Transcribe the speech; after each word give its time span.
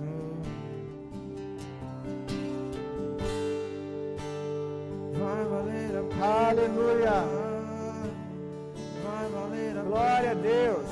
mesmo. 0.00 0.42
Vai 5.18 5.44
valer 5.44 5.96
a 5.98 6.02
pena. 6.02 6.48
Aleluia. 6.50 7.16
Vai 9.04 9.28
valer 9.30 9.78
a 9.78 9.82
Glória 9.82 10.30
a 10.30 10.34
Deus. 10.34 10.88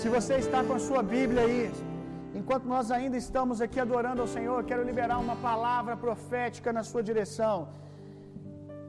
Se 0.00 0.08
você 0.08 0.34
está 0.34 0.64
com 0.64 0.74
a 0.74 0.78
sua 0.78 1.02
Bíblia 1.02 1.42
aí, 1.42 1.72
enquanto 2.34 2.64
nós 2.64 2.90
ainda 2.90 3.16
estamos 3.16 3.60
aqui 3.60 3.78
adorando 3.78 4.20
ao 4.20 4.26
Senhor, 4.26 4.58
eu 4.58 4.64
quero 4.64 4.82
liberar 4.82 5.18
uma 5.18 5.36
palavra 5.36 5.96
profética 5.96 6.72
na 6.72 6.82
sua 6.82 7.02
direção. 7.02 7.68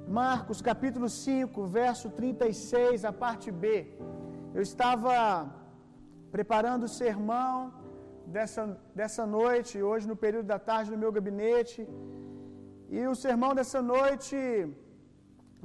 Marcos 0.07 0.61
capítulo 0.61 1.07
5, 1.07 1.65
verso 1.65 2.09
36, 2.09 3.05
a 3.05 3.13
parte 3.13 3.51
B. 3.51 3.87
Eu 4.53 4.61
estava 4.61 5.62
preparando 6.35 6.83
o 6.87 6.93
sermão 7.01 7.53
dessa, 8.35 8.63
dessa 8.99 9.23
noite, 9.39 9.73
hoje 9.89 10.05
no 10.11 10.17
período 10.23 10.47
da 10.53 10.59
tarde 10.69 10.93
no 10.93 11.01
meu 11.03 11.11
gabinete. 11.17 11.81
E 12.97 13.01
o 13.11 13.15
sermão 13.25 13.51
dessa 13.59 13.81
noite 13.95 14.37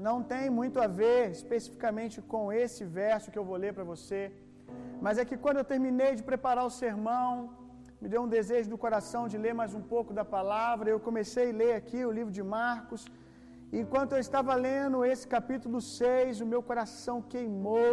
não 0.08 0.16
tem 0.32 0.44
muito 0.58 0.78
a 0.84 0.88
ver 1.00 1.22
especificamente 1.38 2.16
com 2.32 2.42
esse 2.62 2.82
verso 3.00 3.30
que 3.32 3.40
eu 3.40 3.46
vou 3.50 3.58
ler 3.64 3.72
para 3.78 3.88
você, 3.92 4.20
mas 5.04 5.16
é 5.22 5.24
que 5.30 5.38
quando 5.44 5.60
eu 5.60 5.70
terminei 5.72 6.12
de 6.18 6.24
preparar 6.30 6.66
o 6.70 6.76
sermão, 6.82 7.30
me 8.02 8.08
deu 8.12 8.20
um 8.26 8.32
desejo 8.36 8.68
do 8.72 8.78
coração 8.84 9.22
de 9.32 9.38
ler 9.44 9.54
mais 9.60 9.72
um 9.78 9.84
pouco 9.94 10.12
da 10.18 10.24
palavra. 10.36 10.88
Eu 10.88 11.00
comecei 11.08 11.46
a 11.50 11.58
ler 11.62 11.72
aqui 11.80 12.00
o 12.08 12.14
livro 12.18 12.32
de 12.38 12.44
Marcos. 12.58 13.02
Enquanto 13.80 14.12
eu 14.12 14.20
estava 14.26 14.54
lendo 14.68 15.04
esse 15.12 15.26
capítulo 15.36 15.80
6, 15.80 16.42
o 16.44 16.46
meu 16.52 16.62
coração 16.70 17.16
queimou 17.32 17.92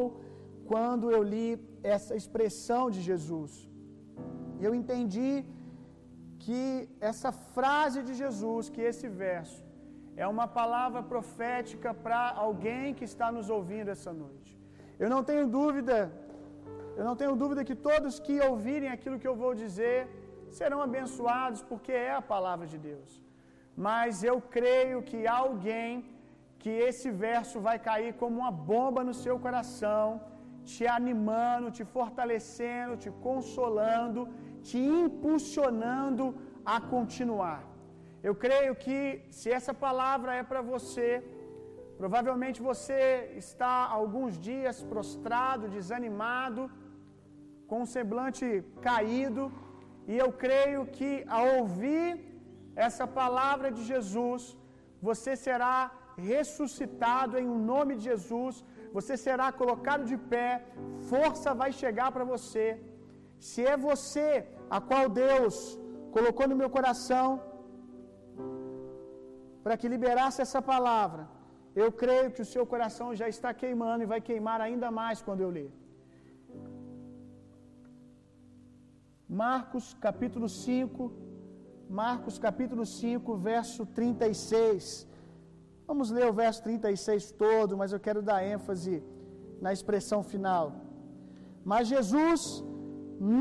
quando 0.72 1.06
eu 1.16 1.22
li 1.34 1.50
essa 1.96 2.14
expressão 2.22 2.84
de 2.96 3.02
Jesus. 3.10 3.52
Eu 4.66 4.72
entendi 4.80 5.32
que 6.44 6.62
essa 7.10 7.32
frase 7.56 8.00
de 8.08 8.14
Jesus, 8.22 8.70
que 8.76 8.84
esse 8.92 9.08
verso, 9.26 9.62
é 10.24 10.26
uma 10.34 10.48
palavra 10.60 11.02
profética 11.14 11.90
para 12.06 12.22
alguém 12.46 12.94
que 12.98 13.06
está 13.12 13.28
nos 13.38 13.50
ouvindo 13.58 13.90
essa 13.96 14.12
noite. 14.24 14.52
Eu 15.04 15.10
não 15.14 15.22
tenho 15.30 15.46
dúvida, 15.60 15.98
eu 17.00 17.06
não 17.10 17.16
tenho 17.22 17.36
dúvida 17.42 17.68
que 17.70 17.78
todos 17.90 18.20
que 18.26 18.36
ouvirem 18.52 18.90
aquilo 18.96 19.20
que 19.22 19.30
eu 19.32 19.38
vou 19.44 19.54
dizer 19.64 19.98
serão 20.60 20.80
abençoados, 20.88 21.62
porque 21.72 21.94
é 22.10 22.14
a 22.20 22.28
palavra 22.34 22.66
de 22.74 22.78
Deus. 22.90 23.10
Mas 23.88 24.24
eu 24.30 24.38
creio 24.58 25.00
que 25.10 25.20
alguém 25.42 25.92
que 26.62 26.74
esse 26.90 27.10
verso 27.26 27.58
vai 27.68 27.78
cair 27.88 28.12
como 28.22 28.40
uma 28.44 28.54
bomba 28.72 29.02
no 29.08 29.16
seu 29.24 29.36
coração, 29.46 30.06
te 30.72 30.86
animando, 31.00 31.74
te 31.78 31.86
fortalecendo, 31.96 33.00
te 33.04 33.12
consolando, 33.28 34.22
te 34.68 34.80
impulsionando 35.04 36.26
a 36.74 36.78
continuar. 36.94 37.62
Eu 38.28 38.34
creio 38.46 38.74
que 38.84 39.00
se 39.38 39.48
essa 39.58 39.74
palavra 39.86 40.32
é 40.42 40.44
para 40.52 40.62
você, 40.72 41.10
provavelmente 42.02 42.60
você 42.70 43.02
está 43.44 43.74
alguns 44.00 44.34
dias 44.50 44.78
prostrado, 44.94 45.74
desanimado, 45.76 46.64
com 47.70 47.78
um 47.84 47.92
semblante 47.98 48.48
caído, 48.88 49.44
e 50.12 50.16
eu 50.24 50.30
creio 50.46 50.82
que 50.98 51.12
ao 51.38 51.46
ouvir 51.60 52.08
essa 52.88 53.06
palavra 53.22 53.70
de 53.78 53.84
Jesus, 53.92 54.42
você 55.08 55.32
será 55.46 55.78
ressuscitado 56.32 57.34
em 57.42 57.48
um 57.56 57.62
nome 57.74 57.92
de 57.98 58.04
Jesus, 58.12 58.56
você 58.98 59.14
será 59.26 59.48
colocado 59.62 60.04
de 60.12 60.18
pé, 60.34 60.50
força 61.12 61.50
vai 61.62 61.72
chegar 61.82 62.10
para 62.16 62.26
você. 62.34 62.66
Se 63.50 63.62
é 63.74 63.76
você 63.90 64.30
a 64.78 64.80
qual 64.90 65.06
Deus 65.24 65.56
colocou 66.16 66.46
no 66.52 66.60
meu 66.62 66.70
coração 66.78 67.28
para 69.64 69.78
que 69.80 69.92
liberasse 69.96 70.40
essa 70.46 70.62
palavra, 70.74 71.24
eu 71.84 71.90
creio 72.02 72.30
que 72.36 72.44
o 72.46 72.50
seu 72.54 72.64
coração 72.74 73.08
já 73.22 73.28
está 73.36 73.52
queimando 73.62 74.04
e 74.04 74.12
vai 74.14 74.22
queimar 74.30 74.60
ainda 74.68 74.90
mais 75.00 75.22
quando 75.28 75.42
eu 75.46 75.52
ler. 75.58 75.72
Marcos 79.44 79.86
capítulo 80.08 80.48
5, 80.48 81.12
Marcos 82.04 82.38
capítulo 82.48 82.86
5, 82.86 83.36
verso 83.52 83.84
36. 84.00 84.86
Vamos 85.90 86.10
ler 86.16 86.26
o 86.30 86.38
verso 86.44 86.62
36 86.64 87.32
todo, 87.44 87.78
mas 87.80 87.92
eu 87.96 88.00
quero 88.06 88.22
dar 88.30 88.40
ênfase 88.56 88.96
na 89.66 89.72
expressão 89.78 90.22
final. 90.32 90.66
Mas 91.72 91.88
Jesus 91.94 92.42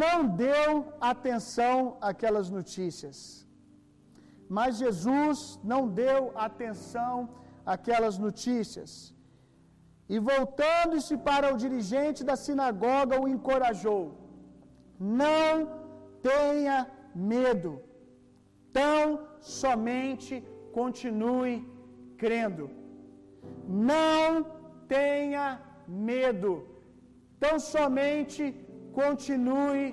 não 0.01 0.17
deu 0.47 0.69
atenção 1.13 1.97
àquelas 2.11 2.49
notícias. 2.57 3.19
Mas 4.57 4.77
Jesus 4.85 5.59
não 5.73 5.83
deu 6.03 6.21
atenção 6.49 7.15
àquelas 7.75 8.19
notícias. 8.27 8.91
E 10.15 10.19
voltando-se 10.19 11.17
para 11.29 11.53
o 11.53 11.59
dirigente 11.65 12.23
da 12.31 12.37
sinagoga, 12.45 13.21
o 13.23 13.29
encorajou: 13.35 14.03
Não 15.23 15.51
tenha 16.31 16.79
medo, 17.15 17.73
tão 18.73 19.03
somente 19.41 20.35
continue 20.79 21.55
crendo. 22.25 22.67
Não 23.91 24.29
tenha 24.97 25.47
medo, 26.11 26.53
tão 27.45 27.57
somente 27.75 28.43
continue 29.01 29.85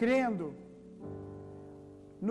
crendo. 0.00 0.46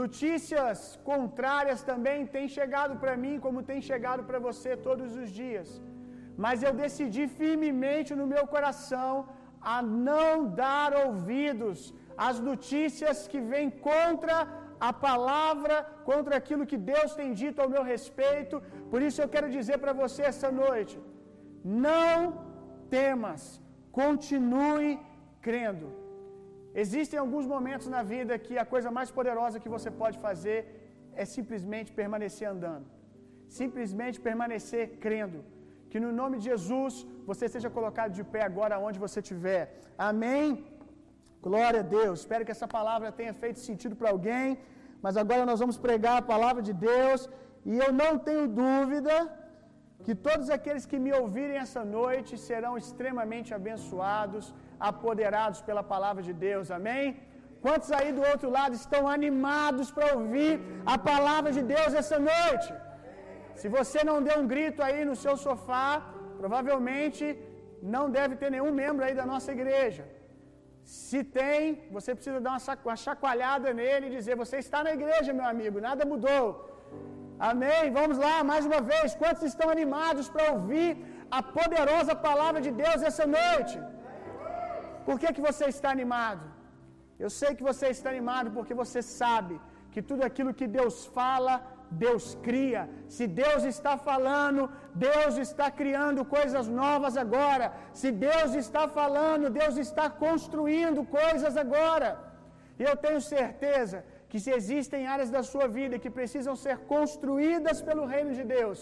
Notícias 0.01 0.79
contrárias 1.09 1.81
também 1.89 2.19
têm 2.35 2.47
chegado 2.57 2.93
para 3.01 3.15
mim, 3.23 3.35
como 3.45 3.67
tem 3.71 3.79
chegado 3.89 4.21
para 4.29 4.39
você 4.47 4.69
todos 4.87 5.09
os 5.21 5.29
dias. 5.41 5.69
Mas 6.43 6.63
eu 6.67 6.73
decidi 6.83 7.23
firmemente 7.39 8.11
no 8.19 8.27
meu 8.33 8.45
coração 8.55 9.11
a 9.75 9.77
não 10.09 10.31
dar 10.63 10.89
ouvidos 11.05 11.79
às 12.27 12.37
notícias 12.49 13.17
que 13.31 13.39
vêm 13.51 13.69
contra 13.89 14.37
a 14.89 14.91
palavra, 15.07 15.75
contra 16.09 16.33
aquilo 16.39 16.69
que 16.71 16.79
Deus 16.93 17.11
tem 17.19 17.29
dito 17.41 17.61
ao 17.61 17.71
meu 17.75 17.83
respeito. 17.93 18.55
Por 18.93 19.01
isso 19.07 19.19
eu 19.23 19.29
quero 19.33 19.49
dizer 19.57 19.77
para 19.83 19.93
você 20.01 20.21
essa 20.31 20.49
noite: 20.63 20.95
não 21.85 22.17
temas, 22.95 23.43
continue 23.99 24.89
crendo. 25.47 25.87
Existem 26.83 27.17
alguns 27.23 27.45
momentos 27.53 27.87
na 27.95 28.01
vida 28.13 28.41
que 28.45 28.55
a 28.63 28.67
coisa 28.73 28.89
mais 28.97 29.09
poderosa 29.17 29.61
que 29.63 29.73
você 29.75 29.89
pode 30.01 30.17
fazer 30.27 30.59
é 31.21 31.25
simplesmente 31.35 31.89
permanecer 31.99 32.47
andando, 32.53 32.87
simplesmente 33.59 34.19
permanecer 34.27 34.85
crendo. 35.05 35.39
Que 35.91 35.99
no 36.03 36.11
nome 36.21 36.35
de 36.39 36.45
Jesus 36.51 36.93
você 37.29 37.47
seja 37.55 37.69
colocado 37.77 38.13
de 38.19 38.23
pé 38.33 38.41
agora 38.51 38.83
onde 38.87 39.03
você 39.05 39.19
estiver. 39.23 39.63
Amém? 40.09 40.47
Glória 41.47 41.81
a 41.83 41.89
Deus. 41.97 42.15
Espero 42.23 42.45
que 42.45 42.55
essa 42.57 42.69
palavra 42.77 43.17
tenha 43.19 43.33
feito 43.43 43.59
sentido 43.69 43.95
para 43.99 44.11
alguém. 44.15 44.49
Mas 45.05 45.15
agora 45.23 45.49
nós 45.49 45.61
vamos 45.63 45.77
pregar 45.85 46.15
a 46.17 46.27
palavra 46.33 46.61
de 46.67 46.73
Deus. 46.89 47.21
E 47.71 47.73
eu 47.83 47.91
não 48.01 48.11
tenho 48.27 48.45
dúvida 48.63 49.15
que 50.05 50.13
todos 50.27 50.47
aqueles 50.55 50.85
que 50.91 50.99
me 51.05 51.11
ouvirem 51.19 51.57
essa 51.65 51.83
noite 51.97 52.31
serão 52.47 52.73
extremamente 52.81 53.51
abençoados, 53.59 54.45
apoderados 54.89 55.61
pela 55.67 55.83
palavra 55.93 56.23
de 56.29 56.33
Deus. 56.47 56.71
Amém? 56.79 57.05
Quantos 57.65 57.89
aí 57.97 58.09
do 58.17 58.23
outro 58.31 58.49
lado 58.57 58.73
estão 58.81 59.01
animados 59.17 59.89
para 59.95 60.07
ouvir 60.15 60.53
a 60.93 60.97
palavra 61.11 61.51
de 61.57 61.63
Deus 61.75 61.91
essa 62.01 62.17
noite? 62.31 62.71
Se 63.59 63.67
você 63.77 63.99
não 64.09 64.17
deu 64.27 64.37
um 64.41 64.49
grito 64.53 64.81
aí 64.87 65.01
no 65.09 65.15
seu 65.23 65.35
sofá, 65.45 65.87
provavelmente 66.41 67.25
não 67.95 68.05
deve 68.17 68.33
ter 68.41 68.49
nenhum 68.55 68.73
membro 68.81 69.05
aí 69.05 69.15
da 69.21 69.25
nossa 69.31 69.49
igreja. 69.57 70.03
Se 70.83 71.19
tem, 71.39 71.61
você 71.95 72.11
precisa 72.17 72.39
dar 72.45 72.57
uma 72.85 72.97
chacoalhada 73.05 73.69
nele 73.81 74.07
e 74.07 74.15
dizer: 74.17 74.35
Você 74.43 74.57
está 74.65 74.79
na 74.87 74.93
igreja, 74.97 75.37
meu 75.39 75.47
amigo, 75.53 75.85
nada 75.89 76.09
mudou. 76.13 76.47
Amém? 77.51 77.83
Vamos 77.97 78.17
lá, 78.25 78.35
mais 78.49 78.63
uma 78.69 78.81
vez. 78.91 79.15
Quantos 79.21 79.43
estão 79.51 79.67
animados 79.75 80.27
para 80.33 80.45
ouvir 80.55 80.89
a 81.37 81.41
poderosa 81.57 82.13
palavra 82.27 82.59
de 82.65 82.71
Deus 82.83 83.07
essa 83.09 83.25
noite? 83.39 83.75
Por 85.07 85.15
que, 85.21 85.33
que 85.35 85.45
você 85.49 85.65
está 85.73 85.89
animado? 85.97 86.43
Eu 87.23 87.29
sei 87.39 87.51
que 87.57 87.67
você 87.69 87.87
está 87.95 88.09
animado 88.15 88.49
porque 88.57 88.75
você 88.83 89.01
sabe 89.21 89.55
que 89.93 90.01
tudo 90.09 90.23
aquilo 90.29 90.57
que 90.59 90.67
Deus 90.77 90.95
fala, 91.17 91.55
Deus 92.05 92.25
cria. 92.47 92.83
Se 93.15 93.25
Deus 93.41 93.63
está 93.73 93.93
falando, 94.09 94.61
Deus 95.09 95.33
está 95.47 95.67
criando 95.81 96.29
coisas 96.37 96.67
novas 96.81 97.17
agora. 97.25 97.67
Se 98.01 98.11
Deus 98.27 98.51
está 98.63 98.83
falando, 98.99 99.53
Deus 99.61 99.77
está 99.87 100.07
construindo 100.25 101.03
coisas 101.21 101.55
agora. 101.65 102.11
E 102.79 102.83
eu 102.89 102.95
tenho 103.05 103.21
certeza 103.35 103.97
que 104.33 104.41
se 104.43 104.51
existem 104.59 105.01
áreas 105.13 105.31
da 105.37 105.41
sua 105.49 105.65
vida 105.77 106.01
que 106.03 106.11
precisam 106.19 106.53
ser 106.65 106.75
construídas 106.93 107.79
pelo 107.87 108.03
reino 108.13 108.31
de 108.37 108.43
Deus, 108.55 108.79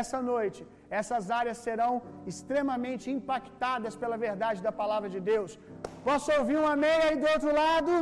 essa 0.00 0.18
noite, 0.30 0.60
essas 0.98 1.24
áreas 1.40 1.58
serão 1.66 1.92
extremamente 2.30 3.06
impactadas 3.16 3.94
pela 4.02 4.16
verdade 4.24 4.64
da 4.66 4.72
palavra 4.80 5.08
de 5.14 5.20
Deus. 5.32 5.52
Posso 6.08 6.28
ouvir 6.38 6.58
um 6.62 6.68
amém 6.76 6.98
aí 7.06 7.16
do 7.22 7.28
outro 7.34 7.52
lado? 7.62 7.92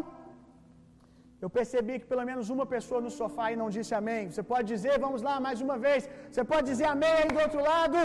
Eu 1.44 1.50
percebi 1.58 1.94
que 2.00 2.08
pelo 2.12 2.24
menos 2.30 2.46
uma 2.56 2.66
pessoa 2.74 3.00
no 3.06 3.12
sofá 3.18 3.44
aí 3.48 3.56
não 3.62 3.70
disse 3.76 3.94
amém. 4.00 4.22
Você 4.30 4.44
pode 4.52 4.66
dizer, 4.74 4.94
vamos 5.06 5.22
lá 5.28 5.36
mais 5.46 5.60
uma 5.66 5.78
vez. 5.86 6.02
Você 6.30 6.44
pode 6.52 6.66
dizer 6.72 6.88
amém 6.94 7.14
aí 7.20 7.30
do 7.36 7.42
outro 7.46 7.62
lado. 7.70 7.98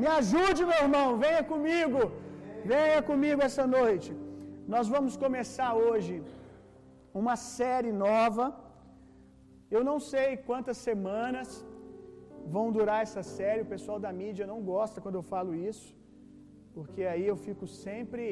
Me 0.00 0.08
ajude, 0.20 0.62
meu 0.70 0.80
irmão. 0.86 1.06
Venha 1.24 1.42
comigo. 1.52 2.00
Venha 2.72 3.00
comigo 3.10 3.42
essa 3.48 3.66
noite. 3.78 4.10
Nós 4.74 4.86
vamos 4.94 5.16
começar 5.24 5.70
hoje 5.86 6.14
uma 7.22 7.36
série 7.58 7.92
nova. 8.06 8.44
Eu 9.76 9.82
não 9.88 9.98
sei 10.12 10.28
quantas 10.48 10.78
semanas 10.88 11.48
vão 12.54 12.66
durar 12.76 13.00
essa 13.06 13.22
série. 13.38 13.64
O 13.66 13.72
pessoal 13.74 13.98
da 14.06 14.12
mídia 14.20 14.50
não 14.52 14.60
gosta 14.72 15.02
quando 15.04 15.18
eu 15.20 15.24
falo 15.34 15.52
isso, 15.70 15.88
porque 16.76 17.02
aí 17.12 17.26
eu 17.32 17.36
fico 17.46 17.66
sempre 17.84 18.24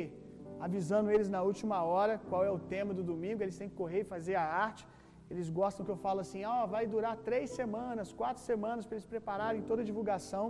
avisando 0.66 1.10
eles 1.14 1.28
na 1.36 1.40
última 1.50 1.78
hora 1.92 2.14
qual 2.30 2.42
é 2.48 2.52
o 2.58 2.62
tema 2.74 2.92
do 2.98 3.04
domingo. 3.12 3.42
Eles 3.42 3.58
têm 3.60 3.70
que 3.72 3.80
correr 3.82 4.00
e 4.02 4.12
fazer 4.14 4.36
a 4.44 4.46
arte. 4.66 4.84
Eles 5.32 5.48
gostam 5.60 5.84
que 5.86 5.92
eu 5.94 6.00
falo 6.06 6.20
assim: 6.24 6.42
ó, 6.52 6.56
oh, 6.56 6.66
vai 6.74 6.84
durar 6.94 7.14
três 7.28 7.50
semanas, 7.60 8.12
quatro 8.22 8.42
semanas 8.50 8.86
para 8.86 8.96
eles 8.96 9.10
prepararem 9.14 9.62
toda 9.70 9.82
a 9.82 9.90
divulgação. 9.90 10.46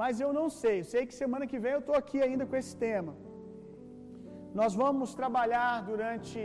Mas 0.00 0.20
eu 0.24 0.32
não 0.38 0.48
sei. 0.62 0.76
Eu 0.80 0.88
sei 0.92 1.02
que 1.08 1.14
semana 1.22 1.46
que 1.50 1.58
vem 1.64 1.72
eu 1.76 1.82
estou 1.84 1.96
aqui 2.02 2.18
ainda 2.26 2.44
com 2.50 2.56
esse 2.62 2.74
tema. 2.86 3.12
Nós 4.60 4.74
vamos 4.82 5.08
trabalhar 5.20 5.72
durante 5.90 6.40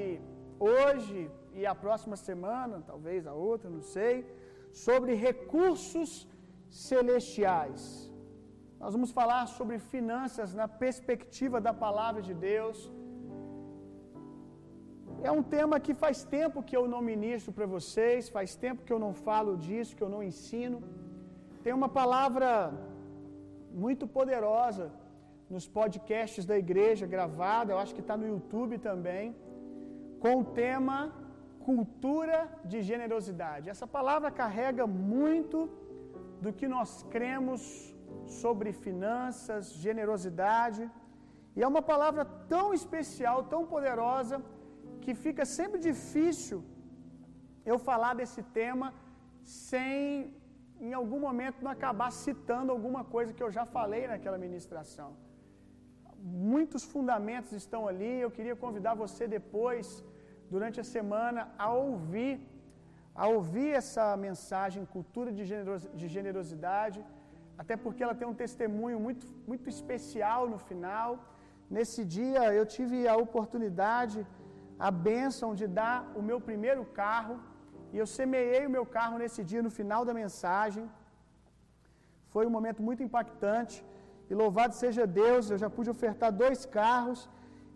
hoje 0.59 1.29
e 1.53 1.65
a 1.65 1.75
próxima 1.83 2.15
semana, 2.15 2.83
talvez 2.91 3.25
a 3.25 3.33
outra, 3.33 3.69
não 3.69 3.81
sei, 3.81 4.13
sobre 4.71 5.13
recursos 5.13 6.27
celestiais. 6.69 7.81
Nós 8.79 8.93
vamos 8.93 9.11
falar 9.19 9.43
sobre 9.47 9.77
finanças 9.79 10.53
na 10.53 10.67
perspectiva 10.67 11.59
da 11.67 11.73
palavra 11.73 12.21
de 12.21 12.33
Deus. 12.33 12.77
É 15.23 15.31
um 15.31 15.43
tema 15.55 15.79
que 15.85 15.93
faz 16.03 16.17
tempo 16.37 16.63
que 16.67 16.75
eu 16.79 16.85
não 16.93 17.01
ministro 17.01 17.51
para 17.57 17.65
vocês, 17.65 18.29
faz 18.37 18.55
tempo 18.65 18.83
que 18.85 18.93
eu 18.95 18.99
não 19.05 19.13
falo 19.27 19.53
disso, 19.65 19.95
que 19.95 20.03
eu 20.05 20.11
não 20.15 20.21
ensino. 20.31 20.79
Tem 21.63 21.73
uma 21.73 21.89
palavra 22.01 22.49
muito 23.85 24.05
poderosa 24.17 24.85
nos 25.49 25.65
podcasts 25.67 26.45
da 26.45 26.57
igreja 26.57 27.05
gravada, 27.15 27.71
eu 27.71 27.79
acho 27.83 27.95
que 27.95 28.03
está 28.05 28.15
no 28.17 28.27
YouTube 28.33 28.77
também, 28.89 29.35
com 30.25 30.37
o 30.41 30.45
tema 30.63 30.97
cultura 31.67 32.37
de 32.71 32.79
generosidade. 32.91 33.69
Essa 33.73 33.87
palavra 33.95 34.29
carrega 34.39 34.85
muito 34.87 35.57
do 36.43 36.51
que 36.57 36.67
nós 36.75 36.91
cremos 37.13 37.61
sobre 38.41 38.69
finanças, 38.85 39.73
generosidade, 39.85 40.83
e 41.55 41.61
é 41.65 41.67
uma 41.73 41.83
palavra 41.91 42.23
tão 42.53 42.67
especial, 42.79 43.37
tão 43.53 43.61
poderosa, 43.73 44.37
que 45.03 45.13
fica 45.25 45.45
sempre 45.57 45.79
difícil 45.89 46.59
eu 47.71 47.77
falar 47.89 48.13
desse 48.21 48.41
tema 48.59 48.87
sem 49.43 50.01
em 50.87 50.93
algum 51.01 51.19
momento 51.27 51.63
não 51.65 51.71
acabar 51.77 52.09
citando 52.23 52.71
alguma 52.77 53.03
coisa 53.15 53.33
que 53.35 53.45
eu 53.45 53.51
já 53.57 53.65
falei 53.77 54.03
naquela 54.13 54.39
ministração. 54.47 55.09
Muitos 56.55 56.83
fundamentos 56.93 57.51
estão 57.61 57.81
ali. 57.91 58.13
Eu 58.25 58.31
queria 58.37 58.55
convidar 58.65 58.93
você 59.05 59.23
depois, 59.37 59.87
durante 60.53 60.77
a 60.83 60.87
semana, 60.95 61.41
a 61.65 61.69
ouvir, 61.87 62.33
a 63.23 63.27
ouvir 63.35 63.69
essa 63.81 64.05
mensagem, 64.25 64.91
cultura 64.95 65.31
de 65.99 66.07
generosidade, 66.15 66.99
até 67.61 67.75
porque 67.83 68.03
ela 68.05 68.17
tem 68.19 68.27
um 68.31 68.39
testemunho 68.43 68.99
muito, 69.05 69.25
muito 69.49 69.67
especial 69.75 70.41
no 70.53 70.59
final. 70.69 71.09
Nesse 71.77 72.01
dia 72.17 72.43
eu 72.59 72.65
tive 72.75 72.99
a 73.13 73.15
oportunidade, 73.25 74.19
a 74.87 74.91
bênção 75.09 75.49
de 75.59 75.67
dar 75.79 75.97
o 76.19 76.21
meu 76.29 76.39
primeiro 76.49 76.83
carro 77.01 77.35
e 77.93 77.97
eu 78.01 78.07
semeei 78.19 78.63
o 78.65 78.73
meu 78.75 78.85
carro 78.97 79.17
nesse 79.21 79.41
dia, 79.49 79.61
no 79.67 79.71
final 79.79 80.01
da 80.07 80.13
mensagem. 80.21 80.85
Foi 82.33 82.43
um 82.47 82.53
momento 82.57 82.81
muito 82.87 83.01
impactante. 83.07 83.75
E 84.29 84.33
louvado 84.41 84.73
seja 84.83 85.03
Deus, 85.21 85.43
eu 85.53 85.59
já 85.63 85.69
pude 85.75 85.89
ofertar 85.95 86.31
dois 86.43 86.61
carros. 86.79 87.21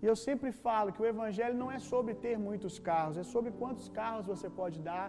E 0.02 0.06
eu 0.12 0.16
sempre 0.28 0.50
falo 0.66 0.94
que 0.94 1.02
o 1.04 1.10
Evangelho 1.14 1.58
não 1.62 1.70
é 1.78 1.80
sobre 1.92 2.14
ter 2.26 2.36
muitos 2.48 2.76
carros, 2.90 3.18
é 3.24 3.26
sobre 3.34 3.52
quantos 3.62 3.88
carros 4.00 4.26
você 4.34 4.50
pode 4.60 4.78
dar, 4.90 5.08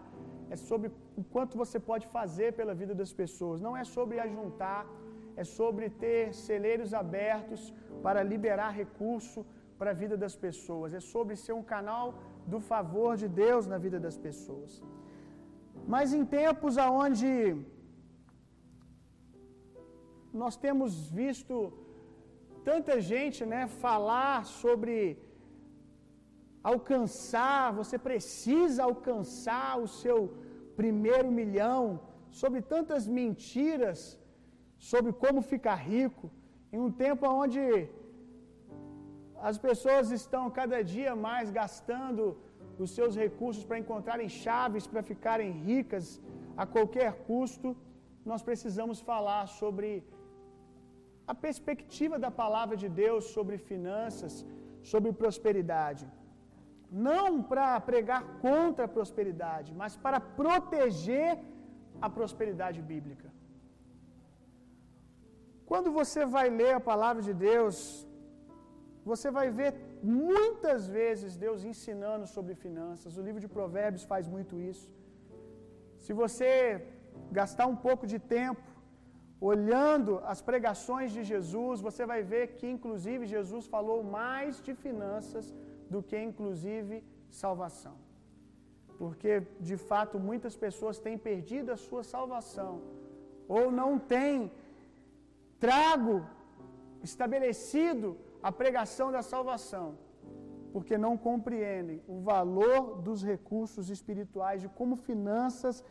é 0.55 0.57
sobre 0.71 0.89
o 1.21 1.25
quanto 1.35 1.57
você 1.63 1.79
pode 1.91 2.07
fazer 2.17 2.49
pela 2.59 2.75
vida 2.83 2.95
das 3.01 3.13
pessoas. 3.23 3.61
Não 3.67 3.75
é 3.83 3.85
sobre 3.97 4.19
ajuntar, 4.27 4.83
é 5.43 5.45
sobre 5.59 5.87
ter 6.05 6.35
celeiros 6.47 6.93
abertos 7.03 7.63
para 8.07 8.21
liberar 8.33 8.71
recurso 8.83 9.41
para 9.79 9.91
a 9.93 9.99
vida 10.03 10.17
das 10.25 10.35
pessoas, 10.47 10.93
é 11.01 11.03
sobre 11.15 11.35
ser 11.45 11.55
um 11.61 11.67
canal 11.75 12.07
do 12.53 12.59
favor 12.73 13.13
de 13.23 13.29
Deus 13.45 13.67
na 13.73 13.79
vida 13.85 13.99
das 14.07 14.17
pessoas. 14.27 14.73
Mas 15.95 16.13
em 16.19 16.25
tempos 16.41 16.75
aonde 16.87 17.33
nós 20.43 20.57
temos 20.65 20.91
visto 21.23 21.55
tanta 22.69 22.95
gente, 23.13 23.41
né, 23.53 23.63
falar 23.85 24.39
sobre 24.61 24.99
alcançar, 26.73 27.73
você 27.81 27.97
precisa 28.09 28.81
alcançar 28.91 29.71
o 29.85 29.89
seu 30.01 30.19
primeiro 30.81 31.31
milhão, 31.41 31.85
sobre 32.41 32.61
tantas 32.75 33.07
mentiras, 33.21 34.01
sobre 34.91 35.13
como 35.23 35.49
ficar 35.53 35.79
rico, 35.93 36.27
em 36.73 36.81
um 36.87 36.93
tempo 37.05 37.25
onde 37.43 37.63
as 39.49 39.57
pessoas 39.67 40.07
estão 40.21 40.45
cada 40.61 40.79
dia 40.95 41.13
mais 41.29 41.51
gastando 41.61 42.25
os 42.85 42.91
seus 42.99 43.15
recursos 43.25 43.65
para 43.69 43.81
encontrarem 43.83 44.29
chaves 44.45 44.87
para 44.93 45.03
ficarem 45.11 45.51
ricas 45.69 46.07
a 46.63 46.65
qualquer 46.75 47.11
custo, 47.29 47.69
nós 48.31 48.43
precisamos 48.49 48.99
falar 49.11 49.43
sobre 49.61 49.89
a 51.31 51.35
perspectiva 51.47 52.17
da 52.25 52.31
palavra 52.43 52.77
de 52.83 52.89
Deus 53.03 53.25
sobre 53.37 53.57
finanças, 53.71 54.35
sobre 54.93 55.11
prosperidade. 55.23 56.05
Não 57.09 57.29
para 57.51 57.67
pregar 57.91 58.23
contra 58.47 58.85
a 58.87 58.93
prosperidade, 58.97 59.71
mas 59.83 59.95
para 60.07 60.19
proteger 60.41 61.33
a 62.07 62.09
prosperidade 62.19 62.81
bíblica. 62.93 63.29
Quando 65.71 65.91
você 65.99 66.23
vai 66.37 66.47
ler 66.61 66.73
a 66.77 66.87
palavra 66.93 67.23
de 67.29 67.35
Deus, 67.49 67.77
você 69.11 69.29
vai 69.39 69.49
ver 69.59 69.71
muitas 70.23 70.81
vezes 70.99 71.37
Deus 71.45 71.61
ensinando 71.73 72.27
sobre 72.37 72.55
finanças. 72.65 73.19
O 73.21 73.25
livro 73.27 73.43
de 73.45 73.51
Provérbios 73.59 74.05
faz 74.13 74.27
muito 74.35 74.55
isso. 74.71 74.89
Se 76.05 76.13
você 76.23 76.49
gastar 77.39 77.67
um 77.73 77.79
pouco 77.87 78.05
de 78.13 78.19
tempo 78.39 78.70
olhando 79.41 80.21
as 80.33 80.41
pregações 80.43 81.13
de 81.13 81.23
Jesus, 81.25 81.81
você 81.81 82.05
vai 82.05 82.23
ver 82.23 82.45
que 82.59 82.67
inclusive 82.69 83.27
Jesus 83.27 83.67
falou 83.67 83.99
mais 84.05 84.61
de 84.63 84.75
finanças 84.75 85.55
do 85.89 86.03
que 86.03 86.19
inclusive 86.31 87.03
salvação. 87.31 87.97
Porque 88.99 89.33
de 89.59 89.77
fato 89.77 90.19
muitas 90.19 90.57
pessoas 90.57 90.99
têm 90.99 91.17
perdido 91.17 91.71
a 91.73 91.77
sua 91.77 92.03
salvação 92.03 92.83
ou 93.49 93.73
não 93.73 93.99
têm 93.99 94.53
trago 95.59 96.17
estabelecido 97.03 98.17
a 98.43 98.51
pregação 98.53 99.11
da 99.11 99.23
salvação, 99.23 99.87
porque 100.73 100.97
não 100.97 101.17
compreendem 101.17 102.03
o 102.07 102.21
valor 102.21 103.01
dos 103.07 103.23
recursos 103.23 103.89
espirituais, 103.91 104.61
de 104.63 104.69
como 104.69 104.97
finanças 104.97 105.83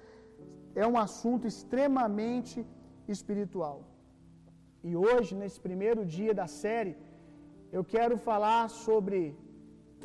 é 0.75 0.86
um 0.86 0.98
assunto 0.98 1.46
extremamente 1.48 2.65
espiritual. 3.17 3.77
E 4.89 4.91
hoje, 5.05 5.31
nesse 5.41 5.59
primeiro 5.67 6.01
dia 6.17 6.33
da 6.41 6.47
série, 6.61 6.95
eu 7.77 7.83
quero 7.93 8.15
falar 8.29 8.63
sobre 8.85 9.19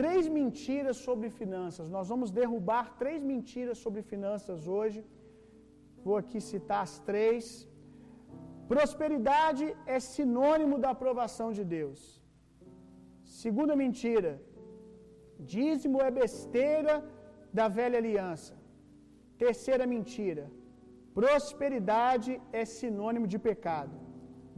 três 0.01 0.25
mentiras 0.39 0.97
sobre 1.07 1.29
finanças. 1.41 1.87
Nós 1.97 2.09
vamos 2.13 2.31
derrubar 2.41 2.85
três 3.03 3.21
mentiras 3.33 3.79
sobre 3.85 4.03
finanças 4.13 4.67
hoje. 4.77 5.01
Vou 6.07 6.17
aqui 6.23 6.41
citar 6.51 6.81
as 6.89 6.95
três. 7.11 7.45
Prosperidade 8.73 9.65
é 9.95 9.99
sinônimo 10.15 10.77
da 10.85 10.91
aprovação 10.97 11.49
de 11.59 11.65
Deus. 11.77 12.01
Segunda 13.43 13.75
mentira: 13.83 14.33
dízimo 15.55 15.99
é 16.09 16.11
besteira 16.23 16.95
da 17.59 17.67
velha 17.79 17.99
aliança. 18.03 18.55
Terceira 19.45 19.87
mentira: 19.95 20.45
prosperidade 21.19 22.33
é 22.61 22.65
sinônimo 22.79 23.27
de 23.33 23.39
pecado. 23.49 23.95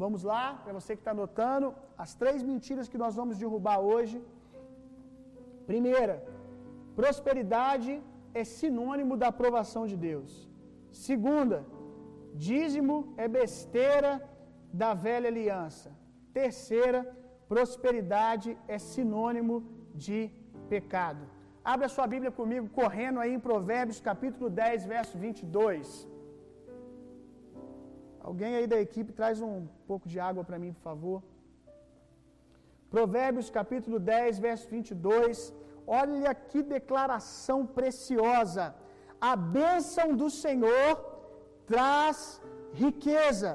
Vamos 0.03 0.23
lá, 0.31 0.45
para 0.63 0.75
você 0.79 0.91
que 0.97 1.03
está 1.03 1.13
anotando, 1.17 1.69
as 2.05 2.13
três 2.21 2.41
mentiras 2.51 2.89
que 2.93 3.03
nós 3.05 3.15
vamos 3.21 3.39
derrubar 3.43 3.79
hoje. 3.91 4.17
Primeira, 5.71 6.17
prosperidade 7.01 7.93
é 8.41 8.45
sinônimo 8.59 9.15
da 9.23 9.29
aprovação 9.35 9.85
de 9.93 9.97
Deus. 10.09 10.31
Segunda, 11.09 11.59
dízimo 12.49 12.97
é 13.25 13.27
besteira 13.41 14.13
da 14.83 14.91
velha 15.07 15.29
aliança. 15.33 15.89
Terceira, 16.41 17.01
prosperidade 17.53 18.51
é 18.75 18.79
sinônimo 18.93 19.57
de 20.05 20.21
pecado. 20.73 21.25
Abra 21.73 21.89
sua 21.95 22.07
Bíblia 22.15 22.33
comigo, 22.41 22.67
correndo 22.81 23.21
aí 23.23 23.33
em 23.37 23.45
Provérbios 23.49 24.01
capítulo 24.09 24.49
10, 24.49 24.85
verso 24.95 25.17
22. 25.25 25.89
Alguém 28.29 28.53
aí 28.59 28.67
da 28.73 28.79
equipe 28.87 29.19
traz 29.19 29.37
um 29.49 29.57
pouco 29.91 30.07
de 30.13 30.19
água 30.29 30.43
para 30.47 30.59
mim, 30.63 30.73
por 30.77 30.85
favor. 30.91 31.19
Provérbios 32.95 33.49
capítulo 33.59 33.99
10, 34.01 34.41
verso 34.47 34.67
22. 34.77 35.55
Olha 35.87 36.33
que 36.49 36.61
declaração 36.77 37.59
preciosa. 37.79 38.65
A 39.31 39.35
bênção 39.59 40.07
do 40.21 40.29
Senhor 40.45 40.91
traz 41.73 42.19
riqueza 42.85 43.53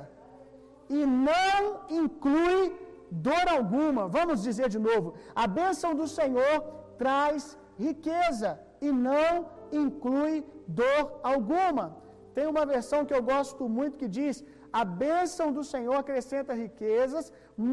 e 0.97 1.01
não 1.29 1.59
inclui 2.01 2.61
dor 3.27 3.45
alguma. 3.57 4.03
Vamos 4.17 4.41
dizer 4.47 4.69
de 4.75 4.81
novo: 4.89 5.07
a 5.43 5.47
bênção 5.59 5.91
do 6.01 6.07
Senhor 6.17 6.55
traz 7.03 7.57
riqueza 7.87 8.51
e 8.87 8.89
não 9.07 9.31
inclui 9.83 10.35
dor 10.81 11.03
alguma. 11.33 11.85
Tem 12.35 12.47
uma 12.53 12.65
versão 12.75 13.05
que 13.07 13.15
eu 13.17 13.23
gosto 13.33 13.63
muito 13.77 13.99
que 14.01 14.09
diz: 14.19 14.35
a 14.79 14.83
bênção 15.03 15.47
do 15.57 15.63
Senhor 15.71 15.97
acrescenta 15.99 16.59
riquezas, 16.63 17.25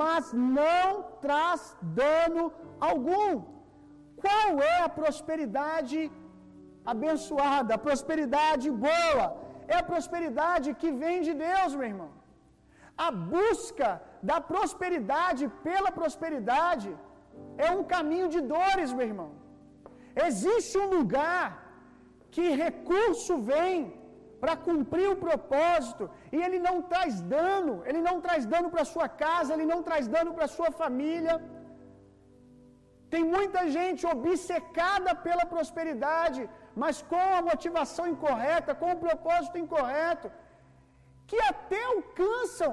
mas 0.02 0.33
não 0.57 0.87
traz 1.25 1.61
dano 2.00 2.45
algum. 2.90 3.33
Qual 4.23 4.50
é 4.73 4.76
a 4.83 4.95
prosperidade 5.00 5.99
abençoada, 6.93 7.75
a 7.75 7.85
prosperidade 7.88 8.69
boa? 8.87 9.26
É 9.73 9.76
a 9.78 9.88
prosperidade 9.93 10.69
que 10.81 10.90
vem 11.02 11.17
de 11.28 11.35
Deus, 11.47 11.75
meu 11.78 11.88
irmão. 11.93 12.11
A 13.07 13.11
busca 13.35 13.88
da 14.31 14.38
prosperidade 14.52 15.45
pela 15.67 15.90
prosperidade 15.99 16.90
é 17.67 17.71
um 17.78 17.85
caminho 17.95 18.28
de 18.35 18.40
dores, 18.55 18.93
meu 18.93 19.07
irmão. 19.12 19.31
Existe 20.26 20.76
um 20.85 20.90
lugar 20.99 21.47
que 22.35 22.45
recurso 22.64 23.35
vem 23.50 23.76
para 24.42 24.54
cumprir 24.66 25.09
o 25.11 25.21
propósito, 25.26 26.04
e 26.35 26.38
ele 26.47 26.59
não 26.66 26.76
traz 26.90 27.14
dano, 27.37 27.75
ele 27.88 28.02
não 28.09 28.16
traz 28.25 28.42
dano 28.52 28.68
para 28.75 28.90
sua 28.95 29.09
casa, 29.23 29.52
ele 29.54 29.66
não 29.73 29.80
traz 29.88 30.04
dano 30.16 30.33
para 30.37 30.52
sua 30.57 30.71
família. 30.83 31.35
Tem 33.12 33.25
muita 33.37 33.61
gente 33.76 34.02
obcecada 34.14 35.12
pela 35.26 35.47
prosperidade, 35.54 36.42
mas 36.83 36.97
com 37.12 37.25
a 37.38 37.42
motivação 37.50 38.07
incorreta, 38.14 38.78
com 38.83 38.90
o 38.92 39.00
propósito 39.07 39.59
incorreto, 39.64 40.28
que 41.28 41.40
até 41.52 41.80
alcançam 41.95 42.73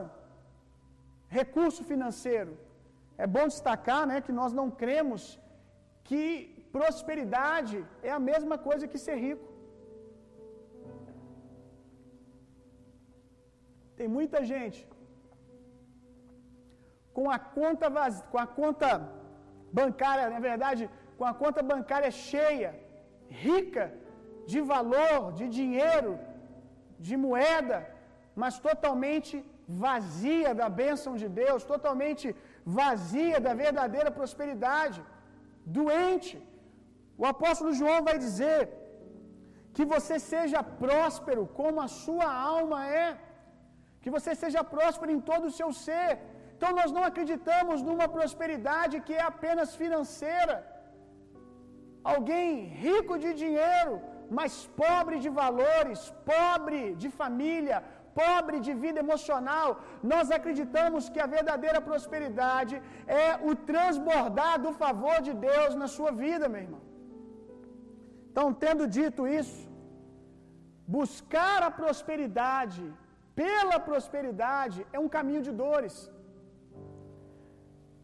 recurso 1.40 1.82
financeiro. 1.92 2.54
É 3.24 3.26
bom 3.36 3.48
destacar, 3.54 4.04
né, 4.10 4.20
que 4.26 4.34
nós 4.42 4.52
não 4.60 4.68
cremos 4.82 5.24
que 6.08 6.24
prosperidade 6.76 7.78
é 8.10 8.12
a 8.12 8.24
mesma 8.32 8.58
coisa 8.68 8.90
que 8.92 9.00
ser 9.08 9.18
rico. 9.28 9.55
Tem 14.00 14.08
muita 14.18 14.40
gente 14.54 14.80
com 17.18 17.26
a 17.36 17.40
conta 17.58 17.88
vaz... 17.98 18.16
com 18.32 18.40
a 18.46 18.48
conta 18.62 18.90
bancária, 19.80 20.26
na 20.36 20.42
verdade, 20.50 20.84
com 21.18 21.26
a 21.32 21.36
conta 21.42 21.62
bancária 21.74 22.12
cheia, 22.30 22.72
rica 23.48 23.86
de 24.52 24.60
valor, 24.74 25.22
de 25.40 25.46
dinheiro, 25.60 26.12
de 27.08 27.16
moeda, 27.26 27.78
mas 28.42 28.56
totalmente 28.68 29.36
vazia 29.86 30.50
da 30.62 30.68
bênção 30.82 31.14
de 31.22 31.28
Deus, 31.42 31.70
totalmente 31.74 32.28
vazia 32.80 33.38
da 33.46 33.54
verdadeira 33.66 34.12
prosperidade, 34.20 35.00
doente. 35.78 36.36
O 37.22 37.26
apóstolo 37.34 37.72
João 37.80 38.00
vai 38.10 38.18
dizer 38.26 38.62
que 39.76 39.86
você 39.94 40.16
seja 40.32 40.60
próspero 40.84 41.44
como 41.60 41.80
a 41.86 41.90
sua 42.04 42.28
alma 42.58 42.80
é, 43.04 43.08
que 44.06 44.14
você 44.16 44.32
seja 44.42 44.62
próspero 44.76 45.12
em 45.18 45.22
todo 45.30 45.46
o 45.50 45.56
seu 45.60 45.70
ser. 45.86 46.10
Então 46.56 46.72
nós 46.80 46.92
não 46.96 47.04
acreditamos 47.10 47.80
numa 47.88 48.08
prosperidade 48.18 48.96
que 49.08 49.16
é 49.22 49.24
apenas 49.34 49.70
financeira. 49.82 50.56
Alguém 52.14 52.50
rico 52.86 53.14
de 53.24 53.32
dinheiro, 53.44 53.94
mas 54.38 54.54
pobre 54.84 55.18
de 55.26 55.30
valores, 55.42 56.02
pobre 56.34 56.82
de 57.02 57.10
família, 57.22 57.78
pobre 58.24 58.58
de 58.66 58.74
vida 58.84 59.00
emocional. 59.06 59.70
Nós 60.12 60.28
acreditamos 60.38 61.10
que 61.14 61.22
a 61.24 61.32
verdadeira 61.38 61.82
prosperidade 61.90 62.76
é 63.24 63.28
o 63.50 63.54
transbordar 63.72 64.56
do 64.66 64.74
favor 64.84 65.18
de 65.28 65.34
Deus 65.48 65.72
na 65.82 65.90
sua 65.96 66.12
vida, 66.26 66.52
meu 66.54 66.64
irmão. 66.68 66.84
Então, 68.30 68.48
tendo 68.66 68.86
dito 69.00 69.24
isso, 69.42 69.62
buscar 70.98 71.60
a 71.68 71.74
prosperidade 71.82 72.86
pela 73.42 73.78
prosperidade 73.90 74.80
é 74.96 75.00
um 75.06 75.10
caminho 75.18 75.44
de 75.48 75.54
dores. 75.64 75.96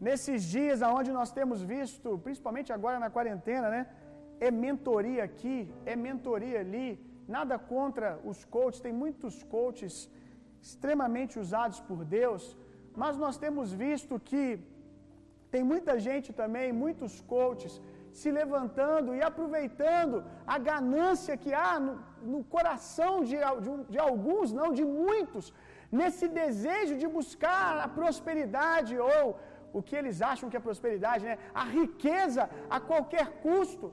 Nesses 0.08 0.42
dias 0.54 0.78
aonde 0.86 1.10
nós 1.18 1.30
temos 1.38 1.58
visto, 1.74 2.18
principalmente 2.26 2.70
agora 2.76 2.98
na 3.04 3.10
quarentena, 3.16 3.68
né? 3.74 3.82
É 4.46 4.50
mentoria 4.64 5.22
aqui, 5.28 5.56
é 5.92 5.94
mentoria 6.08 6.58
ali. 6.64 6.88
Nada 7.36 7.56
contra 7.72 8.08
os 8.30 8.38
coaches, 8.54 8.84
tem 8.86 8.94
muitos 9.02 9.34
coaches 9.54 9.94
extremamente 10.66 11.34
usados 11.44 11.78
por 11.88 12.00
Deus, 12.18 12.42
mas 13.02 13.16
nós 13.24 13.36
temos 13.44 13.68
visto 13.84 14.20
que 14.30 14.44
tem 15.52 15.62
muita 15.72 15.92
gente 16.08 16.28
também, 16.40 16.68
muitos 16.84 17.14
coaches 17.32 17.74
se 18.20 18.30
levantando 18.40 19.14
e 19.18 19.22
aproveitando 19.30 20.24
a 20.54 20.58
ganância 20.70 21.36
que 21.42 21.52
há 21.62 21.72
no, 21.84 21.94
no 22.32 22.40
coração 22.54 23.12
de, 23.28 23.36
de, 23.64 23.72
de, 23.92 23.98
alguns, 24.08 24.52
não 24.60 24.68
de 24.78 24.84
muitos, 24.84 25.46
nesse 26.00 26.26
desejo 26.40 26.94
de 27.02 27.08
buscar 27.16 27.72
a 27.84 27.88
prosperidade 27.98 28.94
ou 28.98 29.24
o 29.78 29.82
que 29.86 29.96
eles 30.00 30.18
acham 30.30 30.50
que 30.50 30.58
é 30.58 30.68
prosperidade, 30.68 31.24
né? 31.30 31.36
a 31.62 31.64
riqueza 31.78 32.42
a 32.76 32.78
qualquer 32.90 33.26
custo. 33.46 33.86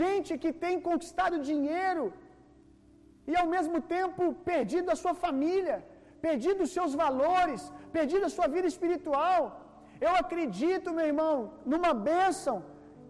Gente 0.00 0.30
que 0.42 0.52
tem 0.64 0.74
conquistado 0.88 1.44
dinheiro 1.50 2.04
e 3.30 3.34
ao 3.42 3.48
mesmo 3.54 3.78
tempo 3.96 4.22
perdido 4.52 4.90
a 4.94 5.00
sua 5.02 5.14
família, 5.24 5.76
perdido 6.26 6.62
os 6.66 6.72
seus 6.76 6.92
valores, 7.04 7.62
perdido 7.96 8.24
a 8.26 8.34
sua 8.36 8.48
vida 8.56 8.68
espiritual. 8.74 9.40
Eu 10.06 10.12
acredito, 10.22 10.94
meu 10.98 11.06
irmão, 11.12 11.34
numa 11.72 11.92
bênção 12.10 12.56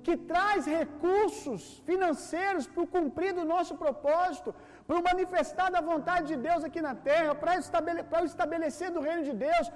que 0.04 0.14
traz 0.32 0.61
recursos 0.78 1.62
financeiros 1.88 2.66
para 2.73 2.84
o 2.84 2.92
cumprir 2.96 3.32
do 3.38 3.44
nosso 3.52 3.75
propósito, 3.82 4.50
para 4.87 4.99
o 5.00 5.04
manifestar 5.11 5.68
da 5.76 5.82
vontade 5.90 6.26
de 6.32 6.38
Deus 6.46 6.62
aqui 6.68 6.80
na 6.88 6.94
terra, 7.08 7.32
para, 7.42 7.54
estabele, 7.64 8.02
para 8.12 8.23
o 8.25 8.30
estabelecer 8.32 8.90
do 8.96 9.04
reino 9.08 9.25
de 9.30 9.34
Deus, 9.46 9.66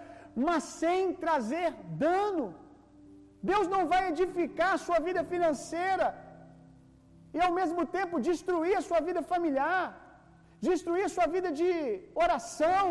mas 0.47 0.63
sem 0.83 1.03
trazer 1.25 1.69
dano. 2.07 2.47
Deus 3.51 3.67
não 3.75 3.83
vai 3.93 4.03
edificar 4.13 4.73
a 4.75 4.83
sua 4.87 4.99
vida 5.09 5.23
financeira 5.33 6.07
e 7.37 7.41
ao 7.47 7.53
mesmo 7.59 7.83
tempo 7.99 8.25
destruir 8.31 8.75
a 8.79 8.87
sua 8.89 9.01
vida 9.09 9.23
familiar, 9.33 9.85
destruir 10.71 11.05
a 11.07 11.15
sua 11.17 11.29
vida 11.37 11.51
de 11.61 11.73
oração. 12.25 12.87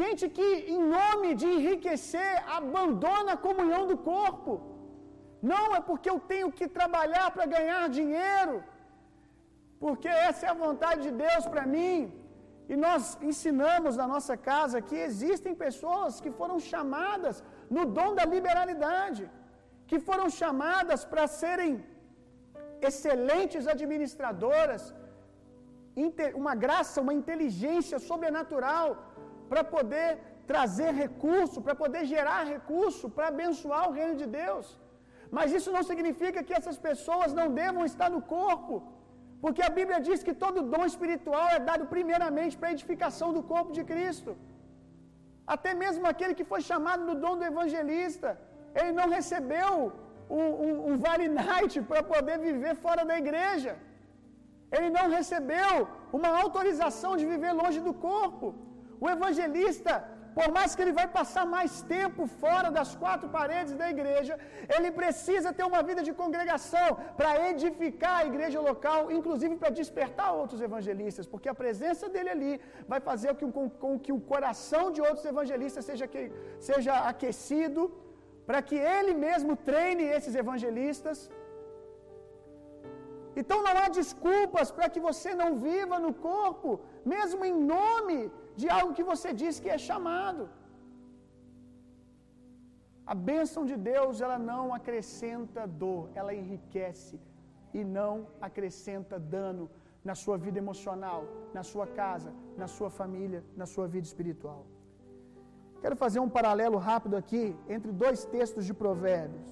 Gente 0.00 0.24
que, 0.36 0.48
em 0.74 0.82
nome 0.98 1.28
de 1.40 1.48
enriquecer, 1.56 2.32
abandona 2.58 3.32
a 3.34 3.42
comunhão 3.48 3.82
do 3.90 3.96
corpo. 4.12 4.52
Não 5.52 5.64
é 5.78 5.80
porque 5.88 6.08
eu 6.12 6.18
tenho 6.32 6.50
que 6.58 6.66
trabalhar 6.78 7.28
para 7.34 7.46
ganhar 7.56 7.82
dinheiro, 8.00 8.56
porque 9.84 10.10
essa 10.28 10.42
é 10.46 10.50
a 10.52 10.60
vontade 10.66 11.00
de 11.06 11.12
Deus 11.24 11.46
para 11.54 11.64
mim. 11.76 11.96
E 12.72 12.74
nós 12.84 13.02
ensinamos 13.30 13.94
na 14.00 14.06
nossa 14.12 14.34
casa 14.50 14.84
que 14.88 14.98
existem 15.08 15.54
pessoas 15.64 16.20
que 16.24 16.30
foram 16.40 16.58
chamadas 16.72 17.36
no 17.76 17.82
dom 17.98 18.10
da 18.18 18.24
liberalidade, 18.34 19.24
que 19.90 19.98
foram 20.08 20.28
chamadas 20.40 21.00
para 21.10 21.26
serem 21.40 21.72
excelentes 22.88 23.66
administradoras, 23.74 24.82
uma 26.42 26.54
graça, 26.64 27.02
uma 27.06 27.16
inteligência 27.20 27.98
sobrenatural 28.08 28.88
para 29.50 29.62
poder 29.74 30.08
trazer 30.52 30.90
recurso, 31.04 31.62
para 31.66 31.76
poder 31.82 32.02
gerar 32.14 32.40
recurso, 32.54 33.08
para 33.16 33.28
abençoar 33.34 33.84
o 33.88 33.94
reino 33.98 34.16
de 34.22 34.26
Deus. 34.40 34.66
Mas 35.36 35.52
isso 35.58 35.70
não 35.76 35.84
significa 35.90 36.44
que 36.46 36.56
essas 36.58 36.78
pessoas 36.88 37.30
não 37.38 37.46
devam 37.62 37.84
estar 37.90 38.08
no 38.16 38.22
corpo, 38.36 38.74
porque 39.42 39.62
a 39.68 39.72
Bíblia 39.78 39.98
diz 40.08 40.18
que 40.26 40.34
todo 40.42 40.68
dom 40.74 40.84
espiritual 40.92 41.46
é 41.56 41.60
dado 41.70 41.84
primeiramente 41.94 42.56
para 42.58 42.68
a 42.70 42.76
edificação 42.76 43.28
do 43.36 43.42
corpo 43.52 43.72
de 43.78 43.82
Cristo. 43.90 44.32
Até 45.54 45.70
mesmo 45.82 46.04
aquele 46.12 46.34
que 46.38 46.50
foi 46.52 46.60
chamado 46.70 47.02
no 47.08 47.16
dom 47.24 47.34
do 47.40 47.46
evangelista, 47.52 48.30
ele 48.78 48.92
não 48.98 49.08
recebeu 49.16 49.72
um, 50.38 50.46
um, 50.66 50.72
um 50.90 50.94
vale 51.06 51.26
night 51.42 51.74
para 51.90 52.02
poder 52.12 52.38
viver 52.46 52.74
fora 52.84 53.04
da 53.10 53.16
igreja. 53.24 53.72
Ele 54.76 54.90
não 54.96 55.06
recebeu 55.18 55.72
uma 56.18 56.30
autorização 56.42 57.12
de 57.20 57.26
viver 57.32 57.52
longe 57.62 57.80
do 57.88 57.94
corpo. 58.08 58.46
O 59.04 59.08
evangelista 59.16 59.92
Por 60.38 60.48
mais 60.56 60.70
que 60.74 60.82
ele 60.84 60.94
vai 60.98 61.06
passar 61.16 61.44
mais 61.56 61.72
tempo 61.94 62.22
fora 62.42 62.68
das 62.76 62.90
quatro 63.02 63.28
paredes 63.36 63.72
da 63.80 63.88
igreja, 63.94 64.34
ele 64.76 64.90
precisa 65.00 65.52
ter 65.58 65.64
uma 65.72 65.82
vida 65.88 66.02
de 66.08 66.12
congregação 66.22 66.88
para 67.18 67.30
edificar 67.50 68.14
a 68.20 68.26
igreja 68.30 68.60
local, 68.70 69.00
inclusive 69.18 69.54
para 69.62 69.76
despertar 69.80 70.30
outros 70.40 70.60
evangelistas, 70.68 71.28
porque 71.32 71.50
a 71.52 71.58
presença 71.62 72.08
dele 72.14 72.30
ali 72.36 72.52
vai 72.92 73.00
fazer 73.10 73.32
com, 73.40 73.50
com, 73.56 73.68
com 73.84 73.92
que 74.04 74.14
o 74.18 74.22
coração 74.32 74.84
de 74.96 75.02
outros 75.08 75.26
evangelistas 75.34 75.84
seja, 75.90 76.08
que, 76.14 76.22
seja 76.70 76.94
aquecido, 77.12 77.82
para 78.48 78.60
que 78.68 78.78
ele 78.96 79.14
mesmo 79.28 79.52
treine 79.70 80.04
esses 80.16 80.34
evangelistas. 80.44 81.18
Então 83.40 83.58
não 83.66 83.76
há 83.82 83.88
desculpas 84.00 84.68
para 84.76 84.88
que 84.92 85.00
você 85.08 85.30
não 85.42 85.50
viva 85.68 85.96
no 86.04 86.12
corpo, 86.30 86.80
mesmo 87.12 87.44
em 87.50 87.56
nome 87.76 88.18
de 88.60 88.66
algo 88.78 88.96
que 88.98 89.06
você 89.12 89.30
diz 89.42 89.54
que 89.62 89.70
é 89.76 89.78
chamado. 89.88 90.44
A 93.12 93.14
bênção 93.30 93.62
de 93.70 93.76
Deus, 93.92 94.20
ela 94.24 94.38
não 94.50 94.64
acrescenta 94.78 95.66
dor, 95.82 96.04
ela 96.18 96.32
enriquece 96.42 97.16
e 97.78 97.82
não 97.98 98.12
acrescenta 98.48 99.18
dano 99.36 99.64
na 100.08 100.14
sua 100.22 100.36
vida 100.44 100.58
emocional, 100.64 101.20
na 101.56 101.62
sua 101.70 101.86
casa, 102.00 102.30
na 102.62 102.66
sua 102.76 102.90
família, 103.00 103.42
na 103.60 103.66
sua 103.74 103.86
vida 103.94 104.06
espiritual. 104.10 104.62
Quero 105.82 105.96
fazer 106.04 106.20
um 106.26 106.30
paralelo 106.38 106.78
rápido 106.90 107.14
aqui 107.22 107.44
entre 107.74 107.90
dois 108.04 108.20
textos 108.36 108.64
de 108.68 108.74
Provérbios. 108.82 109.48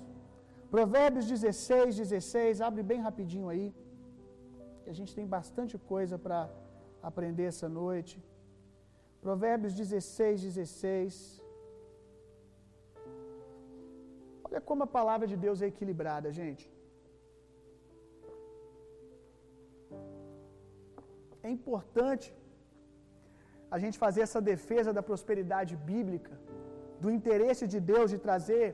Provérbios 0.75 1.27
16, 1.27 1.97
16, 2.03 2.63
abre 2.69 2.83
bem 2.91 3.01
rapidinho 3.09 3.49
aí. 3.55 3.67
A 4.93 4.95
gente 4.99 5.15
tem 5.19 5.27
bastante 5.27 5.75
coisa 5.93 6.17
para 6.19 6.39
aprender 7.11 7.47
essa 7.53 7.69
noite. 7.69 8.15
Provérbios 9.27 9.73
16, 9.81 10.43
16. 10.49 11.15
Olha 14.47 14.61
como 14.69 14.83
a 14.87 14.95
palavra 14.99 15.27
de 15.33 15.37
Deus 15.45 15.59
é 15.65 15.69
equilibrada, 15.73 16.31
gente. 16.41 16.65
É 21.47 21.51
importante 21.59 22.29
a 23.75 23.79
gente 23.83 23.97
fazer 24.05 24.23
essa 24.27 24.41
defesa 24.53 24.91
da 24.97 25.03
prosperidade 25.11 25.75
bíblica, 25.93 26.35
do 27.03 27.11
interesse 27.19 27.65
de 27.75 27.81
Deus 27.93 28.09
de 28.15 28.19
trazer 28.27 28.67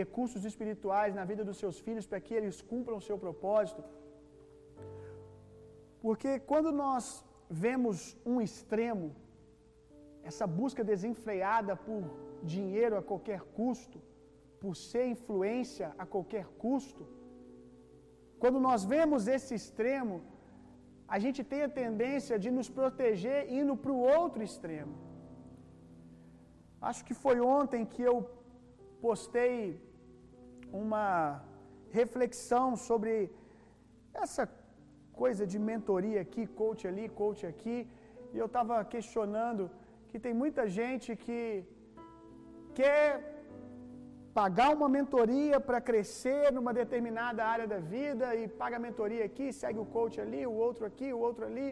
recursos 0.00 0.42
espirituais 0.50 1.14
na 1.18 1.24
vida 1.30 1.42
dos 1.48 1.58
seus 1.62 1.78
filhos 1.86 2.06
para 2.10 2.20
que 2.24 2.34
eles 2.38 2.58
cumpram 2.70 2.98
o 2.98 3.06
seu 3.08 3.16
propósito. 3.24 3.82
Porque 6.04 6.32
quando 6.50 6.70
nós 6.84 7.04
vemos 7.64 7.98
um 8.32 8.38
extremo, 8.46 9.06
essa 10.28 10.46
busca 10.46 10.82
desenfreada 10.92 11.74
por 11.86 12.02
dinheiro 12.42 12.96
a 12.96 13.02
qualquer 13.10 13.40
custo, 13.58 13.98
por 14.60 14.74
ser 14.76 15.06
influência 15.14 15.86
a 16.02 16.04
qualquer 16.14 16.46
custo, 16.64 17.04
quando 18.42 18.58
nós 18.68 18.80
vemos 18.92 19.28
esse 19.34 19.52
extremo, 19.60 20.14
a 21.14 21.18
gente 21.24 21.40
tem 21.50 21.62
a 21.64 21.74
tendência 21.82 22.36
de 22.44 22.50
nos 22.56 22.68
proteger 22.78 23.40
indo 23.58 23.74
para 23.82 23.92
o 23.96 24.02
outro 24.16 24.42
extremo. 24.48 24.94
Acho 26.88 27.04
que 27.08 27.14
foi 27.24 27.36
ontem 27.58 27.82
que 27.92 28.02
eu 28.10 28.16
postei 29.04 29.58
uma 30.84 31.44
reflexão 32.00 32.66
sobre 32.88 33.12
essa 34.22 34.44
coisa 35.20 35.46
de 35.52 35.58
mentoria 35.70 36.20
aqui, 36.26 36.44
coach 36.60 36.82
ali, 36.90 37.06
coach 37.20 37.46
aqui, 37.52 37.76
e 38.32 38.38
eu 38.42 38.46
estava 38.46 38.84
questionando 38.94 39.70
que 40.12 40.20
tem 40.24 40.34
muita 40.42 40.62
gente 40.78 41.08
que 41.24 41.38
quer 42.78 43.04
pagar 44.38 44.68
uma 44.76 44.88
mentoria 44.96 45.58
para 45.68 45.78
crescer 45.88 46.44
numa 46.56 46.72
determinada 46.80 47.40
área 47.54 47.66
da 47.72 47.78
vida 47.94 48.26
e 48.40 48.42
paga 48.60 48.76
a 48.78 48.84
mentoria 48.86 49.24
aqui, 49.30 49.46
segue 49.60 49.80
o 49.84 49.90
coach 49.96 50.16
ali, 50.24 50.42
o 50.52 50.56
outro 50.66 50.84
aqui, 50.90 51.08
o 51.12 51.20
outro 51.28 51.44
ali, 51.50 51.68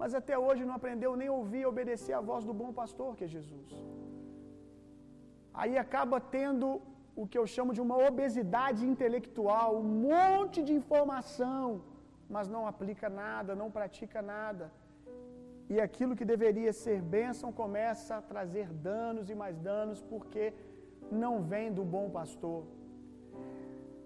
mas 0.00 0.14
até 0.20 0.36
hoje 0.46 0.66
não 0.68 0.76
aprendeu 0.80 1.12
nem 1.22 1.30
ouvir 1.38 1.62
e 1.62 1.70
obedecer 1.72 2.14
a 2.20 2.24
voz 2.30 2.42
do 2.48 2.54
bom 2.62 2.70
pastor 2.80 3.10
que 3.16 3.24
é 3.28 3.32
Jesus. 3.36 3.70
Aí 5.62 5.74
acaba 5.84 6.18
tendo 6.36 6.68
o 7.22 7.26
que 7.30 7.38
eu 7.40 7.46
chamo 7.54 7.72
de 7.76 7.82
uma 7.86 7.98
obesidade 8.08 8.82
intelectual, 8.92 9.68
um 9.82 9.90
monte 10.08 10.58
de 10.68 10.72
informação, 10.80 11.66
mas 12.34 12.48
não 12.54 12.64
aplica 12.72 13.08
nada, 13.24 13.60
não 13.62 13.70
pratica 13.76 14.20
nada. 14.36 14.66
E 15.72 15.80
aquilo 15.86 16.16
que 16.18 16.30
deveria 16.34 16.72
ser 16.84 16.98
bênção 17.16 17.50
começa 17.62 18.12
a 18.16 18.24
trazer 18.32 18.66
danos 18.88 19.30
e 19.32 19.34
mais 19.42 19.56
danos, 19.70 20.00
porque 20.12 20.44
não 21.24 21.34
vem 21.52 21.68
do 21.78 21.84
bom 21.94 22.06
pastor. 22.18 22.60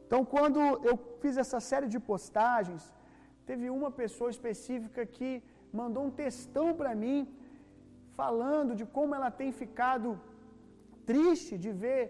Então, 0.07 0.21
quando 0.35 0.61
eu 0.89 0.95
fiz 1.23 1.37
essa 1.45 1.61
série 1.71 1.89
de 1.95 2.01
postagens, 2.11 2.83
teve 3.49 3.67
uma 3.79 3.91
pessoa 4.03 4.31
específica 4.37 5.03
que 5.17 5.31
mandou 5.81 6.03
um 6.07 6.15
textão 6.23 6.69
para 6.81 6.95
mim, 7.03 7.19
falando 8.21 8.73
de 8.81 8.85
como 8.97 9.15
ela 9.19 9.31
tem 9.41 9.51
ficado 9.63 10.09
triste 11.11 11.53
de 11.65 11.71
ver 11.85 12.03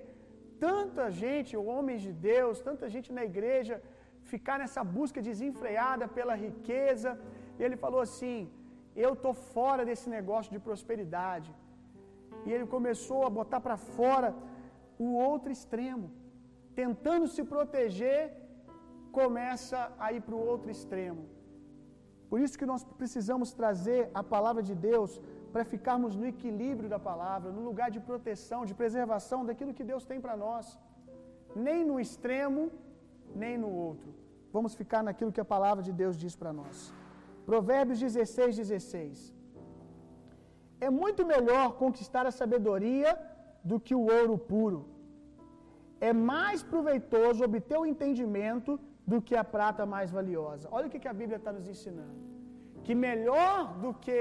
tanta 0.67 1.05
gente, 1.23 1.63
homens 1.71 2.01
de 2.07 2.13
Deus, 2.31 2.61
tanta 2.69 2.87
gente 2.95 3.11
na 3.19 3.25
igreja, 3.31 3.77
ficar 4.33 4.57
nessa 4.63 4.83
busca 4.97 5.21
desenfreada 5.31 6.07
pela 6.17 6.35
riqueza. 6.47 7.11
E 7.59 7.63
ele 7.67 7.77
falou 7.85 8.01
assim: 8.07 8.37
Eu 9.05 9.13
estou 9.15 9.33
fora 9.55 9.83
desse 9.89 10.09
negócio 10.19 10.51
de 10.55 10.61
prosperidade. 10.67 11.51
E 12.47 12.53
ele 12.55 12.67
começou 12.77 13.21
a 13.27 13.31
botar 13.39 13.61
para 13.67 13.77
fora 13.99 14.31
o 15.07 15.09
outro 15.29 15.51
extremo, 15.57 16.07
tentando 16.81 17.27
se 17.35 17.43
proteger, 17.53 18.23
começa 19.21 19.79
a 20.05 20.07
ir 20.17 20.21
para 20.27 20.37
o 20.39 20.45
outro 20.53 20.71
extremo. 20.75 21.23
Por 22.31 22.39
isso 22.45 22.59
que 22.61 22.71
nós 22.73 22.83
precisamos 23.01 23.53
trazer 23.61 24.01
a 24.21 24.23
palavra 24.35 24.63
de 24.69 24.75
Deus 24.91 25.13
para 25.53 25.65
ficarmos 25.73 26.15
no 26.21 26.27
equilíbrio 26.33 26.89
da 26.95 27.01
palavra, 27.11 27.51
no 27.57 27.63
lugar 27.69 27.91
de 27.95 28.01
proteção, 28.11 28.61
de 28.71 28.75
preservação 28.83 29.41
daquilo 29.49 29.77
que 29.79 29.89
Deus 29.93 30.05
tem 30.11 30.21
para 30.27 30.37
nós. 30.47 30.79
Nem 31.69 31.81
no 31.91 31.99
extremo, 32.05 32.63
nem 33.43 33.57
no 33.57 33.71
outro. 33.89 34.11
Vamos 34.53 34.75
ficar 34.75 35.03
naquilo 35.09 35.33
que 35.37 35.45
a 35.47 35.53
palavra 35.57 35.83
de 35.89 35.93
Deus 36.03 36.17
diz 36.25 36.37
para 36.41 36.53
nós. 36.61 36.93
Provérbios 37.51 37.99
16, 38.07 38.57
16. 38.63 39.35
É 40.87 40.91
muito 41.03 41.23
melhor 41.35 41.67
conquistar 41.83 42.25
a 42.31 42.33
sabedoria 42.41 43.11
do 43.71 43.77
que 43.85 43.95
o 44.01 44.05
ouro 44.17 44.35
puro. 44.51 44.81
É 46.09 46.13
mais 46.33 46.63
proveitoso 46.73 47.47
obter 47.49 47.79
o 47.79 47.87
entendimento 47.93 48.73
do 49.11 49.19
que 49.27 49.35
a 49.43 49.45
prata 49.55 49.85
mais 49.95 50.11
valiosa. 50.19 50.69
Olha 50.77 50.89
o 50.89 50.91
que 50.91 51.13
a 51.13 51.19
Bíblia 51.21 51.39
está 51.41 51.53
nos 51.59 51.67
ensinando. 51.75 52.19
Que 52.85 52.95
melhor 53.09 53.61
do 53.85 53.93
que 54.05 54.21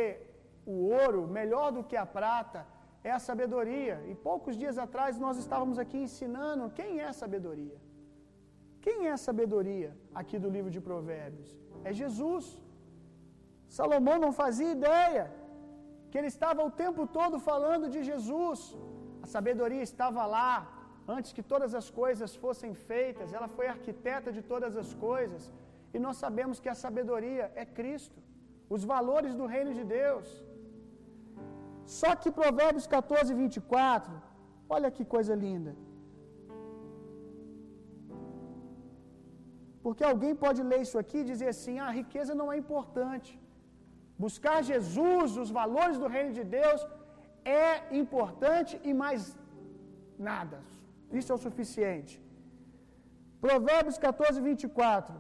o 0.74 0.78
ouro, 1.02 1.24
melhor 1.40 1.68
do 1.78 1.84
que 1.90 1.98
a 2.04 2.08
prata, 2.18 2.62
é 3.10 3.12
a 3.18 3.20
sabedoria. 3.28 3.98
E 4.12 4.16
poucos 4.30 4.56
dias 4.62 4.78
atrás 4.86 5.20
nós 5.26 5.38
estávamos 5.44 5.78
aqui 5.84 5.98
ensinando 6.08 6.72
quem 6.80 6.92
é 7.04 7.08
a 7.10 7.18
sabedoria. 7.24 7.78
Quem 8.86 9.08
é 9.10 9.12
a 9.12 9.24
sabedoria 9.28 9.92
aqui 10.22 10.40
do 10.46 10.50
livro 10.56 10.72
de 10.78 10.82
Provérbios? 10.90 11.52
É 11.84 11.94
Jesus. 12.02 12.46
Salomão 13.78 14.18
não 14.26 14.32
fazia 14.42 14.72
ideia 14.78 15.24
que 16.10 16.18
ele 16.20 16.32
estava 16.36 16.66
o 16.70 16.72
tempo 16.84 17.02
todo 17.18 17.38
falando 17.50 17.86
de 17.94 18.02
Jesus. 18.10 18.60
A 19.26 19.28
sabedoria 19.36 19.84
estava 19.90 20.26
lá 20.38 20.52
antes 21.16 21.32
que 21.36 21.44
todas 21.54 21.72
as 21.80 21.88
coisas 22.02 22.32
fossem 22.44 22.74
feitas, 22.90 23.34
ela 23.38 23.50
foi 23.56 23.66
arquiteta 23.76 24.30
de 24.38 24.42
todas 24.52 24.74
as 24.84 24.92
coisas. 25.08 25.44
E 25.96 26.00
nós 26.06 26.18
sabemos 26.24 26.60
que 26.64 26.70
a 26.74 26.78
sabedoria 26.86 27.46
é 27.62 27.66
Cristo, 27.80 28.20
os 28.76 28.84
valores 28.94 29.34
do 29.40 29.46
reino 29.56 29.74
de 29.80 29.84
Deus. 29.98 30.28
Só 32.00 32.12
que 32.22 32.30
Provérbios 32.40 32.86
14, 32.96 33.34
24, 33.44 34.14
olha 34.76 34.90
que 34.96 35.06
coisa 35.16 35.34
linda. 35.46 35.74
Porque 39.84 40.04
alguém 40.12 40.34
pode 40.46 40.62
ler 40.70 40.82
isso 40.86 40.98
aqui 41.02 41.20
e 41.20 41.30
dizer 41.34 41.50
assim: 41.56 41.76
ah, 41.80 41.88
a 41.92 41.98
riqueza 42.02 42.34
não 42.40 42.48
é 42.54 42.58
importante. 42.64 43.32
Buscar 44.26 44.58
Jesus, 44.72 45.38
os 45.44 45.50
valores 45.60 45.98
do 46.04 46.08
reino 46.16 46.34
de 46.40 46.44
Deus, 46.60 46.82
é 47.64 47.70
importante 48.02 48.74
e 48.90 48.94
mais 49.04 49.22
nada. 50.30 50.60
Isso 51.20 51.32
é 51.32 51.36
o 51.36 51.44
suficiente. 51.48 52.16
Provérbios 53.46 53.98
14, 54.06 54.42
24. 54.50 55.16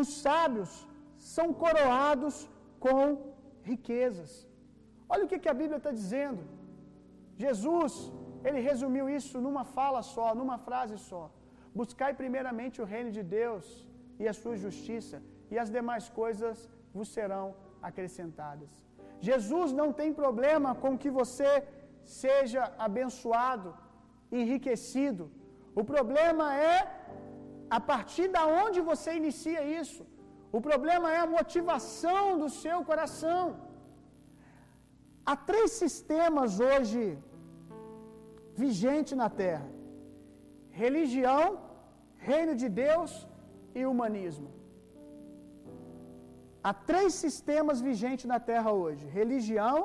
Os 0.00 0.08
sábios 0.24 0.72
são 1.34 1.46
coroados 1.64 2.34
com 2.84 3.02
riquezas. 3.72 4.30
Olha 5.12 5.24
o 5.24 5.28
que, 5.30 5.48
a 5.54 5.58
Bíblia 5.62 5.78
está 5.80 5.92
dizendo. 6.00 6.42
Jesus, 7.44 7.94
ele 8.46 8.60
resumiu 8.70 9.06
isso 9.18 9.36
numa 9.46 9.64
fala 9.78 10.00
só, 10.14 10.26
numa 10.40 10.58
frase 10.68 10.96
só. 11.10 11.24
Buscai 11.80 12.12
primeiramente 12.22 12.80
o 12.82 12.88
reino 12.94 13.10
de 13.18 13.22
Deus 13.38 13.66
e 14.22 14.26
a 14.32 14.34
sua 14.42 14.56
justiça, 14.64 15.16
e 15.52 15.58
as 15.62 15.70
demais 15.76 16.04
coisas 16.20 16.56
vos 16.94 17.08
serão 17.16 17.46
acrescentadas. 17.88 18.70
Jesus 19.28 19.68
não 19.80 19.88
tem 20.00 20.10
problema 20.22 20.70
com 20.82 20.92
que 21.02 21.10
você 21.20 21.50
seja 22.22 22.62
abençoado, 22.86 23.70
enriquecido. 24.40 25.24
O 25.80 25.84
problema 25.92 26.46
é 26.74 26.78
a 27.78 27.80
partir 27.92 28.26
da 28.36 28.44
onde 28.64 28.80
você 28.90 29.10
inicia 29.20 29.62
isso. 29.80 30.02
O 30.56 30.60
problema 30.68 31.06
é 31.14 31.18
a 31.20 31.32
motivação 31.38 32.24
do 32.42 32.48
seu 32.62 32.78
coração. 32.90 33.44
Há 35.30 35.36
três 35.50 35.70
sistemas 35.82 36.60
hoje 36.68 37.02
vigentes 38.62 39.16
na 39.22 39.28
terra: 39.42 39.68
religião, 40.84 41.46
reino 42.30 42.54
de 42.62 42.68
Deus 42.84 43.12
e 43.78 43.84
humanismo. 43.92 44.48
Há 46.68 46.72
três 46.90 47.10
sistemas 47.24 47.80
vigentes 47.88 48.26
na 48.32 48.38
terra 48.50 48.70
hoje: 48.82 49.04
religião, 49.18 49.78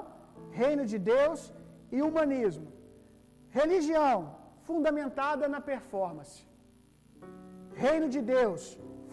reino 0.62 0.84
de 0.92 0.98
Deus 1.14 1.40
e 1.96 2.00
humanismo. 2.08 2.68
Religião 3.60 4.18
fundamentada 4.70 5.46
na 5.54 5.62
performance. 5.72 6.40
Reino 7.86 8.08
de 8.16 8.22
Deus 8.36 8.62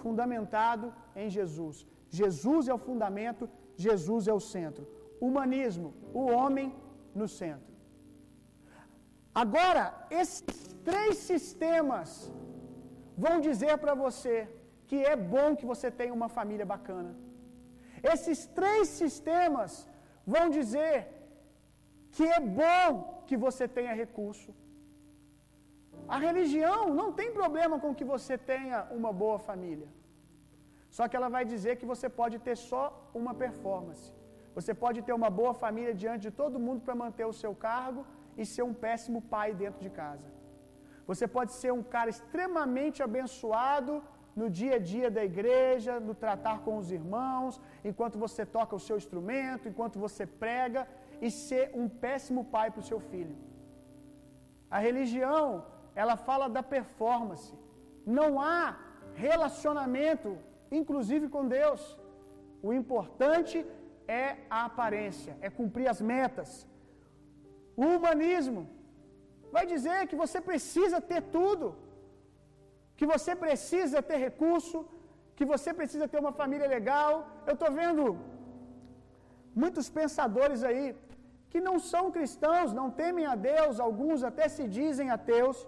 fundamentado 0.03 0.87
em 1.23 1.29
Jesus. 1.37 1.77
Jesus 2.21 2.69
é 2.71 2.75
o 2.79 2.85
fundamento, 2.89 3.45
Jesus 3.87 4.25
é 4.33 4.35
o 4.41 4.45
centro. 4.55 4.85
Humanismo, 5.27 5.89
o 6.21 6.25
homem 6.39 6.69
no 7.21 7.29
centro. 7.41 7.73
Agora, 9.45 9.85
esses 10.23 10.59
três 10.89 11.17
sistemas 11.31 12.11
vão 13.25 13.37
dizer 13.49 13.77
para 13.85 13.95
você 14.05 14.37
que 14.89 14.99
é 15.13 15.17
bom 15.35 15.49
que 15.59 15.71
você 15.73 15.91
tenha 16.01 16.19
uma 16.21 16.31
família 16.41 16.69
bacana. 16.75 17.28
Esses 18.03 18.47
três 18.59 18.89
sistemas 18.89 19.87
vão 20.35 20.47
dizer 20.59 20.95
que 22.11 22.25
é 22.39 22.41
bom 22.41 23.23
que 23.29 23.37
você 23.37 23.67
tenha 23.77 23.99
recurso. 24.03 24.51
A 26.15 26.19
religião 26.19 26.81
não 27.01 27.09
tem 27.19 27.31
problema 27.41 27.79
com 27.83 27.95
que 27.99 28.05
você 28.15 28.35
tenha 28.53 28.79
uma 28.99 29.13
boa 29.13 29.39
família. 29.39 29.89
Só 30.97 31.07
que 31.07 31.17
ela 31.19 31.29
vai 31.37 31.45
dizer 31.45 31.77
que 31.77 31.91
você 31.93 32.09
pode 32.21 32.37
ter 32.47 32.57
só 32.71 32.85
uma 33.21 33.35
performance. 33.35 34.07
Você 34.59 34.73
pode 34.85 35.01
ter 35.07 35.15
uma 35.21 35.31
boa 35.41 35.53
família 35.63 35.95
diante 36.03 36.23
de 36.29 36.33
todo 36.41 36.65
mundo 36.67 36.81
para 36.87 37.01
manter 37.03 37.27
o 37.27 37.39
seu 37.43 37.55
cargo 37.55 38.05
e 38.37 38.45
ser 38.53 38.65
um 38.71 38.75
péssimo 38.85 39.21
pai 39.35 39.49
dentro 39.63 39.81
de 39.87 39.91
casa. 39.91 40.29
Você 41.11 41.27
pode 41.37 41.53
ser 41.61 41.73
um 41.79 41.83
cara 41.83 42.11
extremamente 42.15 43.03
abençoado 43.09 43.93
no 44.41 44.49
dia 44.59 44.75
a 44.79 44.83
dia 44.93 45.09
da 45.17 45.23
igreja, 45.31 45.93
no 46.09 46.15
tratar 46.25 46.57
com 46.65 46.75
os 46.81 46.89
irmãos, 46.99 47.55
enquanto 47.91 48.17
você 48.25 48.43
toca 48.57 48.79
o 48.79 48.85
seu 48.87 48.97
instrumento, 49.03 49.69
enquanto 49.71 49.97
você 50.07 50.25
prega, 50.45 50.83
e 51.25 51.29
ser 51.45 51.65
um 51.81 51.87
péssimo 52.05 52.43
pai 52.55 52.69
para 52.71 52.83
o 52.85 52.89
seu 52.91 53.01
filho. 53.11 53.37
A 54.77 54.79
religião, 54.89 55.45
ela 56.03 56.17
fala 56.29 56.47
da 56.57 56.63
performance. 56.77 57.53
Não 58.19 58.29
há 58.41 58.61
relacionamento, 59.29 60.31
inclusive 60.81 61.27
com 61.35 61.53
Deus. 61.59 61.83
O 62.69 62.73
importante 62.81 63.59
é 64.07 64.27
a 64.49 64.61
aparência, 64.71 65.33
é 65.47 65.51
cumprir 65.59 65.89
as 65.95 66.01
metas. 66.13 66.51
O 67.83 67.85
humanismo 67.95 68.63
vai 69.57 69.65
dizer 69.75 69.99
que 70.11 70.17
você 70.25 70.39
precisa 70.51 70.99
ter 71.11 71.23
tudo, 71.39 71.67
que 72.99 73.07
você 73.15 73.33
precisa 73.45 73.99
ter 74.09 74.19
recurso, 74.29 74.79
que 75.39 75.47
você 75.53 75.71
precisa 75.81 76.07
ter 76.13 76.21
uma 76.25 76.33
família 76.41 76.69
legal. 76.77 77.13
Eu 77.49 77.55
estou 77.57 77.71
vendo 77.81 78.05
muitos 79.63 79.87
pensadores 79.99 80.63
aí 80.69 80.87
que 81.51 81.61
não 81.69 81.77
são 81.93 82.05
cristãos, 82.17 82.75
não 82.81 82.89
temem 83.03 83.27
a 83.33 83.37
Deus, 83.51 83.81
alguns 83.89 84.23
até 84.31 84.47
se 84.57 84.65
dizem 84.79 85.09
ateus, 85.17 85.59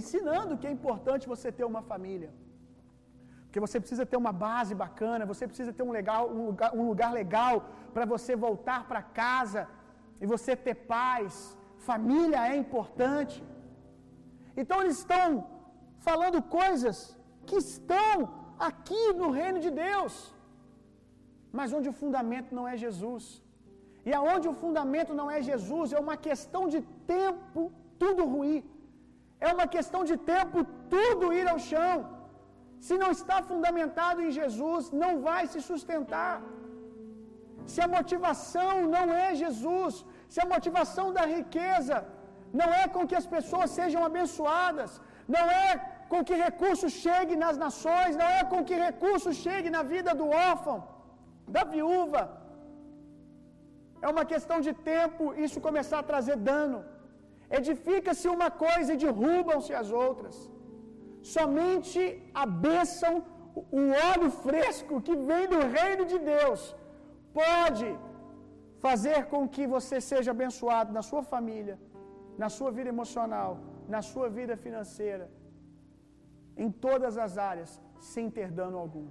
ensinando 0.00 0.58
que 0.60 0.68
é 0.70 0.76
importante 0.78 1.32
você 1.34 1.50
ter 1.58 1.66
uma 1.72 1.82
família. 1.90 2.30
Porque 3.44 3.64
você 3.66 3.78
precisa 3.82 4.04
ter 4.10 4.18
uma 4.22 4.34
base 4.46 4.74
bacana, 4.84 5.30
você 5.32 5.44
precisa 5.50 5.72
ter 5.76 5.84
um, 5.88 5.92
legal, 5.98 6.22
um, 6.36 6.46
lugar, 6.50 6.70
um 6.78 6.86
lugar 6.90 7.10
legal 7.20 7.54
para 7.94 8.06
você 8.14 8.32
voltar 8.46 8.80
para 8.88 9.02
casa 9.20 9.62
e 10.22 10.26
você 10.34 10.52
ter 10.66 10.76
paz. 10.94 11.34
Família 11.88 12.40
é 12.52 12.56
importante. 12.64 13.36
Então 14.60 14.78
eles 14.82 14.98
estão 15.02 15.26
falando 16.08 16.38
coisas 16.60 16.96
que 17.48 17.58
estão 17.66 18.14
aqui 18.68 19.04
no 19.20 19.28
reino 19.38 19.60
de 19.66 19.70
Deus, 19.84 20.14
mas 21.58 21.72
onde 21.76 21.88
o 21.92 21.98
fundamento 22.02 22.50
não 22.58 22.66
é 22.72 22.76
Jesus. 22.84 23.24
E 24.08 24.12
aonde 24.20 24.46
o 24.50 24.56
fundamento 24.62 25.12
não 25.20 25.28
é 25.36 25.40
Jesus, 25.50 25.92
é 25.96 26.00
uma 26.06 26.16
questão 26.28 26.62
de 26.74 26.80
tempo 27.14 27.60
tudo 28.02 28.30
ruir. 28.34 28.62
É 29.46 29.50
uma 29.56 29.66
questão 29.76 30.02
de 30.10 30.16
tempo 30.32 30.58
tudo 30.94 31.32
ir 31.38 31.46
ao 31.52 31.60
chão. 31.70 31.94
Se 32.86 32.94
não 33.02 33.10
está 33.16 33.36
fundamentado 33.50 34.18
em 34.26 34.32
Jesus, 34.40 34.90
não 35.02 35.12
vai 35.28 35.42
se 35.52 35.60
sustentar. 35.70 36.34
Se 37.72 37.80
a 37.84 37.88
motivação 37.96 38.72
não 38.96 39.06
é 39.26 39.28
Jesus, 39.42 39.94
se 40.34 40.40
a 40.44 40.50
motivação 40.54 41.06
da 41.16 41.24
riqueza 41.36 41.96
não 42.60 42.68
é 42.82 42.84
com 42.94 43.02
que 43.10 43.16
as 43.20 43.26
pessoas 43.34 43.74
sejam 43.78 44.00
abençoadas, 44.08 44.92
não 45.34 45.44
é 45.66 45.70
com 46.12 46.20
que 46.28 46.36
recursos 46.46 46.92
chegue 47.04 47.34
nas 47.42 47.56
nações, 47.64 48.18
não 48.20 48.30
é 48.38 48.42
com 48.52 48.60
que 48.68 48.76
recursos 48.88 49.36
chegue 49.46 49.70
na 49.76 49.82
vida 49.92 50.10
do 50.20 50.26
órfão, 50.50 50.78
da 51.56 51.62
viúva. 51.74 52.22
É 54.04 54.08
uma 54.14 54.24
questão 54.32 54.58
de 54.66 54.72
tempo 54.92 55.22
isso 55.44 55.64
começar 55.68 55.98
a 56.00 56.08
trazer 56.12 56.36
dano. 56.50 56.80
Edifica-se 57.58 58.26
uma 58.36 58.50
coisa 58.64 58.90
e 58.92 59.00
derrubam-se 59.04 59.72
as 59.82 59.90
outras. 60.04 60.36
Somente 61.36 62.00
a 62.42 62.46
bênção, 62.66 63.12
o 63.80 63.84
óleo 64.10 64.30
fresco 64.46 65.02
que 65.06 65.16
vem 65.28 65.44
do 65.54 65.60
reino 65.76 66.04
de 66.12 66.18
Deus, 66.32 66.62
pode 67.40 67.88
fazer 68.84 69.18
com 69.32 69.42
que 69.54 69.64
você 69.74 69.98
seja 70.10 70.30
abençoado 70.36 70.90
na 70.96 71.02
sua 71.10 71.22
família, 71.32 71.76
na 72.42 72.48
sua 72.56 72.70
vida 72.76 72.90
emocional, 72.94 73.52
na 73.94 74.00
sua 74.10 74.26
vida 74.38 74.54
financeira, 74.64 75.26
em 76.64 76.70
todas 76.86 77.14
as 77.24 77.38
áreas, 77.52 77.70
sem 78.14 78.26
ter 78.36 78.48
dano 78.58 78.76
algum. 78.82 79.06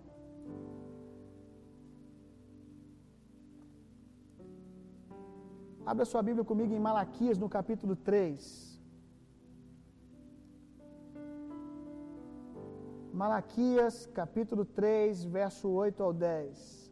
Abra 5.91 6.05
sua 6.11 6.21
Bíblia 6.27 6.45
comigo 6.51 6.73
em 6.75 6.85
Malaquias, 6.89 7.39
no 7.43 7.49
capítulo 7.57 7.95
3. 7.95 8.37
Malaquias, 13.23 14.05
capítulo 14.21 14.65
3, 14.65 15.25
verso 15.39 15.67
8 15.69 16.03
ao 16.03 16.13
10. 16.13 16.82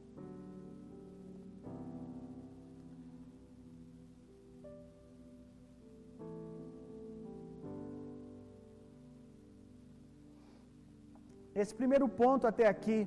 Esse 11.62 11.76
primeiro 11.82 12.08
ponto 12.22 12.44
até 12.52 12.66
aqui, 12.74 13.00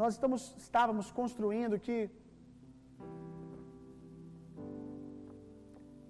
nós 0.00 0.12
estamos, 0.16 0.42
estávamos 0.66 1.06
construindo 1.18 1.82
que 1.86 1.98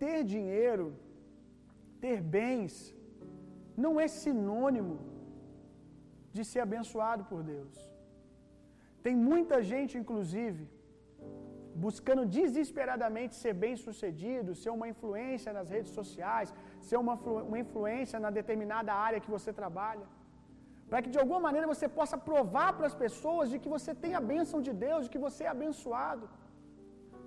ter 0.03 0.19
dinheiro, 0.35 0.87
ter 2.05 2.19
bens, 2.39 2.73
não 3.85 3.93
é 4.05 4.09
sinônimo 4.23 4.97
de 6.37 6.45
ser 6.51 6.63
abençoado 6.67 7.25
por 7.31 7.43
Deus. 7.53 7.77
Tem 9.05 9.15
muita 9.31 9.57
gente, 9.73 9.95
inclusive, 10.03 10.63
buscando 11.87 12.23
desesperadamente 12.39 13.35
ser 13.43 13.55
bem-sucedido, 13.65 14.59
ser 14.63 14.71
uma 14.79 14.89
influência 14.93 15.53
nas 15.59 15.69
redes 15.77 15.93
sociais, 15.99 16.53
ser 16.89 16.99
uma, 17.05 17.15
uma 17.49 17.59
influência 17.65 18.19
na 18.25 18.31
determinada 18.39 18.93
área 19.09 19.23
que 19.25 19.35
você 19.37 19.51
trabalha, 19.61 20.07
para 20.89 21.01
que 21.03 21.13
de 21.15 21.21
alguma 21.23 21.41
maneira 21.47 21.73
você 21.75 21.87
possa 21.99 22.17
provar 22.31 22.71
para 22.77 22.89
as 22.91 22.97
pessoas 23.05 23.47
de 23.53 23.59
que 23.63 23.73
você 23.77 23.93
tem 24.03 24.13
a 24.21 24.25
bênção 24.33 24.61
de 24.67 24.73
Deus, 24.87 25.05
de 25.07 25.13
que 25.15 25.25
você 25.27 25.43
é 25.47 25.53
abençoado. 25.57 26.27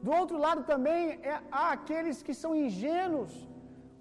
Do 0.05 0.11
outro 0.19 0.37
lado 0.45 0.61
também 0.73 1.01
é, 1.31 1.35
há 1.59 1.65
aqueles 1.77 2.19
que 2.27 2.35
são 2.41 2.51
ingênuos, 2.65 3.33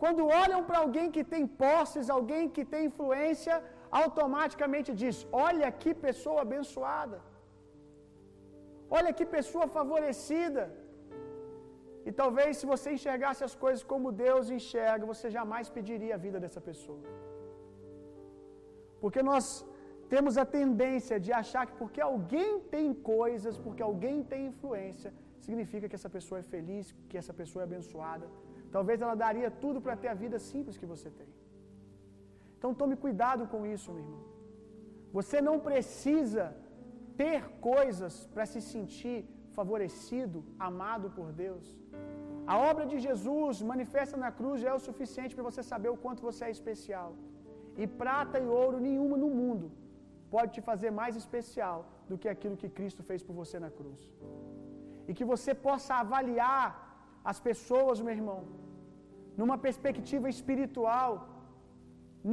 quando 0.03 0.29
olham 0.43 0.61
para 0.69 0.79
alguém 0.85 1.09
que 1.15 1.25
tem 1.33 1.45
posses, 1.65 2.11
alguém 2.19 2.45
que 2.57 2.65
tem 2.73 2.85
influência, 2.91 3.55
automaticamente 4.03 4.91
diz: 5.03 5.17
Olha 5.49 5.71
que 5.81 5.93
pessoa 6.07 6.41
abençoada. 6.47 7.19
Olha 8.99 9.13
que 9.19 9.27
pessoa 9.39 9.67
favorecida. 9.79 10.63
E 12.09 12.13
talvez 12.21 12.51
se 12.61 12.67
você 12.73 12.89
enxergasse 12.97 13.43
as 13.49 13.55
coisas 13.63 13.83
como 13.93 14.17
Deus 14.27 14.45
enxerga, 14.59 15.11
você 15.13 15.27
jamais 15.39 15.67
pediria 15.77 16.15
a 16.17 16.23
vida 16.27 16.39
dessa 16.45 16.61
pessoa. 16.69 17.03
Porque 19.03 19.23
nós 19.31 19.45
temos 20.13 20.35
a 20.43 20.47
tendência 20.59 21.17
de 21.25 21.33
achar 21.41 21.65
que 21.69 21.75
porque 21.81 22.01
alguém 22.13 22.53
tem 22.75 22.87
coisas, 23.15 23.57
porque 23.65 23.83
alguém 23.91 24.17
tem 24.31 24.47
influência, 24.53 25.11
significa 25.47 25.89
que 25.89 25.99
essa 26.01 26.13
pessoa 26.17 26.39
é 26.43 26.47
feliz, 26.55 26.95
que 27.11 27.19
essa 27.23 27.35
pessoa 27.41 27.63
é 27.63 27.67
abençoada. 27.71 28.27
Talvez 28.77 28.97
ela 29.05 29.17
daria 29.27 29.51
tudo 29.65 29.79
para 29.85 29.97
ter 30.03 30.11
a 30.15 30.19
vida 30.25 30.39
simples 30.51 30.79
que 30.81 30.91
você 30.95 31.11
tem. 31.21 31.29
Então 32.57 32.79
tome 32.83 32.97
cuidado 33.05 33.45
com 33.53 33.61
isso, 33.75 33.93
meu 33.95 34.05
irmão. 34.05 34.23
Você 35.19 35.41
não 35.49 35.57
precisa 35.71 36.45
ter 37.23 37.41
coisas 37.73 38.15
para 38.35 38.47
se 38.53 38.63
sentir 38.73 39.19
favorecido, 39.59 40.39
amado 40.69 41.07
por 41.19 41.29
Deus. 41.45 41.67
A 42.53 42.57
obra 42.71 42.85
de 42.91 42.99
Jesus 43.07 43.57
manifesta 43.73 44.17
na 44.25 44.31
cruz 44.39 44.57
já 44.63 44.71
é 44.73 44.77
o 44.79 44.85
suficiente 44.89 45.35
para 45.37 45.49
você 45.51 45.63
saber 45.73 45.91
o 45.95 46.01
quanto 46.05 46.27
você 46.29 46.43
é 46.49 46.53
especial. 46.59 47.11
E 47.83 47.87
prata 48.03 48.37
e 48.45 48.49
ouro 48.63 48.79
nenhuma 48.87 49.17
no 49.25 49.31
mundo 49.41 49.67
pode 50.35 50.51
te 50.57 50.63
fazer 50.71 50.91
mais 51.01 51.15
especial 51.23 51.79
do 52.09 52.19
que 52.21 52.29
aquilo 52.35 52.61
que 52.63 52.71
Cristo 52.79 53.03
fez 53.09 53.21
por 53.27 53.35
você 53.41 53.59
na 53.67 53.71
cruz. 53.79 54.01
E 55.09 55.15
que 55.19 55.27
você 55.33 55.53
possa 55.67 55.93
avaliar 56.05 56.67
as 57.31 57.39
pessoas, 57.49 58.03
meu 58.07 58.15
irmão, 58.21 58.41
numa 59.41 59.57
perspectiva 59.67 60.29
espiritual, 60.37 61.13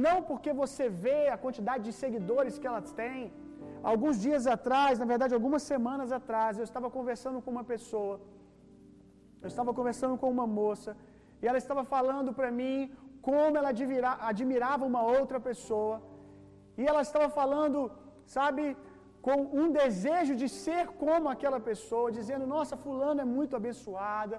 não 0.06 0.16
porque 0.28 0.52
você 0.62 0.86
vê 1.04 1.20
a 1.34 1.38
quantidade 1.44 1.84
de 1.88 1.94
seguidores 2.02 2.58
que 2.60 2.68
elas 2.70 2.90
têm. 3.00 3.20
Alguns 3.82 4.16
dias 4.26 4.46
atrás, 4.46 4.98
na 4.98 5.06
verdade, 5.12 5.34
algumas 5.34 5.62
semanas 5.62 6.10
atrás, 6.18 6.58
eu 6.58 6.64
estava 6.64 6.88
conversando 6.90 7.40
com 7.42 7.50
uma 7.56 7.64
pessoa, 7.64 8.20
eu 9.42 9.48
estava 9.52 9.72
conversando 9.78 10.16
com 10.20 10.30
uma 10.36 10.46
moça, 10.46 10.96
e 11.40 11.46
ela 11.46 11.58
estava 11.64 11.84
falando 11.84 12.32
para 12.38 12.50
mim 12.50 12.90
como 13.28 13.56
ela 13.58 13.70
admirava 14.30 14.84
uma 14.90 15.02
outra 15.18 15.38
pessoa, 15.48 15.96
e 16.78 16.84
ela 16.90 17.02
estava 17.08 17.28
falando, 17.40 17.78
sabe, 18.38 18.76
com 19.26 19.38
um 19.60 19.68
desejo 19.82 20.34
de 20.40 20.48
ser 20.62 20.82
como 21.02 21.28
aquela 21.34 21.60
pessoa, 21.68 22.14
dizendo: 22.18 22.44
Nossa, 22.54 22.76
Fulano 22.82 23.20
é 23.24 23.28
muito 23.36 23.54
abençoada, 23.60 24.36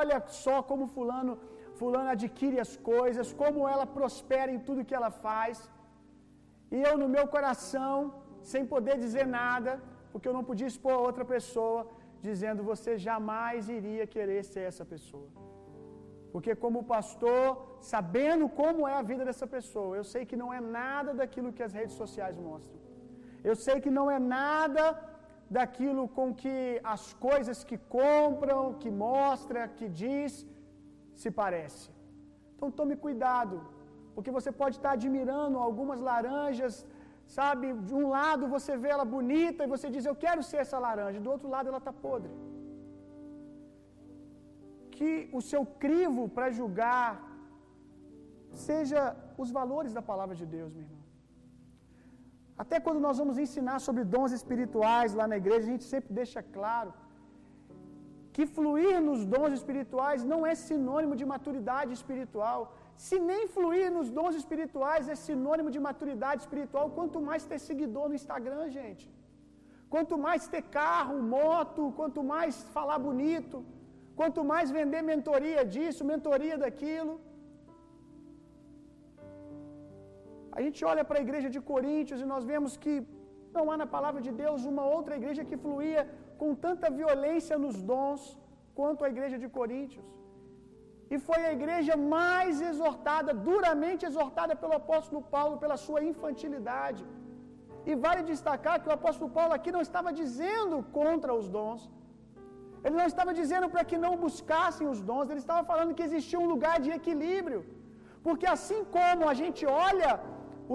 olha 0.00 0.16
só 0.42 0.56
como 0.68 0.92
Fulano, 0.96 1.34
Fulano 1.78 2.10
adquire 2.16 2.60
as 2.66 2.74
coisas, 2.92 3.32
como 3.42 3.68
ela 3.72 3.86
prospera 3.98 4.52
em 4.56 4.60
tudo 4.68 4.86
que 4.88 4.96
ela 4.98 5.10
faz. 5.26 5.56
E 6.76 6.78
eu, 6.88 6.94
no 7.02 7.08
meu 7.16 7.26
coração, 7.34 7.94
sem 8.42 8.64
poder 8.74 8.96
dizer 8.98 9.26
nada, 9.26 9.80
porque 10.12 10.28
eu 10.28 10.32
não 10.32 10.44
podia 10.50 10.66
expor 10.66 10.92
a 10.92 11.04
outra 11.08 11.24
pessoa, 11.24 11.80
dizendo: 12.20 12.62
Você 12.62 12.96
jamais 13.08 13.68
iria 13.68 14.06
querer 14.06 14.42
ser 14.44 14.64
essa 14.70 14.84
pessoa. 14.84 15.28
Porque, 16.32 16.54
como 16.54 16.88
pastor, 16.94 17.44
sabendo 17.80 18.48
como 18.60 18.86
é 18.86 18.94
a 18.94 19.06
vida 19.10 19.24
dessa 19.24 19.46
pessoa, 19.46 19.96
eu 19.96 20.04
sei 20.04 20.22
que 20.30 20.36
não 20.42 20.52
é 20.52 20.60
nada 20.60 21.12
daquilo 21.20 21.52
que 21.52 21.62
as 21.62 21.72
redes 21.72 21.96
sociais 22.02 22.36
mostram. 22.48 22.78
Eu 23.42 23.56
sei 23.56 23.76
que 23.84 23.90
não 23.98 24.06
é 24.10 24.18
nada 24.18 24.84
daquilo 25.56 26.02
com 26.16 26.34
que 26.40 26.56
as 26.94 27.04
coisas 27.26 27.58
que 27.68 27.78
compram, 28.00 28.74
que 28.82 28.90
mostra, 28.90 29.66
que 29.78 29.88
diz, 29.88 30.46
se 31.14 31.30
parece. 31.30 31.90
Então 32.54 32.70
tome 32.70 32.94
cuidado, 32.96 33.56
porque 34.14 34.30
você 34.38 34.50
pode 34.60 34.76
estar 34.76 34.92
admirando 34.98 35.58
algumas 35.58 36.00
laranjas, 36.00 36.86
sabe? 37.36 37.66
De 37.88 37.94
um 38.00 38.06
lado 38.16 38.52
você 38.56 38.72
vê 38.82 38.90
ela 38.94 39.06
bonita 39.16 39.62
e 39.64 39.72
você 39.74 39.88
diz, 39.94 40.04
eu 40.10 40.16
quero 40.24 40.42
ser 40.50 40.58
essa 40.64 40.78
laranja, 40.86 41.24
do 41.26 41.32
outro 41.34 41.48
lado 41.54 41.68
ela 41.70 41.82
está 41.84 41.94
podre. 42.06 42.32
Que 44.96 45.12
o 45.38 45.40
seu 45.50 45.62
crivo 45.84 46.22
para 46.36 46.48
julgar 46.60 47.10
seja 48.68 49.02
os 49.42 49.50
valores 49.58 49.92
da 49.98 50.02
palavra 50.10 50.36
de 50.40 50.46
Deus, 50.56 50.70
meu 50.76 50.84
irmão. 50.86 51.04
Até 52.62 52.76
quando 52.84 53.00
nós 53.06 53.18
vamos 53.22 53.36
ensinar 53.44 53.78
sobre 53.86 54.02
dons 54.14 54.32
espirituais 54.38 55.12
lá 55.20 55.26
na 55.32 55.36
igreja, 55.42 55.64
a 55.66 55.72
gente 55.74 55.86
sempre 55.92 56.12
deixa 56.20 56.40
claro 56.56 56.92
que 58.34 58.44
fluir 58.56 58.96
nos 59.08 59.20
dons 59.34 59.52
espirituais 59.58 60.24
não 60.32 60.40
é 60.50 60.54
sinônimo 60.68 61.14
de 61.20 61.24
maturidade 61.32 61.92
espiritual. 61.98 62.60
Se 63.06 63.16
nem 63.30 63.42
fluir 63.54 63.86
nos 63.96 64.08
dons 64.18 64.34
espirituais 64.40 65.08
é 65.14 65.16
sinônimo 65.26 65.70
de 65.74 65.80
maturidade 65.88 66.40
espiritual, 66.44 66.86
quanto 66.96 67.18
mais 67.28 67.44
ter 67.50 67.58
seguidor 67.68 68.06
no 68.08 68.18
Instagram, 68.20 68.62
gente. 68.78 69.06
Quanto 69.92 70.14
mais 70.24 70.48
ter 70.54 70.62
carro, 70.80 71.16
moto, 71.36 71.82
quanto 71.98 72.22
mais 72.32 72.56
falar 72.76 72.98
bonito, 73.08 73.58
quanto 74.18 74.42
mais 74.52 74.74
vender 74.78 75.02
mentoria 75.12 75.62
disso, 75.74 76.08
mentoria 76.12 76.56
daquilo. 76.64 77.14
A 80.56 80.60
gente 80.64 80.80
olha 80.90 81.04
para 81.08 81.18
a 81.20 81.24
igreja 81.26 81.48
de 81.54 81.60
Coríntios 81.70 82.20
e 82.24 82.30
nós 82.32 82.44
vemos 82.52 82.72
que 82.84 82.94
não 83.56 83.64
há 83.70 83.76
na 83.82 83.88
palavra 83.96 84.20
de 84.26 84.32
Deus 84.42 84.64
uma 84.72 84.84
outra 84.96 85.16
igreja 85.20 85.48
que 85.50 85.62
fluía 85.64 86.02
com 86.40 86.50
tanta 86.66 86.88
violência 87.00 87.56
nos 87.64 87.76
dons 87.92 88.22
quanto 88.78 89.04
a 89.06 89.10
igreja 89.14 89.38
de 89.44 89.48
Coríntios. 89.58 90.06
E 91.12 91.16
foi 91.26 91.40
a 91.44 91.52
igreja 91.58 91.94
mais 92.14 92.56
exortada, 92.70 93.32
duramente 93.50 94.02
exortada 94.08 94.54
pelo 94.62 94.74
apóstolo 94.80 95.20
Paulo 95.34 95.60
pela 95.62 95.78
sua 95.84 96.00
infantilidade. 96.10 97.04
E 97.88 97.94
vale 98.04 98.22
destacar 98.32 98.76
que 98.80 98.90
o 98.90 98.96
apóstolo 98.98 99.30
Paulo 99.38 99.54
aqui 99.58 99.70
não 99.76 99.84
estava 99.88 100.10
dizendo 100.20 100.76
contra 100.98 101.32
os 101.40 101.46
dons. 101.56 101.82
Ele 102.84 102.96
não 103.00 103.08
estava 103.12 103.32
dizendo 103.40 103.68
para 103.74 103.84
que 103.90 103.98
não 104.04 104.14
buscassem 104.24 104.86
os 104.94 105.00
dons, 105.10 105.28
ele 105.30 105.44
estava 105.44 105.62
falando 105.70 105.96
que 105.98 106.06
existia 106.08 106.40
um 106.44 106.50
lugar 106.54 106.76
de 106.84 106.90
equilíbrio. 106.98 107.60
Porque 108.26 108.46
assim 108.56 108.80
como 108.96 109.22
a 109.32 109.34
gente 109.40 109.64
olha 109.88 110.12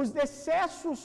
os 0.02 0.10
excessos 0.26 1.02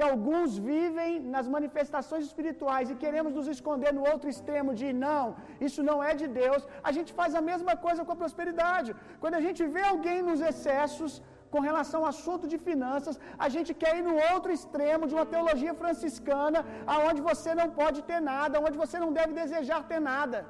que 0.00 0.06
alguns 0.12 0.50
vivem 0.68 1.14
nas 1.32 1.46
manifestações 1.54 2.22
espirituais 2.28 2.90
e 2.92 3.00
queremos 3.02 3.32
nos 3.38 3.48
esconder 3.54 3.90
no 3.96 4.04
outro 4.12 4.28
extremo 4.32 4.70
de 4.80 4.88
não, 5.06 5.24
isso 5.66 5.80
não 5.88 5.96
é 6.10 6.12
de 6.20 6.26
Deus, 6.38 6.62
a 6.88 6.92
gente 6.96 7.10
faz 7.18 7.32
a 7.40 7.42
mesma 7.48 7.74
coisa 7.86 8.04
com 8.06 8.14
a 8.14 8.20
prosperidade. 8.22 8.90
Quando 9.22 9.36
a 9.40 9.42
gente 9.46 9.60
vê 9.74 9.82
alguém 9.90 10.20
nos 10.28 10.40
excessos 10.50 11.12
com 11.52 11.60
relação 11.68 12.00
ao 12.02 12.10
assunto 12.14 12.46
de 12.52 12.58
finanças, 12.68 13.18
a 13.46 13.48
gente 13.54 13.72
quer 13.82 13.92
ir 13.98 14.04
no 14.08 14.16
outro 14.30 14.50
extremo 14.56 15.08
de 15.10 15.16
uma 15.18 15.26
teologia 15.34 15.74
franciscana, 15.82 16.62
aonde 16.94 17.20
você 17.30 17.52
não 17.60 17.68
pode 17.82 18.00
ter 18.10 18.20
nada, 18.32 18.64
onde 18.66 18.80
você 18.84 18.98
não 19.04 19.12
deve 19.20 19.34
desejar 19.42 19.82
ter 19.92 20.00
nada. 20.12 20.40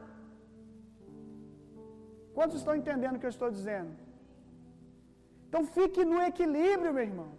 Quantos 2.38 2.58
estão 2.62 2.76
entendendo 2.82 3.16
o 3.16 3.22
que 3.24 3.30
eu 3.30 3.36
estou 3.36 3.50
dizendo? 3.58 3.92
Então 5.48 5.64
fique 5.78 6.02
no 6.14 6.20
equilíbrio, 6.30 6.94
meu 6.98 7.06
irmão. 7.10 7.30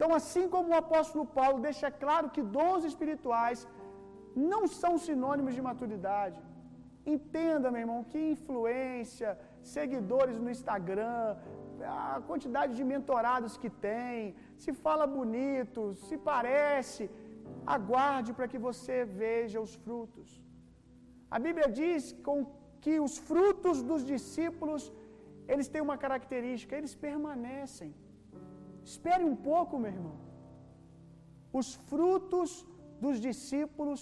Então, 0.00 0.14
assim 0.18 0.44
como 0.52 0.68
o 0.70 0.78
apóstolo 0.82 1.24
Paulo 1.38 1.58
deixa 1.66 1.88
claro 2.02 2.30
que 2.34 2.42
dons 2.54 2.84
espirituais 2.90 3.58
não 4.52 4.60
são 4.80 4.92
sinônimos 5.06 5.52
de 5.56 5.62
maturidade. 5.66 6.38
Entenda, 7.14 7.72
meu 7.74 7.82
irmão, 7.84 7.98
que 8.12 8.20
influência, 8.34 9.30
seguidores 9.74 10.38
no 10.44 10.50
Instagram, 10.56 11.36
a 12.14 12.18
quantidade 12.30 12.72
de 12.78 12.84
mentorados 12.92 13.58
que 13.62 13.70
tem, 13.86 14.34
se 14.64 14.72
fala 14.84 15.12
bonito, 15.18 15.80
se 16.06 16.16
parece, 16.32 17.04
aguarde 17.76 18.32
para 18.38 18.50
que 18.52 18.64
você 18.68 18.98
veja 19.22 19.66
os 19.68 19.74
frutos. 19.84 20.28
A 21.36 21.40
Bíblia 21.46 21.68
diz 21.80 22.04
com 22.28 22.38
que 22.84 22.94
os 23.08 23.16
frutos 23.30 23.82
dos 23.90 24.04
discípulos, 24.14 24.84
eles 25.52 25.68
têm 25.74 25.82
uma 25.88 25.98
característica, 26.06 26.78
eles 26.80 26.94
permanecem. 27.08 27.92
Espere 28.90 29.24
um 29.32 29.36
pouco, 29.50 29.74
meu 29.82 29.92
irmão. 29.96 30.16
Os 31.60 31.68
frutos 31.90 32.50
dos 33.04 33.16
discípulos 33.28 34.00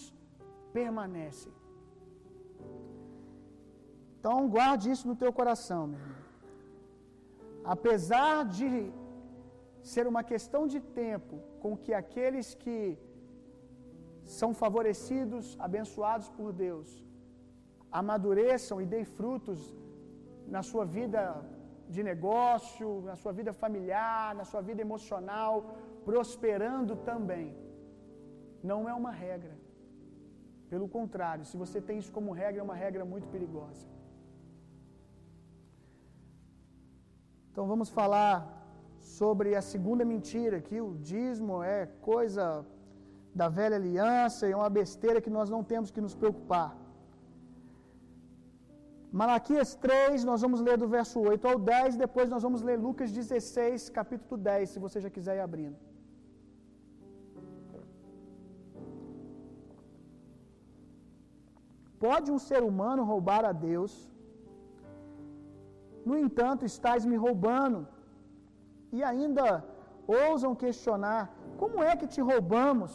permanecem. 0.78 1.52
Então, 4.14 4.36
guarde 4.56 4.86
isso 4.94 5.06
no 5.10 5.16
teu 5.22 5.32
coração, 5.40 5.82
meu 5.90 6.00
irmão. 6.04 6.22
Apesar 7.74 8.36
de 8.56 8.70
ser 9.92 10.04
uma 10.12 10.22
questão 10.32 10.62
de 10.72 10.80
tempo 11.02 11.36
com 11.62 11.72
que 11.82 11.92
aqueles 12.02 12.48
que 12.62 12.78
são 14.38 14.50
favorecidos, 14.62 15.44
abençoados 15.66 16.28
por 16.38 16.48
Deus, 16.64 16.88
amadureçam 18.00 18.78
e 18.82 18.86
deem 18.94 19.06
frutos 19.18 19.60
na 20.54 20.62
sua 20.70 20.84
vida 20.98 21.20
de 21.94 22.02
negócio, 22.10 22.88
na 23.10 23.16
sua 23.22 23.32
vida 23.38 23.52
familiar, 23.62 24.34
na 24.40 24.44
sua 24.50 24.62
vida 24.68 24.80
emocional, 24.86 25.54
prosperando 26.08 26.94
também. 27.10 27.48
Não 28.70 28.80
é 28.88 28.94
uma 29.02 29.12
regra. 29.26 29.54
Pelo 30.72 30.88
contrário, 30.96 31.44
se 31.50 31.56
você 31.62 31.80
tem 31.88 31.98
isso 31.98 32.12
como 32.16 32.38
regra, 32.42 32.60
é 32.60 32.66
uma 32.70 32.78
regra 32.84 33.04
muito 33.12 33.28
perigosa. 33.34 33.86
Então 37.50 37.66
vamos 37.72 37.88
falar 38.00 38.36
sobre 39.20 39.54
a 39.60 39.62
segunda 39.62 40.04
mentira, 40.04 40.60
que 40.60 40.80
o 40.80 40.90
dízimo 41.12 41.62
é 41.62 41.86
coisa 42.10 42.44
da 43.34 43.48
velha 43.48 43.76
aliança, 43.76 44.48
é 44.48 44.54
uma 44.54 44.70
besteira 44.80 45.20
que 45.24 45.30
nós 45.38 45.48
não 45.54 45.62
temos 45.72 45.90
que 45.90 46.00
nos 46.00 46.14
preocupar. 46.14 46.70
Malaquias 49.10 49.74
3, 49.74 50.24
nós 50.24 50.42
vamos 50.42 50.60
ler 50.60 50.76
do 50.76 50.86
verso 50.86 51.18
8 51.20 51.48
ao 51.48 51.58
10, 51.58 51.96
depois 51.96 52.28
nós 52.28 52.42
vamos 52.42 52.62
ler 52.62 52.78
Lucas 52.78 53.10
16, 53.10 53.88
capítulo 53.88 54.36
10, 54.36 54.68
se 54.68 54.78
você 54.78 55.00
já 55.00 55.08
quiser 55.08 55.36
ir 55.36 55.40
abrindo. 55.40 55.76
Pode 61.98 62.30
um 62.30 62.38
ser 62.38 62.62
humano 62.62 63.02
roubar 63.02 63.44
a 63.44 63.52
Deus? 63.52 63.92
No 66.04 66.16
entanto, 66.16 66.64
estás 66.64 67.04
me 67.04 67.16
roubando. 67.16 67.88
E 68.92 69.02
ainda 69.02 69.64
ousam 70.06 70.54
questionar: 70.54 71.34
como 71.56 71.82
é 71.82 71.96
que 71.96 72.06
te 72.06 72.20
roubamos? 72.20 72.92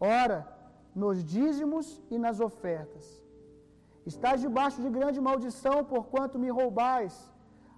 Ora, 0.00 0.38
nos 0.94 1.22
dízimos 1.22 2.02
e 2.10 2.18
nas 2.18 2.40
ofertas. 2.40 3.06
Estás 4.12 4.38
debaixo 4.46 4.78
de 4.84 4.90
grande 4.96 5.20
maldição, 5.28 5.76
porquanto 5.92 6.38
me 6.42 6.50
roubais. 6.60 7.14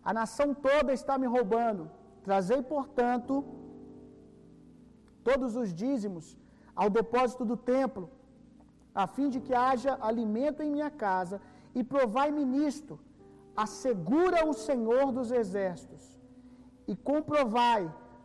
A 0.09 0.13
nação 0.21 0.49
toda 0.69 0.91
está 1.01 1.15
me 1.23 1.29
roubando. 1.35 1.85
Trazei, 2.27 2.61
portanto, 2.75 3.35
todos 5.29 5.53
os 5.63 5.69
dízimos 5.83 6.27
ao 6.81 6.89
depósito 6.99 7.45
do 7.51 7.57
templo, 7.75 8.05
a 9.03 9.07
fim 9.15 9.29
de 9.35 9.41
que 9.45 9.55
haja 9.67 9.93
alimento 10.11 10.63
em 10.63 10.71
minha 10.77 10.91
casa, 11.05 11.37
e 11.79 11.83
provai-me 11.93 12.45
nisto, 12.55 12.95
assegura 13.65 14.41
o 14.51 14.55
Senhor 14.69 15.07
dos 15.19 15.31
exércitos, 15.43 16.05
e 16.91 16.95
comprovai 17.11 17.83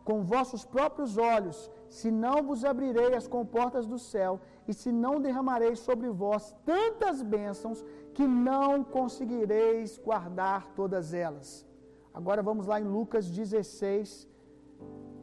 com 0.08 0.16
vossos 0.34 0.62
próprios 0.74 1.12
olhos, 1.34 1.58
se 1.98 2.10
não 2.24 2.36
vos 2.48 2.60
abrirei 2.70 3.10
as 3.20 3.26
comportas 3.36 3.86
do 3.92 3.98
céu, 4.12 4.32
e 4.68 4.74
se 4.74 4.92
não 4.92 5.18
derramarei 5.18 5.74
sobre 5.74 6.10
vós 6.10 6.54
tantas 6.66 7.22
bênçãos, 7.22 7.82
que 8.12 8.26
não 8.26 8.84
conseguireis 8.84 9.96
guardar 9.96 10.66
todas 10.74 11.14
elas. 11.14 11.66
Agora 12.12 12.42
vamos 12.42 12.66
lá 12.66 12.78
em 12.78 12.84
Lucas 12.84 13.30
16, 13.30 14.28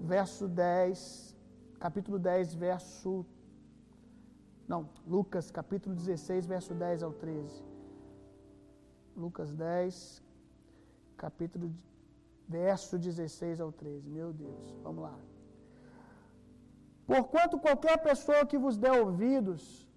verso 0.01 0.47
10, 0.47 1.35
capítulo 1.79 2.17
10, 2.17 2.55
verso. 2.55 3.25
Não, 4.67 4.89
Lucas 5.05 5.51
capítulo 5.51 5.93
16, 5.93 6.47
verso 6.47 6.73
10 6.73 7.03
ao 7.03 7.13
13. 7.13 7.63
Lucas 9.15 9.53
10, 9.53 10.23
capítulo, 11.15 11.71
verso 12.47 12.97
16 12.97 13.61
ao 13.61 13.71
13. 13.71 14.09
Meu 14.09 14.33
Deus, 14.33 14.75
vamos 14.81 15.03
lá. 15.03 15.15
Porquanto 17.05 17.59
qualquer 17.59 17.97
pessoa 18.01 18.45
que 18.45 18.57
vos 18.57 18.77
der 18.77 18.93
ouvidos, 19.03 19.87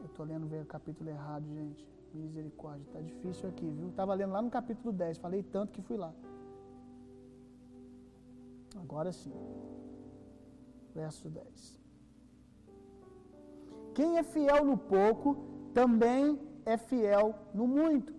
eu 0.00 0.06
estou 0.06 0.26
lendo 0.26 0.46
o 0.46 0.66
capítulo 0.66 1.08
errado, 1.08 1.46
gente. 1.46 1.92
Misericórdia, 2.14 2.84
está 2.84 3.00
difícil 3.00 3.48
aqui, 3.48 3.66
viu? 3.70 3.88
Estava 3.88 4.12
lendo 4.12 4.32
lá 4.32 4.42
no 4.42 4.50
capítulo 4.50 4.92
10, 4.92 5.16
falei 5.16 5.42
tanto 5.42 5.72
que 5.72 5.80
fui 5.80 5.96
lá. 5.96 6.12
Agora 8.78 9.12
sim. 9.12 9.32
Verso 10.94 11.30
10. 11.30 11.80
Quem 13.94 14.18
é 14.18 14.22
fiel 14.22 14.64
no 14.64 14.76
pouco, 14.76 15.36
também 15.72 16.38
é 16.66 16.76
fiel 16.76 17.34
no 17.54 17.66
muito. 17.66 18.12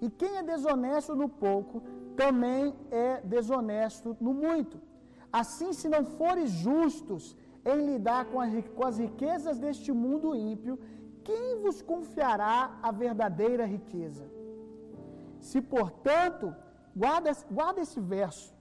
E 0.00 0.10
quem 0.10 0.36
é 0.36 0.42
desonesto 0.42 1.14
no 1.16 1.28
pouco, 1.28 1.82
também 2.16 2.74
é 2.90 3.20
desonesto 3.22 4.16
no 4.20 4.32
muito. 4.32 4.80
Assim, 5.32 5.72
se 5.72 5.88
não 5.88 6.04
fores 6.04 6.50
justos 6.50 7.36
em 7.64 7.78
lidar 7.86 8.26
com, 8.26 8.40
as 8.40 8.98
riquezas 8.98 9.58
deste 9.58 9.90
mundo 9.90 10.34
ímpio, 10.34 10.78
quem 11.24 11.60
vos 11.62 11.80
confiará 11.82 12.78
a 12.82 12.90
verdadeira 12.92 13.64
riqueza? 13.64 14.24
Se, 15.40 15.60
portanto, 15.60 16.54
guarda, 16.94 17.32
guarda 17.50 17.80
esse 17.80 18.00
verso. 18.00 18.54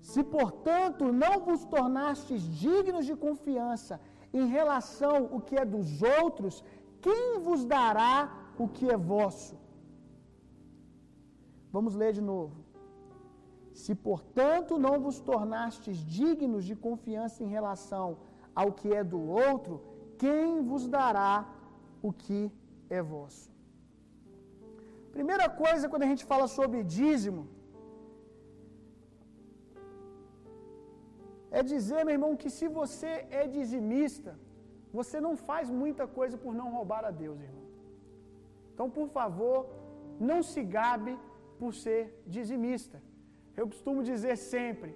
Se, 0.00 0.22
portanto, 0.22 1.12
não 1.12 1.40
vos 1.40 1.64
tornastes 1.64 2.42
dignos 2.64 3.04
de 3.06 3.16
confiança 3.16 4.00
em 4.32 4.46
relação 4.46 5.30
ao 5.32 5.40
que 5.40 5.56
é 5.56 5.64
dos 5.64 6.02
outros, 6.02 6.64
quem 7.00 7.38
vos 7.40 7.64
dará 7.64 8.14
o 8.58 8.68
que 8.68 8.90
é 8.90 8.96
vosso? 8.96 9.63
Vamos 11.76 11.94
ler 12.00 12.12
de 12.18 12.24
novo. 12.32 12.56
Se, 13.82 13.92
portanto, 14.08 14.72
não 14.84 14.94
vos 15.04 15.16
tornastes 15.30 15.96
dignos 16.18 16.62
de 16.68 16.74
confiança 16.86 17.38
em 17.44 17.50
relação 17.56 18.06
ao 18.60 18.68
que 18.78 18.88
é 19.00 19.02
do 19.14 19.20
outro, 19.46 19.74
quem 20.22 20.48
vos 20.68 20.84
dará 20.96 21.32
o 22.08 22.12
que 22.22 22.40
é 22.98 23.00
vosso? 23.14 23.46
Primeira 25.16 25.48
coisa, 25.64 25.88
quando 25.90 26.06
a 26.06 26.10
gente 26.12 26.24
fala 26.32 26.46
sobre 26.58 26.78
dízimo, 26.98 27.42
é 31.58 31.62
dizer, 31.74 32.00
meu 32.04 32.16
irmão, 32.18 32.32
que 32.42 32.50
se 32.58 32.68
você 32.80 33.12
é 33.42 33.44
dizimista, 33.58 34.32
você 34.98 35.18
não 35.26 35.34
faz 35.50 35.66
muita 35.82 36.06
coisa 36.18 36.36
por 36.44 36.52
não 36.60 36.70
roubar 36.76 37.04
a 37.10 37.14
Deus, 37.24 37.38
irmão. 37.48 37.68
Então, 38.72 38.88
por 38.98 39.08
favor, 39.18 39.58
não 40.30 40.40
se 40.50 40.62
gabe 40.78 41.12
por 41.64 41.74
ser 41.84 42.02
dizimista. 42.36 42.98
Eu 43.60 43.66
costumo 43.72 44.08
dizer 44.10 44.36
sempre: 44.52 44.90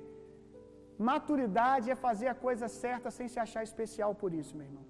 maturidade 1.10 1.88
é 1.94 2.02
fazer 2.06 2.28
a 2.32 2.40
coisa 2.46 2.68
certa 2.82 3.10
sem 3.18 3.28
se 3.32 3.40
achar 3.46 3.62
especial 3.70 4.12
por 4.22 4.32
isso, 4.40 4.56
meu 4.58 4.66
irmão. 4.70 4.86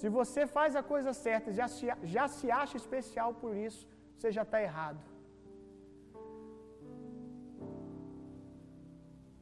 Se 0.00 0.08
você 0.16 0.42
faz 0.56 0.72
a 0.80 0.82
coisa 0.92 1.12
certa 1.26 1.46
e 1.50 1.58
já 1.60 1.68
se, 1.74 1.86
já 2.14 2.24
se 2.38 2.46
acha 2.62 2.76
especial 2.82 3.30
por 3.42 3.52
isso, 3.66 3.84
você 4.14 4.30
já 4.38 4.44
está 4.46 4.58
errado. 4.68 5.02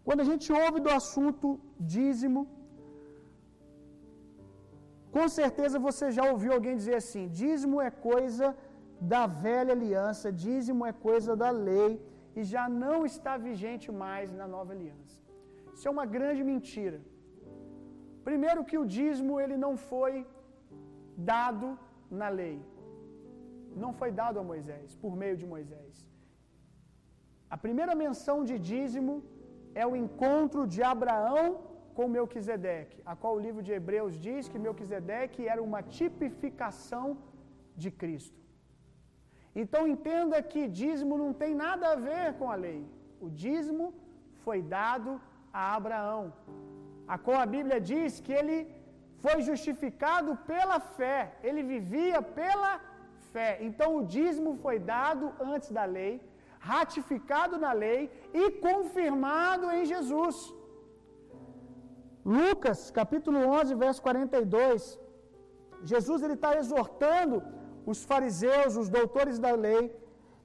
Quando 0.06 0.22
a 0.24 0.28
gente 0.30 0.48
ouve 0.64 0.78
do 0.86 0.92
assunto 1.00 1.48
dízimo, 1.94 2.42
com 5.16 5.26
certeza 5.40 5.84
você 5.88 6.06
já 6.16 6.24
ouviu 6.32 6.52
alguém 6.56 6.76
dizer 6.82 6.96
assim: 7.02 7.24
dízimo 7.42 7.76
é 7.88 7.90
coisa 8.10 8.48
da 9.00 9.26
velha 9.26 9.72
aliança, 9.72 10.32
dízimo 10.32 10.86
é 10.86 10.92
coisa 10.92 11.34
da 11.36 11.50
lei 11.50 11.92
e 12.36 12.42
já 12.52 12.68
não 12.68 13.04
está 13.04 13.36
vigente 13.36 13.90
mais 14.04 14.32
na 14.32 14.46
nova 14.46 14.72
aliança. 14.72 15.18
Isso 15.74 15.86
é 15.88 15.90
uma 15.90 16.06
grande 16.16 16.42
mentira. 16.52 17.00
Primeiro 18.28 18.64
que 18.64 18.78
o 18.82 18.86
dízimo 18.98 19.40
ele 19.42 19.56
não 19.64 19.76
foi 19.76 20.26
dado 21.16 21.68
na 22.10 22.28
lei. 22.28 22.58
Não 23.82 23.92
foi 24.00 24.10
dado 24.22 24.38
a 24.38 24.44
Moisés, 24.52 24.94
por 25.02 25.14
meio 25.22 25.36
de 25.36 25.46
Moisés. 25.54 25.94
A 27.54 27.58
primeira 27.64 27.94
menção 27.94 28.38
de 28.48 28.56
dízimo 28.70 29.14
é 29.82 29.84
o 29.86 29.96
encontro 30.02 30.62
de 30.74 30.82
Abraão 30.94 31.44
com 31.96 32.08
Melquisedeque, 32.14 33.00
a 33.10 33.14
qual 33.20 33.34
o 33.36 33.42
livro 33.46 33.62
de 33.66 33.72
Hebreus 33.78 34.14
diz 34.28 34.48
que 34.48 34.62
Melquisedeque 34.64 35.46
era 35.52 35.62
uma 35.62 35.82
tipificação 35.82 37.06
de 37.82 37.90
Cristo. 37.90 38.43
Então 39.62 39.82
entenda 39.94 40.36
que 40.52 40.62
dízimo 40.80 41.16
não 41.22 41.32
tem 41.42 41.52
nada 41.66 41.84
a 41.92 42.00
ver 42.08 42.26
com 42.38 42.48
a 42.54 42.56
lei. 42.66 42.80
O 43.24 43.28
dízimo 43.44 43.86
foi 44.44 44.60
dado 44.78 45.10
a 45.60 45.62
Abraão, 45.76 46.24
a 47.14 47.16
qual 47.24 47.38
a 47.40 47.50
Bíblia 47.56 47.78
diz 47.92 48.20
que 48.24 48.34
ele 48.40 48.58
foi 49.24 49.36
justificado 49.48 50.30
pela 50.50 50.78
fé, 50.96 51.18
ele 51.48 51.62
vivia 51.74 52.20
pela 52.40 52.72
fé. 53.32 53.50
Então 53.68 53.88
o 53.98 54.04
dízimo 54.16 54.50
foi 54.64 54.76
dado 54.96 55.26
antes 55.52 55.70
da 55.78 55.84
lei, 55.98 56.12
ratificado 56.72 57.54
na 57.64 57.72
lei 57.84 58.02
e 58.42 58.44
confirmado 58.66 59.66
em 59.76 59.84
Jesus. 59.92 60.36
Lucas, 62.38 62.78
capítulo 63.00 63.38
11, 63.60 63.74
verso 63.84 64.00
42. 64.08 64.98
Jesus 65.92 66.22
ele 66.22 66.36
está 66.38 66.52
exortando 66.60 67.36
os 67.92 68.00
fariseus, 68.10 68.76
os 68.82 68.88
doutores 68.96 69.38
da 69.44 69.52
lei, 69.66 69.82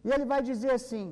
e 0.06 0.10
ele 0.16 0.26
vai 0.34 0.42
dizer 0.50 0.72
assim: 0.80 1.06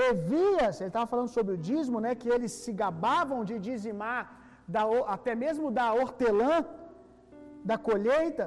devias, 0.00 0.74
ele 0.80 0.92
estava 0.92 1.10
falando 1.12 1.32
sobre 1.36 1.52
o 1.54 1.62
dízimo, 1.70 2.00
né, 2.04 2.12
que 2.20 2.30
eles 2.36 2.52
se 2.64 2.72
gabavam 2.84 3.40
de 3.50 3.56
dizimar 3.68 4.22
da, 4.76 4.82
até 5.16 5.34
mesmo 5.44 5.68
da 5.78 5.86
hortelã, 6.00 6.56
da 7.70 7.76
colheita, 7.88 8.46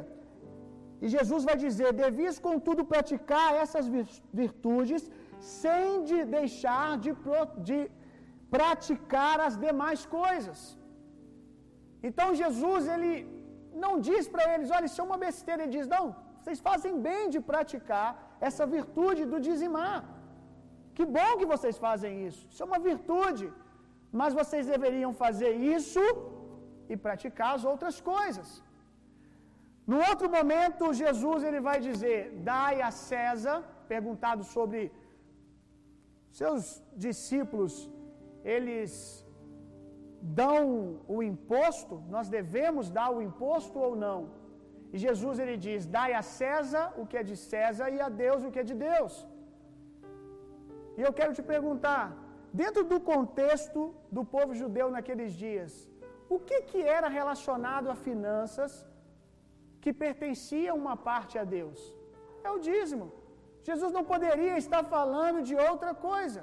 e 1.03 1.07
Jesus 1.15 1.43
vai 1.49 1.57
dizer: 1.65 1.89
devias 2.05 2.37
contudo 2.49 2.83
praticar 2.93 3.49
essas 3.63 3.87
virtudes, 4.41 5.03
sem 5.59 6.03
de 6.09 6.19
deixar 6.37 6.89
de, 7.05 7.11
de 7.69 7.79
praticar 8.55 9.37
as 9.47 9.55
demais 9.65 10.01
coisas. 10.19 10.59
Então 12.07 12.27
Jesus, 12.41 12.81
ele 12.93 13.13
não 13.83 13.93
diz 14.07 14.23
para 14.33 14.45
eles, 14.53 14.69
olha, 14.75 14.87
isso 14.89 15.01
é 15.01 15.05
uma 15.09 15.19
besteira, 15.25 15.63
ele 15.63 15.75
diz, 15.77 15.87
não, 15.95 16.05
vocês 16.41 16.59
fazem 16.69 16.93
bem 17.07 17.23
de 17.33 17.39
praticar 17.51 18.09
essa 18.47 18.65
virtude 18.75 19.23
do 19.31 19.39
dizimar. 19.47 19.99
Que 20.95 21.05
bom 21.17 21.31
que 21.39 21.51
vocês 21.53 21.77
fazem 21.87 22.13
isso, 22.27 22.41
isso 22.51 22.63
é 22.63 22.67
uma 22.71 22.81
virtude, 22.89 23.45
mas 24.19 24.37
vocês 24.39 24.65
deveriam 24.73 25.11
fazer 25.23 25.53
isso 25.75 26.03
e 26.91 26.97
praticar 27.05 27.51
as 27.57 27.65
outras 27.71 27.97
coisas. 28.13 28.49
No 29.91 29.99
outro 30.09 30.27
momento, 30.37 30.93
Jesus 31.03 31.39
ele 31.47 31.61
vai 31.69 31.77
dizer: 31.89 32.19
Dai 32.51 32.75
a 32.89 32.91
César, 33.09 33.57
perguntado 33.93 34.43
sobre 34.55 34.81
seus 36.39 36.61
discípulos, 37.05 37.73
eles 38.55 38.91
dão 40.41 40.65
o 41.15 41.17
imposto, 41.31 41.95
nós 42.15 42.27
devemos 42.37 42.89
dar 42.97 43.09
o 43.15 43.21
imposto 43.29 43.77
ou 43.87 43.95
não? 44.05 44.19
E 44.93 44.97
Jesus 45.05 45.35
ele 45.43 45.57
diz: 45.65 45.85
Dai 45.97 46.11
a 46.21 46.23
César 46.39 46.85
o 47.01 47.05
que 47.09 47.17
é 47.21 47.23
de 47.29 47.37
César 47.51 47.89
e 47.97 47.99
a 48.07 48.09
Deus 48.23 48.43
o 48.43 48.51
que 48.53 48.61
é 48.63 48.69
de 48.71 48.77
Deus. 48.89 49.13
E 50.97 51.01
eu 51.07 51.13
quero 51.19 51.33
te 51.37 51.43
perguntar, 51.53 52.05
dentro 52.61 52.83
do 52.91 52.99
contexto 53.11 53.81
do 54.17 54.23
povo 54.35 54.59
judeu 54.61 54.87
naqueles 54.95 55.31
dias, 55.45 55.71
o 56.35 56.37
que 56.47 56.57
que 56.69 56.81
era 56.97 57.07
relacionado 57.19 57.87
a 57.93 57.95
finanças 58.07 58.71
que 59.83 59.91
pertencia 60.05 60.79
uma 60.81 60.95
parte 61.09 61.35
a 61.43 61.45
Deus? 61.57 61.79
É 62.47 62.49
o 62.55 62.61
dízimo. 62.69 63.07
Jesus 63.69 63.91
não 63.97 64.03
poderia 64.11 64.55
estar 64.63 64.83
falando 64.95 65.39
de 65.49 65.55
outra 65.69 65.91
coisa. 66.09 66.41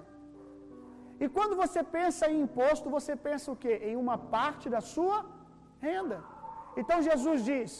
E 1.22 1.28
quando 1.36 1.55
você 1.62 1.80
pensa 1.99 2.24
em 2.30 2.40
imposto, 2.46 2.94
você 2.96 3.14
pensa 3.28 3.46
o 3.53 3.57
quê? 3.62 3.74
Em 3.90 3.96
uma 4.05 4.16
parte 4.36 4.66
da 4.74 4.82
sua 4.94 5.18
renda. 5.86 6.18
Então 6.80 6.99
Jesus 7.11 7.38
diz: 7.51 7.72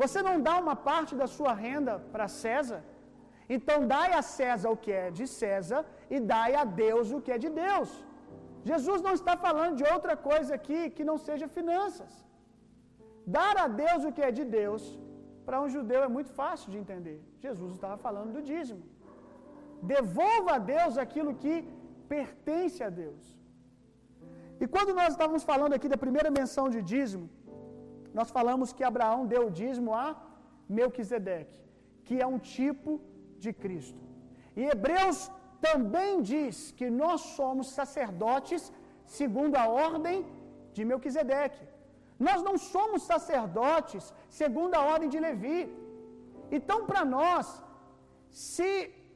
Você 0.00 0.18
não 0.28 0.36
dá 0.48 0.54
uma 0.64 0.76
parte 0.90 1.12
da 1.20 1.28
sua 1.36 1.52
renda 1.64 1.94
para 2.12 2.26
César? 2.42 2.80
Então 3.56 3.76
dai 3.94 4.08
a 4.20 4.22
César 4.36 4.68
o 4.74 4.80
que 4.84 4.92
é 5.02 5.06
de 5.18 5.26
César 5.40 5.80
e 6.14 6.18
dai 6.34 6.50
a 6.62 6.64
Deus 6.84 7.06
o 7.16 7.20
que 7.24 7.32
é 7.36 7.38
de 7.44 7.50
Deus. 7.64 7.90
Jesus 8.70 9.00
não 9.06 9.14
está 9.18 9.34
falando 9.46 9.74
de 9.80 9.86
outra 9.94 10.14
coisa 10.30 10.52
aqui 10.58 10.80
que 10.96 11.08
não 11.10 11.18
seja 11.26 11.46
finanças. 11.58 12.12
Dar 13.38 13.54
a 13.64 13.68
Deus 13.82 14.02
o 14.08 14.12
que 14.16 14.24
é 14.28 14.32
de 14.38 14.44
Deus, 14.60 14.82
para 15.46 15.62
um 15.64 15.68
judeu 15.74 16.00
é 16.06 16.10
muito 16.16 16.30
fácil 16.40 16.68
de 16.72 16.78
entender. 16.82 17.18
Jesus 17.46 17.72
estava 17.72 17.96
falando 18.06 18.32
do 18.36 18.42
dízimo. 18.50 18.82
Devolva 19.94 20.52
a 20.56 20.62
Deus 20.74 20.94
aquilo 21.04 21.32
que 21.42 21.54
pertence 22.14 22.80
a 22.88 22.90
Deus. 23.02 23.24
E 24.62 24.66
quando 24.74 24.92
nós 24.98 25.10
estávamos 25.14 25.44
falando 25.50 25.74
aqui 25.76 25.88
da 25.94 26.00
primeira 26.04 26.30
menção 26.38 26.66
de 26.74 26.80
dízimo, 26.92 27.26
nós 28.14 28.30
falamos 28.30 28.72
que 28.72 28.84
Abraão 28.84 29.26
deu 29.26 29.46
o 29.46 29.50
dízimo 29.50 29.94
a 29.94 30.16
Melquisedeque, 30.68 31.58
que 32.04 32.20
é 32.20 32.26
um 32.26 32.38
tipo 32.38 33.00
de 33.38 33.52
Cristo. 33.52 34.02
E 34.56 34.64
Hebreus 34.64 35.30
também 35.60 36.22
diz 36.22 36.72
que 36.78 36.88
nós 36.90 37.20
somos 37.38 37.70
sacerdotes 37.70 38.72
segundo 39.04 39.56
a 39.56 39.68
ordem 39.68 40.26
de 40.72 40.84
Melquisedeque. 40.84 41.64
Nós 42.18 42.42
não 42.42 42.56
somos 42.58 43.02
sacerdotes 43.02 44.12
segundo 44.28 44.74
a 44.74 44.82
ordem 44.94 45.08
de 45.08 45.20
Levi. 45.26 45.60
Então, 46.50 46.78
para 46.86 47.04
nós, 47.04 47.62
se 48.30 48.70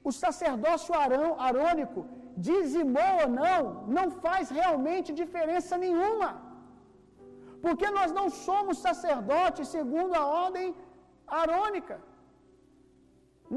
o 0.05 0.13
sacerdócio 0.13 0.95
arão, 0.95 1.41
arônico 1.41 2.07
dizimou 2.37 3.13
ou 3.23 3.29
não, 3.29 3.87
não 3.97 4.11
faz 4.11 4.49
realmente 4.51 5.13
diferença 5.13 5.77
nenhuma. 5.77 6.29
Porque 7.65 7.89
nós 7.99 8.11
não 8.19 8.27
somos 8.47 8.79
sacerdotes 8.87 9.69
segundo 9.77 10.15
a 10.23 10.25
ordem 10.45 10.69
arônica. 11.43 11.97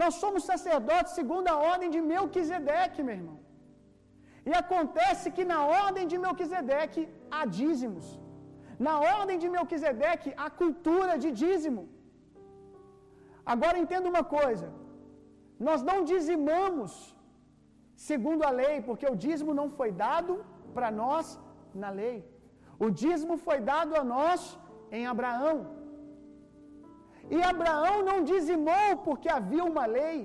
Nós 0.02 0.14
somos 0.22 0.44
sacerdotes 0.52 1.14
segundo 1.20 1.48
a 1.54 1.58
ordem 1.72 1.90
de 1.96 2.02
Melquisedeque, 2.12 3.02
meu 3.08 3.16
irmão. 3.20 3.40
E 4.50 4.54
acontece 4.62 5.28
que 5.36 5.46
na 5.52 5.60
ordem 5.84 6.06
de 6.12 6.18
Melquisedeque 6.26 7.04
há 7.36 7.44
dízimos. 7.60 8.06
Na 8.88 8.96
ordem 9.18 9.38
de 9.44 9.50
Melquisedeque 9.56 10.32
há 10.44 10.50
cultura 10.62 11.14
de 11.24 11.30
dízimo. 11.44 11.84
Agora 13.54 13.82
entenda 13.84 14.12
uma 14.14 14.24
coisa: 14.38 14.68
nós 15.68 15.82
não 15.90 15.98
dizimamos 16.12 16.94
segundo 18.10 18.44
a 18.50 18.54
lei, 18.62 18.76
porque 18.88 19.08
o 19.14 19.20
dízimo 19.26 19.54
não 19.60 19.68
foi 19.78 19.92
dado 20.06 20.34
para 20.76 20.90
nós 21.02 21.40
na 21.84 21.90
lei. 22.02 22.18
O 22.86 22.90
dízimo 23.02 23.36
foi 23.48 23.60
dado 23.74 23.94
a 24.02 24.04
nós 24.16 24.42
em 24.98 25.06
Abraão. 25.14 25.58
E 27.36 27.38
Abraão 27.54 27.98
não 28.10 28.18
dizimou 28.32 28.90
porque 29.06 29.30
havia 29.38 29.64
uma 29.72 29.86
lei. 30.00 30.20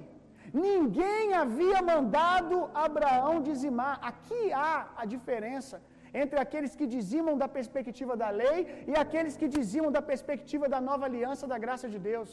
Ninguém 0.66 1.34
havia 1.42 1.80
mandado 1.90 2.57
Abraão 2.86 3.34
dizimar. 3.48 3.94
Aqui 4.11 4.42
há 4.53 4.72
a 5.03 5.05
diferença 5.14 5.76
entre 6.22 6.38
aqueles 6.44 6.72
que 6.78 6.86
dizimam 6.94 7.34
da 7.42 7.48
perspectiva 7.59 8.14
da 8.22 8.30
lei 8.42 8.59
e 8.90 8.94
aqueles 9.03 9.36
que 9.40 9.48
dizimam 9.57 9.90
da 9.96 10.03
perspectiva 10.12 10.68
da 10.74 10.80
nova 10.88 11.05
aliança 11.11 11.46
da 11.53 11.59
graça 11.64 11.88
de 11.94 12.01
Deus. 12.11 12.30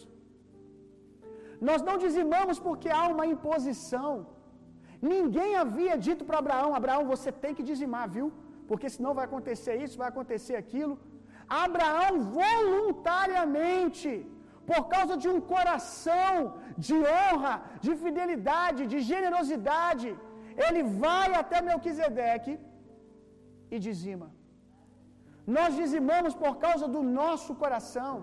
Nós 1.70 1.82
não 1.88 1.97
dizimamos 2.05 2.57
porque 2.68 2.89
há 2.97 3.05
uma 3.13 3.26
imposição. 3.34 4.13
Ninguém 5.13 5.51
havia 5.63 5.95
dito 6.07 6.26
para 6.28 6.39
Abraão: 6.43 6.70
Abraão, 6.80 7.05
você 7.13 7.32
tem 7.43 7.53
que 7.57 7.68
dizimar, 7.72 8.05
viu? 8.18 8.28
Porque 8.70 8.88
senão 8.95 9.13
vai 9.18 9.26
acontecer 9.30 9.76
isso, 9.84 10.01
vai 10.03 10.09
acontecer 10.13 10.55
aquilo. 10.63 10.95
Abraão 11.65 12.13
voluntariamente, 12.39 14.09
por 14.70 14.82
causa 14.93 15.13
de 15.24 15.28
um 15.34 15.39
coração 15.53 16.34
de 16.86 16.95
honra, 17.18 17.53
de 17.86 17.93
fidelidade, 18.03 18.82
de 18.93 18.99
generosidade, 19.11 20.09
ele 20.65 20.82
vai 21.05 21.30
até 21.41 21.57
Melquisedeque 21.68 22.53
e 23.76 23.78
dizima. 23.88 24.28
Nós 25.55 25.72
dizimamos 25.82 26.34
por 26.43 26.53
causa 26.65 26.86
do 26.95 27.01
nosso 27.20 27.51
coração. 27.63 28.13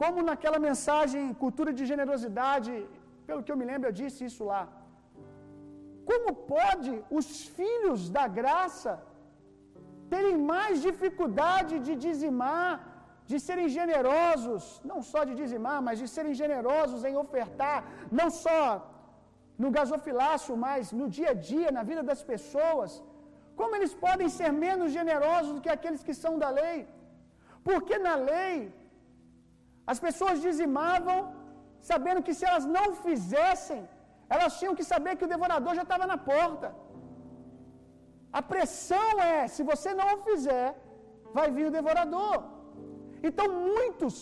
Como 0.00 0.26
naquela 0.28 0.58
mensagem 0.68 1.22
Cultura 1.42 1.70
de 1.78 1.84
Generosidade, 1.92 2.72
pelo 3.28 3.42
que 3.44 3.52
eu 3.52 3.60
me 3.60 3.68
lembro, 3.70 3.88
eu 3.88 3.98
disse 4.02 4.20
isso 4.28 4.42
lá. 4.52 4.62
Como 6.10 6.28
pode 6.54 6.92
os 7.18 7.28
filhos 7.58 8.00
da 8.16 8.26
graça 8.38 8.92
terem 10.12 10.36
mais 10.52 10.74
dificuldade 10.88 11.74
de 11.86 11.94
dizimar, 12.06 12.70
de 13.30 13.38
serem 13.46 13.68
generosos, 13.78 14.64
não 14.90 15.00
só 15.10 15.20
de 15.28 15.34
dizimar, 15.40 15.78
mas 15.86 15.98
de 16.02 16.08
serem 16.16 16.34
generosos 16.42 17.00
em 17.08 17.16
ofertar, 17.24 17.78
não 18.20 18.28
só 18.44 18.62
no 19.62 19.70
gasofilácio, 19.76 20.54
mas 20.66 20.92
no 21.00 21.06
dia 21.16 21.30
a 21.34 21.38
dia, 21.50 21.70
na 21.78 21.84
vida 21.90 22.02
das 22.10 22.22
pessoas? 22.32 22.90
Como 23.58 23.74
eles 23.76 23.94
podem 24.06 24.28
ser 24.38 24.50
menos 24.66 24.88
generosos 24.98 25.52
do 25.54 25.62
que 25.64 25.72
aqueles 25.76 26.02
que 26.06 26.14
são 26.22 26.32
da 26.42 26.50
lei? 26.60 26.78
Porque 27.68 27.96
na 28.06 28.14
lei, 28.32 28.56
as 29.92 29.98
pessoas 30.06 30.44
dizimavam, 30.46 31.18
sabendo 31.90 32.24
que 32.26 32.34
se 32.38 32.44
elas 32.50 32.66
não 32.76 32.86
fizessem, 33.06 33.80
elas 34.34 34.58
tinham 34.58 34.74
que 34.78 34.84
saber 34.92 35.12
que 35.16 35.26
o 35.26 35.32
devorador 35.34 35.72
já 35.78 35.84
estava 35.86 36.06
na 36.12 36.18
porta. 36.32 36.68
A 38.38 38.42
pressão 38.52 39.08
é: 39.34 39.48
se 39.54 39.62
você 39.70 39.90
não 40.00 40.08
o 40.14 40.22
fizer, 40.28 40.68
vai 41.38 41.48
vir 41.56 41.66
o 41.68 41.76
devorador. 41.78 42.36
Então 43.28 43.46
muitos 43.70 44.14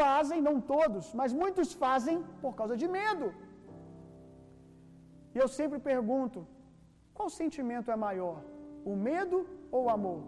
fazem, 0.00 0.40
não 0.48 0.56
todos, 0.74 1.06
mas 1.20 1.32
muitos 1.42 1.70
fazem 1.84 2.16
por 2.42 2.52
causa 2.60 2.76
de 2.82 2.88
medo. 2.98 3.26
E 5.34 5.38
eu 5.42 5.48
sempre 5.58 5.78
pergunto: 5.90 6.40
qual 7.16 7.28
sentimento 7.40 7.90
é 7.94 7.98
maior, 8.06 8.38
o 8.92 8.94
medo 9.08 9.38
ou 9.74 9.82
o 9.86 9.92
amor? 9.98 10.20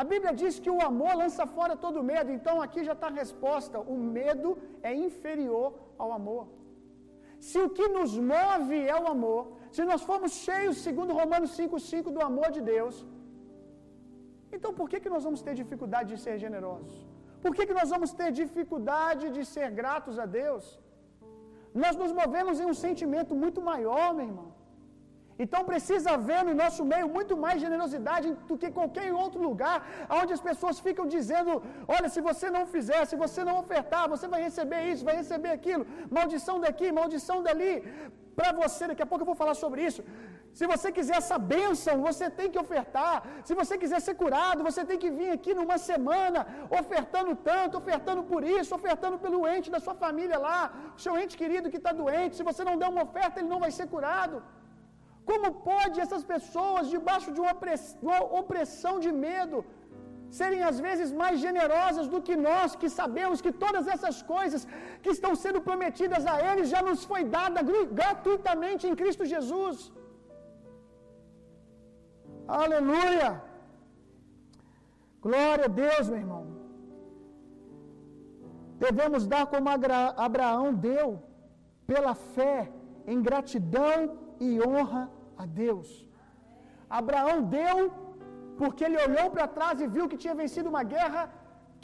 A 0.00 0.04
Bíblia 0.10 0.32
diz 0.42 0.54
que 0.64 0.72
o 0.76 0.80
amor 0.90 1.14
lança 1.22 1.44
fora 1.56 1.74
todo 1.84 2.08
medo, 2.12 2.30
então 2.36 2.54
aqui 2.66 2.82
já 2.88 2.94
está 2.96 3.08
a 3.10 3.18
resposta: 3.22 3.78
o 3.94 3.96
medo 4.18 4.50
é 4.90 4.92
inferior 5.06 5.68
ao 5.98 6.10
amor. 6.20 6.44
Se 7.48 7.58
o 7.66 7.70
que 7.76 7.86
nos 7.96 8.12
move 8.32 8.78
é 8.94 8.96
o 9.02 9.06
amor, 9.14 9.42
se 9.74 9.82
nós 9.90 10.02
formos 10.10 10.32
cheios, 10.46 10.76
segundo 10.86 11.16
Romanos 11.20 11.50
5,5, 11.58 12.12
do 12.16 12.22
amor 12.30 12.48
de 12.56 12.60
Deus, 12.74 12.96
então 14.56 14.70
por 14.78 14.86
que, 14.90 15.00
que 15.04 15.12
nós 15.14 15.24
vamos 15.26 15.42
ter 15.46 15.54
dificuldade 15.62 16.10
de 16.14 16.20
ser 16.24 16.36
generosos? 16.44 16.94
Por 17.42 17.52
que, 17.54 17.66
que 17.68 17.78
nós 17.80 17.90
vamos 17.94 18.12
ter 18.20 18.30
dificuldade 18.42 19.24
de 19.36 19.44
ser 19.54 19.68
gratos 19.80 20.18
a 20.24 20.26
Deus? 20.40 20.64
Nós 21.82 21.96
nos 22.02 22.12
movemos 22.20 22.60
em 22.60 22.66
um 22.72 22.78
sentimento 22.86 23.34
muito 23.42 23.60
maior, 23.70 24.08
meu 24.18 24.26
irmão. 24.30 24.51
Então 25.44 25.60
precisa 25.72 26.08
haver 26.16 26.40
no 26.48 26.54
nosso 26.62 26.82
meio 26.92 27.06
muito 27.16 27.34
mais 27.44 27.58
generosidade 27.66 28.28
do 28.48 28.56
que 28.62 28.70
qualquer 28.78 29.06
outro 29.24 29.40
lugar, 29.48 29.76
onde 30.20 30.32
as 30.36 30.42
pessoas 30.48 30.78
ficam 30.86 31.06
dizendo: 31.16 31.52
olha, 31.96 32.08
se 32.14 32.22
você 32.30 32.48
não 32.56 32.64
fizer, 32.74 33.00
se 33.12 33.16
você 33.24 33.42
não 33.48 33.56
ofertar, 33.62 34.04
você 34.14 34.28
vai 34.34 34.42
receber 34.48 34.82
isso, 34.90 35.08
vai 35.10 35.16
receber 35.22 35.52
aquilo, 35.58 35.86
maldição 36.18 36.58
daqui, 36.66 36.88
maldição 37.00 37.38
dali. 37.48 37.74
Para 38.38 38.50
você, 38.60 38.82
daqui 38.90 39.02
a 39.04 39.08
pouco 39.10 39.22
eu 39.22 39.30
vou 39.30 39.40
falar 39.40 39.56
sobre 39.62 39.80
isso. 39.88 40.02
Se 40.58 40.64
você 40.70 40.88
quiser 40.96 41.16
essa 41.20 41.36
bênção, 41.52 41.94
você 42.06 42.26
tem 42.38 42.48
que 42.52 42.60
ofertar. 42.62 43.14
Se 43.48 43.54
você 43.60 43.74
quiser 43.82 44.00
ser 44.06 44.14
curado, 44.22 44.66
você 44.68 44.82
tem 44.90 44.98
que 45.02 45.10
vir 45.18 45.30
aqui 45.36 45.52
numa 45.58 45.76
semana, 45.90 46.40
ofertando 46.80 47.34
tanto, 47.50 47.78
ofertando 47.82 48.22
por 48.32 48.42
isso, 48.56 48.74
ofertando 48.78 49.18
pelo 49.24 49.40
ente 49.54 49.70
da 49.74 49.80
sua 49.86 49.94
família 50.04 50.38
lá, 50.46 50.60
seu 51.04 51.14
ente 51.22 51.36
querido 51.42 51.70
que 51.72 51.80
está 51.82 51.92
doente. 52.02 52.36
Se 52.40 52.48
você 52.50 52.64
não 52.68 52.76
der 52.82 52.90
uma 52.94 53.04
oferta, 53.08 53.38
ele 53.40 53.52
não 53.54 53.60
vai 53.66 53.72
ser 53.78 53.86
curado. 53.94 54.36
Como 55.30 55.48
pode 55.68 55.96
essas 56.04 56.24
pessoas, 56.32 56.90
debaixo 56.94 57.30
de 57.34 57.40
uma 57.40 58.18
opressão 58.40 58.94
de 59.04 59.12
medo, 59.26 59.58
serem 60.38 60.60
às 60.70 60.78
vezes 60.86 61.08
mais 61.22 61.36
generosas 61.46 62.06
do 62.12 62.20
que 62.26 62.36
nós, 62.48 62.76
que 62.82 62.90
sabemos 63.00 63.42
que 63.44 63.52
todas 63.64 63.86
essas 63.94 64.18
coisas 64.34 64.62
que 65.02 65.12
estão 65.16 65.32
sendo 65.44 65.60
prometidas 65.68 66.24
a 66.34 66.36
eles 66.50 66.68
já 66.74 66.80
nos 66.88 67.02
foi 67.10 67.22
dada 67.38 67.60
gratuitamente 68.00 68.86
em 68.90 68.96
Cristo 69.02 69.30
Jesus? 69.34 69.76
Aleluia! 72.60 73.30
Glória 75.26 75.66
a 75.68 75.74
Deus, 75.82 76.04
meu 76.12 76.20
irmão. 76.24 76.42
Devemos 78.84 79.24
dar 79.32 79.44
como 79.52 79.68
Abraão 80.26 80.66
deu, 80.88 81.06
pela 81.90 82.14
fé, 82.34 82.56
em 83.12 83.20
gratidão 83.28 83.96
e 84.46 84.50
honra 84.68 85.02
a 85.42 85.46
Deus. 85.64 85.88
Abraão 87.00 87.36
deu 87.58 87.76
porque 88.60 88.84
ele 88.86 88.98
olhou 89.06 89.26
para 89.34 89.52
trás 89.58 89.76
e 89.84 89.92
viu 89.94 90.10
que 90.10 90.22
tinha 90.22 90.36
vencido 90.42 90.72
uma 90.74 90.84
guerra 90.94 91.22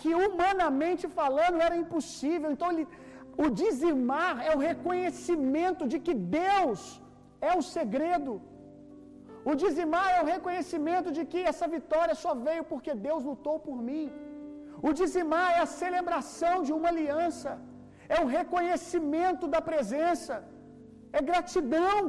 que 0.00 0.10
humanamente 0.24 1.04
falando 1.20 1.64
era 1.66 1.76
impossível. 1.84 2.50
Então 2.54 2.68
ele, 2.72 2.84
o 3.44 3.48
dizimar 3.62 4.34
é 4.48 4.52
o 4.56 4.62
reconhecimento 4.70 5.82
de 5.92 5.98
que 6.06 6.14
Deus 6.42 6.80
é 7.50 7.52
o 7.60 7.64
segredo. 7.76 8.34
O 9.50 9.54
dizimar 9.62 10.06
é 10.16 10.20
o 10.22 10.28
reconhecimento 10.34 11.08
de 11.16 11.22
que 11.30 11.40
essa 11.50 11.66
vitória 11.76 12.14
só 12.24 12.32
veio 12.46 12.64
porque 12.72 12.92
Deus 13.08 13.22
lutou 13.30 13.56
por 13.66 13.78
mim. 13.88 14.06
O 14.86 14.92
dizimar 15.00 15.48
é 15.56 15.60
a 15.66 15.72
celebração 15.82 16.56
de 16.66 16.72
uma 16.76 16.88
aliança, 16.92 17.50
é 18.16 18.18
o 18.24 18.30
reconhecimento 18.38 19.44
da 19.54 19.60
presença, 19.70 20.34
é 21.18 21.22
gratidão. 21.30 22.00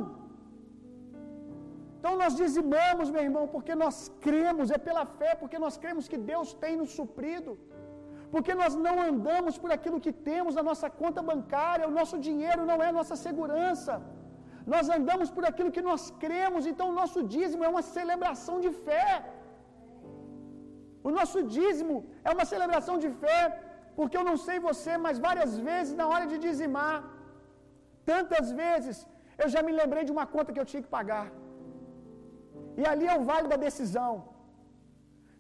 Então 2.00 2.14
nós 2.22 2.34
dizimamos, 2.42 3.08
meu 3.16 3.24
irmão, 3.28 3.46
porque 3.56 3.74
nós 3.84 3.96
cremos, 4.26 4.68
é 4.76 4.80
pela 4.88 5.06
fé, 5.20 5.32
porque 5.42 5.58
nós 5.66 5.76
cremos 5.84 6.06
que 6.12 6.20
Deus 6.32 6.50
tem 6.64 6.76
nos 6.82 6.92
suprido. 7.00 7.52
Porque 8.34 8.54
nós 8.62 8.74
não 8.86 8.96
andamos 9.10 9.56
por 9.64 9.72
aquilo 9.76 10.00
que 10.06 10.14
temos 10.30 10.54
na 10.60 10.64
nossa 10.70 10.88
conta 11.02 11.22
bancária, 11.32 11.90
o 11.92 11.96
nosso 12.00 12.18
dinheiro 12.28 12.64
não 12.72 12.80
é 12.88 12.90
nossa 13.00 13.16
segurança. 13.26 13.96
Nós 14.74 14.86
andamos 14.98 15.30
por 15.36 15.46
aquilo 15.50 15.74
que 15.76 15.84
nós 15.90 16.04
cremos, 16.24 16.64
então 16.72 16.88
o 16.92 16.98
nosso 17.02 17.20
dízimo 17.36 17.64
é 17.68 17.70
uma 17.76 17.84
celebração 17.98 18.56
de 18.66 18.72
fé. 18.88 19.10
O 21.08 21.12
nosso 21.18 21.40
dízimo 21.56 21.96
é 22.28 22.32
uma 22.38 22.46
celebração 22.54 22.96
de 23.04 23.10
fé, 23.24 23.42
porque 23.98 24.18
eu 24.20 24.26
não 24.30 24.38
sei 24.48 24.58
você, 24.70 24.94
mas 25.06 25.24
várias 25.28 25.54
vezes 25.70 25.94
na 26.02 26.08
hora 26.12 26.26
de 26.32 26.38
dizimar, 26.48 26.98
tantas 28.12 28.48
vezes, 28.64 28.98
eu 29.44 29.50
já 29.54 29.62
me 29.68 29.74
lembrei 29.82 30.04
de 30.08 30.14
uma 30.18 30.28
conta 30.36 30.54
que 30.54 30.62
eu 30.64 30.70
tinha 30.72 30.84
que 30.86 30.94
pagar. 30.98 31.28
E 32.80 32.86
ali 32.92 33.06
é 33.14 33.16
o 33.20 33.26
vale 33.30 33.48
da 33.54 33.60
decisão. 33.68 34.12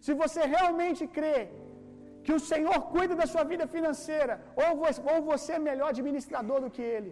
Se 0.05 0.13
você 0.21 0.41
realmente 0.55 1.03
crê 1.17 1.39
que 2.25 2.33
o 2.37 2.43
Senhor 2.51 2.77
cuida 2.93 3.15
da 3.21 3.27
sua 3.33 3.43
vida 3.51 3.65
financeira, 3.75 4.35
ou 4.63 4.69
você, 5.31 5.51
é 5.57 5.67
melhor 5.69 5.89
administrador 5.95 6.59
do 6.65 6.71
que 6.75 6.85
Ele, 6.95 7.11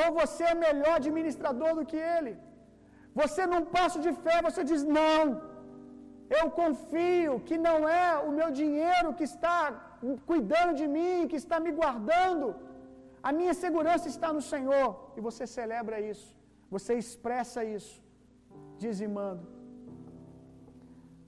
ou 0.00 0.06
você 0.20 0.44
é 0.52 0.62
melhor 0.66 0.94
administrador 1.02 1.72
do 1.78 1.86
que 1.90 2.00
Ele. 2.16 2.34
Você 3.20 3.42
num 3.52 3.64
passo 3.76 3.98
de 4.06 4.12
fé, 4.24 4.36
você 4.48 4.62
diz: 4.70 4.82
Não, 4.98 5.20
eu 6.38 6.44
confio 6.60 7.34
que 7.48 7.56
não 7.66 7.78
é 8.04 8.06
o 8.28 8.30
meu 8.38 8.50
dinheiro 8.60 9.16
que 9.18 9.26
está 9.32 9.58
cuidando 10.30 10.72
de 10.80 10.86
mim, 10.96 11.28
que 11.30 11.38
está 11.42 11.58
me 11.66 11.72
guardando. 11.80 12.46
A 13.28 13.32
minha 13.38 13.54
segurança 13.64 14.06
está 14.14 14.30
no 14.38 14.44
Senhor. 14.52 14.88
E 15.16 15.20
você 15.28 15.44
celebra 15.58 15.98
isso, 16.12 16.28
você 16.74 16.94
expressa 17.04 17.60
isso, 17.76 17.94
dizimando. 18.86 19.44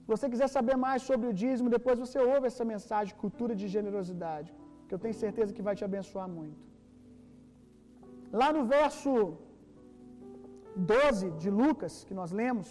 Se 0.01 0.07
você 0.13 0.27
quiser 0.33 0.49
saber 0.57 0.75
mais 0.85 1.01
sobre 1.09 1.27
o 1.29 1.35
dízimo, 1.41 1.73
depois 1.77 1.97
você 2.03 2.19
ouve 2.33 2.45
essa 2.51 2.65
mensagem, 2.73 3.21
cultura 3.23 3.53
de 3.61 3.67
generosidade, 3.75 4.49
que 4.85 4.93
eu 4.95 5.01
tenho 5.03 5.17
certeza 5.25 5.55
que 5.57 5.65
vai 5.67 5.75
te 5.79 5.85
abençoar 5.89 6.27
muito. 6.37 6.61
Lá 8.41 8.49
no 8.57 8.63
verso 8.75 9.11
12 10.95 11.27
de 11.41 11.49
Lucas, 11.61 11.93
que 12.07 12.15
nós 12.19 12.31
lemos, 12.41 12.69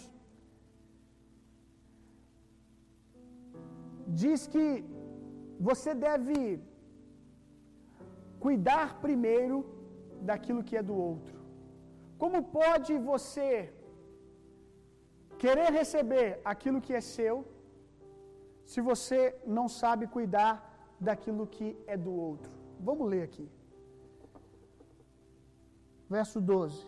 diz 4.21 4.41
que 4.53 4.67
você 5.69 5.93
deve 6.07 6.37
cuidar 8.45 8.87
primeiro 9.05 9.57
daquilo 10.29 10.65
que 10.67 10.77
é 10.81 10.83
do 10.89 10.95
outro. 11.11 11.35
Como 12.21 12.37
pode 12.59 12.93
você 13.11 13.51
querer 15.43 15.69
receber 15.79 16.27
aquilo 16.51 16.81
que 16.85 16.93
é 16.99 17.01
seu, 17.01 17.35
se 18.71 18.79
você 18.89 19.19
não 19.57 19.67
sabe 19.81 20.13
cuidar 20.15 20.53
daquilo 21.07 21.45
que 21.55 21.67
é 21.93 21.95
do 22.05 22.13
outro. 22.29 22.51
Vamos 22.87 23.07
ler 23.13 23.23
aqui. 23.29 23.47
Verso 26.15 26.39
12. 26.39 26.85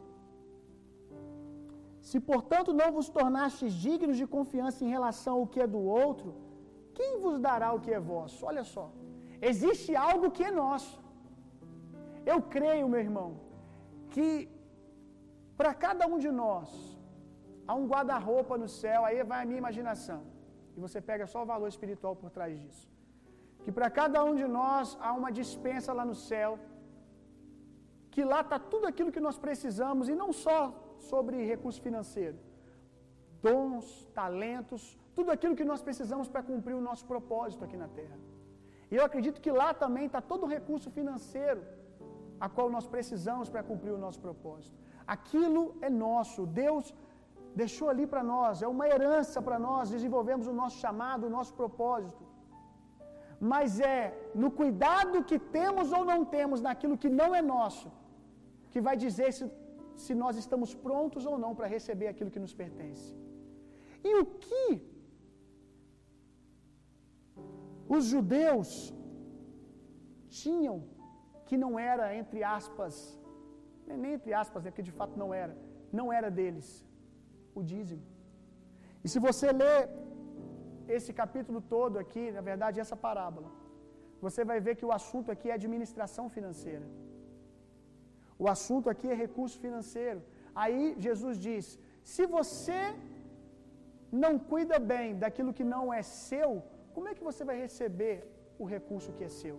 Se 2.09 2.19
portanto 2.19 2.73
não 2.79 2.89
vos 2.97 3.07
tornastes 3.17 3.73
dignos 3.85 4.17
de 4.21 4.27
confiança 4.35 4.83
em 4.83 4.93
relação 4.97 5.35
ao 5.39 5.47
que 5.51 5.61
é 5.65 5.67
do 5.75 5.81
outro, 6.03 6.29
quem 6.97 7.19
vos 7.23 7.37
dará 7.47 7.67
o 7.73 7.81
que 7.83 7.91
é 7.97 7.99
vosso? 8.13 8.45
Olha 8.51 8.63
só. 8.63 8.85
Existe 9.49 9.91
algo 9.95 10.31
que 10.35 10.43
é 10.43 10.51
nosso. 10.51 10.95
Eu 12.25 12.41
creio, 12.55 12.89
meu 12.93 13.01
irmão, 13.07 13.29
que 14.13 14.49
para 15.59 15.73
cada 15.85 16.05
um 16.07 16.17
de 16.25 16.31
nós, 16.43 16.98
Há 17.69 17.73
um 17.81 17.85
guarda-roupa 17.91 18.55
no 18.61 18.69
céu, 18.81 18.99
aí 19.07 19.17
vai 19.31 19.39
a 19.41 19.47
minha 19.49 19.61
imaginação. 19.63 20.21
E 20.75 20.79
você 20.85 20.99
pega 21.09 21.25
só 21.33 21.39
o 21.43 21.49
valor 21.53 21.69
espiritual 21.73 22.13
por 22.21 22.29
trás 22.37 22.53
disso. 22.61 22.85
Que 23.63 23.71
para 23.77 23.89
cada 23.99 24.19
um 24.29 24.33
de 24.41 24.47
nós 24.59 24.97
há 25.05 25.11
uma 25.19 25.31
dispensa 25.39 25.93
lá 25.99 26.05
no 26.11 26.15
céu, 26.29 26.51
que 28.13 28.23
lá 28.31 28.39
está 28.45 28.57
tudo 28.73 28.85
aquilo 28.91 29.13
que 29.15 29.23
nós 29.27 29.37
precisamos, 29.45 30.09
e 30.11 30.15
não 30.21 30.31
só 30.45 30.59
sobre 31.09 31.45
recurso 31.53 31.79
financeiro, 31.87 32.39
dons, 33.47 33.85
talentos, 34.21 34.81
tudo 35.17 35.29
aquilo 35.35 35.57
que 35.59 35.69
nós 35.71 35.83
precisamos 35.87 36.27
para 36.33 36.41
cumprir 36.51 36.75
o 36.79 36.85
nosso 36.89 37.05
propósito 37.11 37.63
aqui 37.65 37.77
na 37.83 37.89
terra. 37.99 38.17
E 38.91 38.95
eu 38.99 39.03
acredito 39.09 39.43
que 39.45 39.51
lá 39.61 39.69
também 39.83 40.07
está 40.07 40.21
todo 40.31 40.43
o 40.45 40.51
recurso 40.57 40.89
financeiro 40.97 41.61
a 42.45 42.49
qual 42.55 42.67
nós 42.77 42.87
precisamos 42.95 43.47
para 43.53 43.61
cumprir 43.69 43.93
o 43.97 44.01
nosso 44.05 44.19
propósito. 44.27 44.75
Aquilo 45.15 45.63
é 45.87 45.89
nosso. 45.89 46.41
Deus 46.63 46.87
deixou 47.55 47.89
ali 47.89 48.05
para 48.07 48.23
nós, 48.23 48.61
é 48.61 48.67
uma 48.67 48.87
herança 48.87 49.41
para 49.41 49.57
nós 49.67 49.89
desenvolvemos 49.89 50.47
o 50.47 50.53
nosso 50.53 50.77
chamado, 50.77 51.27
o 51.27 51.29
nosso 51.37 51.53
propósito. 51.53 52.23
Mas 53.39 53.79
é 53.79 54.01
no 54.35 54.51
cuidado 54.51 55.23
que 55.23 55.39
temos 55.57 55.91
ou 55.91 56.03
não 56.03 56.19
temos 56.25 56.61
naquilo 56.61 56.97
que 56.97 57.09
não 57.09 57.33
é 57.33 57.41
nosso, 57.41 57.91
que 58.71 58.81
vai 58.87 58.95
dizer 59.05 59.31
se, 59.37 59.45
se 59.95 60.13
nós 60.13 60.35
estamos 60.43 60.73
prontos 60.75 61.25
ou 61.25 61.37
não 61.37 61.55
para 61.55 61.67
receber 61.67 62.07
aquilo 62.07 62.31
que 62.31 62.43
nos 62.45 62.53
pertence. 62.53 63.07
E 64.03 64.15
o 64.21 64.25
que 64.25 64.65
os 67.87 68.05
judeus 68.05 68.93
tinham 70.41 70.83
que 71.47 71.57
não 71.57 71.79
era, 71.79 72.15
entre 72.15 72.43
aspas, 72.43 73.19
nem 73.87 74.13
entre 74.13 74.33
aspas, 74.33 74.65
é 74.65 74.71
que 74.71 74.83
de 74.83 74.91
fato 74.91 75.17
não 75.17 75.33
era, 75.33 75.57
não 75.91 76.13
era 76.13 76.29
deles 76.29 76.67
o 77.57 77.61
dízimo. 77.71 78.05
E 79.03 79.09
se 79.13 79.19
você 79.27 79.47
ler 79.61 79.77
esse 80.97 81.11
capítulo 81.21 81.59
todo 81.75 81.97
aqui, 82.03 82.23
na 82.37 82.43
verdade, 82.49 82.81
essa 82.83 82.97
parábola, 83.07 83.49
você 84.25 84.43
vai 84.49 84.59
ver 84.65 84.75
que 84.79 84.87
o 84.89 84.95
assunto 84.99 85.31
aqui 85.33 85.47
é 85.49 85.53
administração 85.53 86.25
financeira. 86.35 86.87
O 88.43 88.47
assunto 88.55 88.89
aqui 88.93 89.07
é 89.13 89.23
recurso 89.25 89.57
financeiro. 89.65 90.21
Aí 90.63 90.95
Jesus 91.05 91.37
diz: 91.47 91.65
se 92.13 92.25
você 92.37 92.81
não 94.23 94.33
cuida 94.51 94.77
bem 94.91 95.07
daquilo 95.23 95.55
que 95.57 95.65
não 95.73 95.83
é 95.99 96.01
seu, 96.27 96.49
como 96.93 97.07
é 97.09 97.15
que 97.17 97.27
você 97.29 97.43
vai 97.49 97.57
receber 97.65 98.15
o 98.61 98.65
recurso 98.75 99.13
que 99.17 99.25
é 99.29 99.31
seu? 99.41 99.57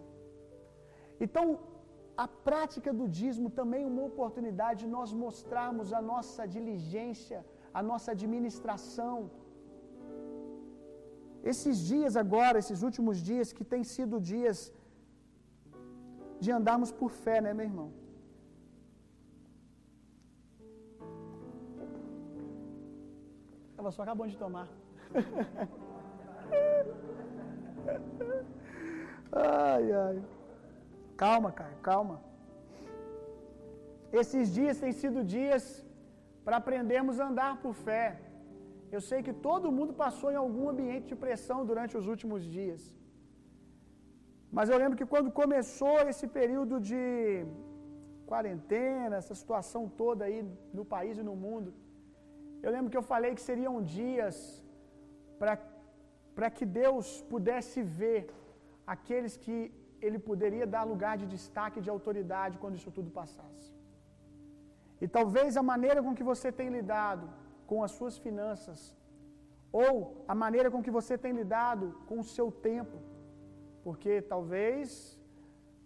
Então, 1.24 1.44
a 2.24 2.26
prática 2.48 2.90
do 2.98 3.06
dízimo 3.20 3.48
também 3.58 3.82
é 3.84 3.92
uma 3.94 4.06
oportunidade 4.10 4.80
de 4.84 4.90
nós 4.96 5.10
mostrarmos 5.24 5.88
a 5.98 6.02
nossa 6.12 6.42
diligência 6.56 7.38
a 7.78 7.82
nossa 7.90 8.08
administração. 8.16 9.16
Esses 11.52 11.76
dias 11.92 12.14
agora, 12.22 12.58
esses 12.62 12.82
últimos 12.88 13.16
dias 13.30 13.48
que 13.56 13.64
têm 13.72 13.84
sido 13.94 14.20
dias 14.32 14.58
de 16.42 16.50
andarmos 16.58 16.90
por 17.00 17.10
fé, 17.24 17.38
né, 17.40 17.52
meu 17.54 17.66
irmão? 17.70 17.88
Ela 23.78 23.90
só 23.96 24.02
acabou 24.02 24.26
de 24.32 24.36
tomar. 24.44 24.68
ai, 29.32 29.84
ai. 30.06 30.18
Calma, 31.16 31.50
cara, 31.60 31.74
calma. 31.82 32.16
Esses 34.20 34.52
dias 34.58 34.78
têm 34.82 34.92
sido 34.92 35.24
dias 35.36 35.64
para 36.44 36.56
aprendermos 36.60 37.16
a 37.20 37.28
andar 37.30 37.52
por 37.64 37.74
fé. 37.86 38.06
Eu 38.96 39.00
sei 39.08 39.18
que 39.26 39.34
todo 39.48 39.74
mundo 39.78 39.92
passou 40.04 40.28
em 40.32 40.40
algum 40.44 40.64
ambiente 40.72 41.08
de 41.10 41.16
pressão 41.24 41.58
durante 41.70 41.96
os 42.00 42.06
últimos 42.12 42.42
dias. 42.56 42.82
Mas 44.56 44.68
eu 44.70 44.78
lembro 44.82 44.98
que 45.00 45.10
quando 45.12 45.36
começou 45.42 45.96
esse 46.12 46.26
período 46.38 46.74
de 46.90 47.04
quarentena, 48.30 49.14
essa 49.20 49.34
situação 49.42 49.82
toda 50.02 50.24
aí 50.28 50.40
no 50.78 50.84
país 50.94 51.14
e 51.18 51.26
no 51.28 51.36
mundo, 51.44 51.70
Eu 52.64 52.70
lembro 52.74 52.90
que 52.92 53.00
eu 53.00 53.06
falei 53.12 53.30
que 53.36 53.44
seriam 53.50 53.74
dias 53.96 54.36
para 55.40 56.48
que 56.56 56.66
Deus 56.80 57.06
pudesse 57.32 57.78
ver 58.00 58.20
aqueles 58.94 59.34
que 59.44 59.56
ele 60.06 60.18
poderia 60.30 60.66
dar 60.74 60.82
lugar 60.92 61.14
de 61.20 61.26
destaque 61.36 61.80
de 61.84 61.90
autoridade 61.94 62.58
quando 62.62 62.78
isso 62.80 62.90
tudo 62.98 63.10
passasse. 63.20 63.68
E 65.00 65.08
talvez 65.18 65.56
a 65.56 65.62
maneira 65.72 66.02
com 66.06 66.14
que 66.18 66.28
você 66.32 66.48
tem 66.60 66.68
lidado 66.78 67.28
com 67.66 67.78
as 67.86 67.92
suas 67.98 68.16
finanças, 68.26 68.80
ou 69.72 69.92
a 70.32 70.34
maneira 70.34 70.70
com 70.70 70.82
que 70.86 70.96
você 70.98 71.16
tem 71.24 71.32
lidado 71.40 71.86
com 72.08 72.18
o 72.20 72.28
seu 72.36 72.48
tempo, 72.68 72.98
porque 73.84 74.14
talvez 74.34 75.18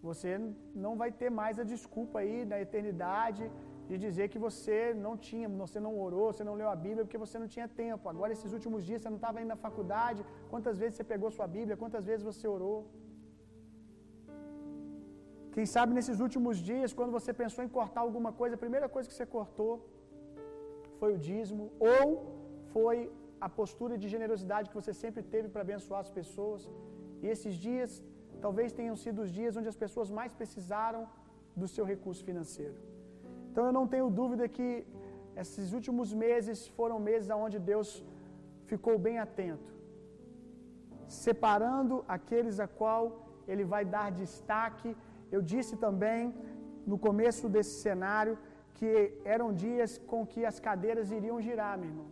você 0.08 0.32
não 0.84 0.94
vai 1.02 1.10
ter 1.20 1.30
mais 1.40 1.58
a 1.58 1.64
desculpa 1.74 2.18
aí 2.22 2.44
na 2.50 2.58
eternidade 2.66 3.44
de 3.88 3.96
dizer 4.04 4.26
que 4.32 4.40
você 4.46 4.78
não 5.04 5.14
tinha, 5.28 5.48
você 5.64 5.78
não 5.86 5.92
orou, 6.06 6.26
você 6.32 6.44
não 6.48 6.54
leu 6.60 6.68
a 6.74 6.76
Bíblia 6.84 7.04
porque 7.04 7.22
você 7.24 7.38
não 7.42 7.48
tinha 7.54 7.68
tempo. 7.82 8.08
Agora, 8.12 8.32
esses 8.36 8.52
últimos 8.56 8.80
dias, 8.88 9.00
você 9.02 9.10
não 9.14 9.20
estava 9.22 9.40
indo 9.40 9.52
na 9.54 9.60
faculdade. 9.66 10.24
Quantas 10.52 10.78
vezes 10.78 10.94
você 10.96 11.04
pegou 11.12 11.30
sua 11.30 11.46
Bíblia? 11.56 11.76
Quantas 11.82 12.04
vezes 12.10 12.24
você 12.30 12.46
orou? 12.56 12.78
Quem 15.54 15.66
sabe 15.74 15.90
nesses 15.98 16.18
últimos 16.26 16.56
dias, 16.70 16.94
quando 16.98 17.12
você 17.18 17.32
pensou 17.42 17.62
em 17.64 17.72
cortar 17.78 18.02
alguma 18.06 18.32
coisa, 18.40 18.56
a 18.56 18.64
primeira 18.64 18.88
coisa 18.94 19.08
que 19.10 19.16
você 19.18 19.26
cortou 19.36 19.72
foi 21.00 21.10
o 21.16 21.20
dízimo, 21.28 21.64
ou 21.92 22.06
foi 22.72 22.96
a 23.46 23.48
postura 23.58 23.94
de 24.02 24.08
generosidade 24.14 24.70
que 24.70 24.80
você 24.80 24.92
sempre 25.02 25.22
teve 25.34 25.48
para 25.52 25.62
abençoar 25.66 26.00
as 26.06 26.12
pessoas. 26.18 26.60
E 27.22 27.26
esses 27.34 27.54
dias 27.66 27.90
talvez 28.44 28.72
tenham 28.78 28.96
sido 29.04 29.18
os 29.24 29.30
dias 29.38 29.56
onde 29.58 29.70
as 29.72 29.78
pessoas 29.84 30.08
mais 30.18 30.32
precisaram 30.40 31.02
do 31.60 31.68
seu 31.74 31.84
recurso 31.92 32.22
financeiro. 32.30 32.76
Então 33.48 33.64
eu 33.68 33.74
não 33.78 33.86
tenho 33.94 34.08
dúvida 34.20 34.44
que 34.56 34.68
esses 35.42 35.68
últimos 35.78 36.08
meses 36.26 36.58
foram 36.78 36.98
meses 37.10 37.28
onde 37.44 37.58
Deus 37.72 37.90
ficou 38.70 38.94
bem 39.06 39.16
atento, 39.26 39.70
separando 41.24 41.96
aqueles 42.16 42.58
a 42.66 42.68
qual 42.80 43.02
ele 43.52 43.64
vai 43.74 43.84
dar 43.96 44.06
destaque. 44.22 44.90
Eu 45.30 45.40
disse 45.52 45.74
também 45.84 46.34
no 46.90 46.98
começo 47.06 47.48
desse 47.54 47.74
cenário 47.86 48.34
que 48.78 48.90
eram 49.34 49.48
dias 49.64 49.92
com 50.10 50.20
que 50.32 50.42
as 50.50 50.58
cadeiras 50.68 51.10
iriam 51.18 51.38
girar, 51.46 51.74
meu 51.78 51.90
irmão. 51.92 52.08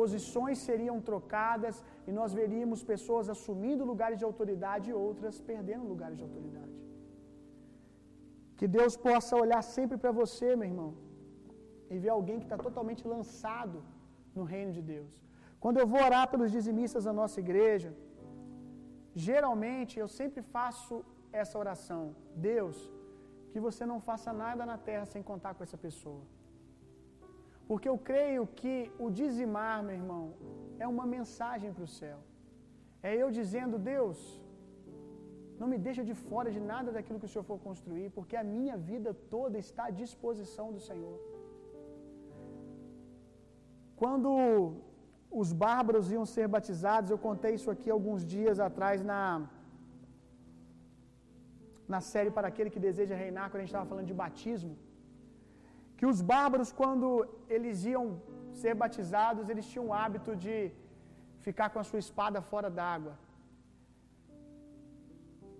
Posições 0.00 0.58
seriam 0.68 0.96
trocadas 1.08 1.76
e 2.08 2.12
nós 2.18 2.32
veríamos 2.40 2.82
pessoas 2.92 3.28
assumindo 3.34 3.88
lugares 3.92 4.18
de 4.20 4.26
autoridade 4.30 4.86
e 4.90 4.98
outras 5.06 5.36
perdendo 5.50 5.90
lugares 5.92 6.16
de 6.18 6.24
autoridade. 6.28 6.76
Que 8.58 8.68
Deus 8.76 8.94
possa 9.08 9.40
olhar 9.44 9.62
sempre 9.76 9.96
para 10.02 10.12
você, 10.20 10.48
meu 10.60 10.68
irmão, 10.72 10.90
e 11.92 11.98
ver 12.04 12.12
alguém 12.18 12.38
que 12.40 12.46
está 12.48 12.58
totalmente 12.66 13.02
lançado 13.14 13.78
no 14.38 14.44
reino 14.52 14.72
de 14.78 14.82
Deus. 14.94 15.12
Quando 15.62 15.78
eu 15.82 15.86
vou 15.92 16.00
orar 16.08 16.24
pelos 16.32 16.50
dizimistas 16.56 17.04
da 17.08 17.14
nossa 17.20 17.38
igreja, 17.44 17.90
geralmente 19.28 19.94
eu 20.02 20.08
sempre 20.18 20.42
faço 20.56 20.96
essa 21.32 21.58
oração: 21.58 22.14
Deus, 22.34 22.76
que 23.52 23.60
você 23.66 23.84
não 23.92 24.00
faça 24.08 24.32
nada 24.32 24.64
na 24.70 24.78
terra 24.88 25.06
sem 25.06 25.22
contar 25.30 25.54
com 25.54 25.64
essa 25.66 25.78
pessoa. 25.86 26.22
Porque 27.68 27.88
eu 27.92 27.98
creio 28.10 28.46
que 28.60 28.74
o 28.98 29.10
dizimar, 29.10 29.82
meu 29.82 29.96
irmão, 30.00 30.24
é 30.78 30.86
uma 30.94 31.06
mensagem 31.16 31.72
para 31.72 31.84
o 31.84 31.94
céu. 32.00 32.18
É 33.02 33.14
eu 33.22 33.30
dizendo, 33.38 33.78
Deus, 33.78 34.18
não 35.60 35.68
me 35.72 35.78
deixa 35.86 36.02
de 36.10 36.14
fora 36.28 36.50
de 36.56 36.60
nada 36.72 36.90
daquilo 36.96 37.20
que 37.20 37.28
o 37.28 37.32
Senhor 37.32 37.44
for 37.50 37.58
construir, 37.68 38.08
porque 38.16 38.36
a 38.36 38.44
minha 38.56 38.76
vida 38.90 39.12
toda 39.36 39.58
está 39.66 39.84
à 39.86 39.96
disposição 40.02 40.66
do 40.76 40.80
Senhor. 40.88 41.18
Quando 44.00 44.30
os 45.30 45.52
bárbaros 45.52 46.10
iam 46.16 46.24
ser 46.34 46.46
batizados, 46.56 47.10
eu 47.10 47.18
contei 47.28 47.54
isso 47.58 47.70
aqui 47.74 47.90
alguns 47.90 48.24
dias 48.34 48.58
atrás 48.68 49.02
na 49.02 49.20
na 51.94 52.00
série 52.12 52.32
para 52.36 52.48
aquele 52.50 52.70
que 52.74 52.84
deseja 52.88 53.20
reinar, 53.24 53.46
quando 53.48 53.60
a 53.60 53.64
gente 53.64 53.74
estava 53.74 53.90
falando 53.92 54.10
de 54.12 54.18
batismo, 54.24 54.74
que 55.98 56.06
os 56.10 56.20
bárbaros 56.32 56.70
quando 56.80 57.08
eles 57.54 57.84
iam 57.92 58.04
ser 58.62 58.74
batizados, 58.82 59.48
eles 59.52 59.68
tinham 59.70 59.86
o 59.88 59.94
hábito 60.00 60.32
de 60.44 60.56
ficar 61.46 61.68
com 61.72 61.80
a 61.82 61.88
sua 61.90 62.00
espada 62.04 62.40
fora 62.50 62.70
d'água. 62.78 63.14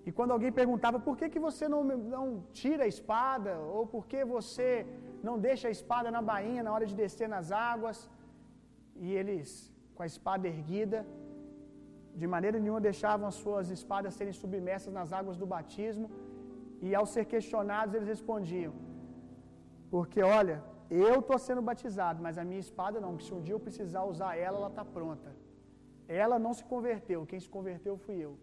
E 0.06 0.12
quando 0.18 0.34
alguém 0.34 0.52
perguntava 0.60 0.98
por 1.06 1.14
que, 1.18 1.26
que 1.32 1.40
você 1.46 1.64
não, 1.72 1.82
não 2.16 2.26
tira 2.60 2.84
a 2.84 2.92
espada, 2.94 3.52
ou 3.76 3.82
por 3.94 4.04
que 4.10 4.20
você 4.36 4.68
não 5.26 5.36
deixa 5.48 5.66
a 5.68 5.74
espada 5.78 6.10
na 6.16 6.22
bainha 6.30 6.62
na 6.66 6.72
hora 6.74 6.86
de 6.90 6.94
descer 7.02 7.28
nas 7.34 7.48
águas, 7.70 7.98
e 9.04 9.12
eles, 9.20 9.50
com 9.94 10.02
a 10.02 10.10
espada 10.12 10.46
erguida, 10.54 11.00
de 12.20 12.26
maneira 12.34 12.58
nenhuma 12.62 12.86
deixavam 12.88 13.26
as 13.32 13.36
suas 13.44 13.66
espadas 13.76 14.14
serem 14.18 14.34
submersas 14.42 14.92
nas 14.98 15.12
águas 15.18 15.36
do 15.42 15.46
batismo, 15.54 16.08
e 16.86 16.94
ao 16.98 17.06
ser 17.12 17.24
questionados, 17.34 17.94
eles 17.94 18.08
respondiam: 18.14 18.72
Porque 19.92 20.20
olha, 20.38 20.56
eu 20.90 21.16
estou 21.20 21.38
sendo 21.46 21.62
batizado, 21.70 22.22
mas 22.26 22.36
a 22.42 22.44
minha 22.50 22.64
espada 22.66 23.00
não, 23.04 23.16
que 23.16 23.24
se 23.26 23.32
um 23.36 23.42
dia 23.46 23.54
eu 23.56 23.64
precisar 23.68 24.04
usar 24.12 24.32
ela, 24.46 24.58
ela 24.60 24.70
está 24.74 24.84
pronta. 24.96 25.30
Ela 26.22 26.36
não 26.44 26.52
se 26.58 26.64
converteu, 26.72 27.26
quem 27.30 27.40
se 27.44 27.50
converteu 27.56 27.96
fui 28.04 28.16
eu. 28.26 28.34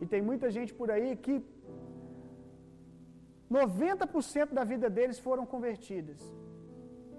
E 0.00 0.06
tem 0.12 0.22
muita 0.30 0.50
gente 0.56 0.72
por 0.80 0.90
aí 0.94 1.10
que 1.24 1.34
90% 3.50 4.52
da 4.58 4.64
vida 4.72 4.88
deles 4.90 5.18
foram 5.26 5.44
convertidas. 5.54 6.20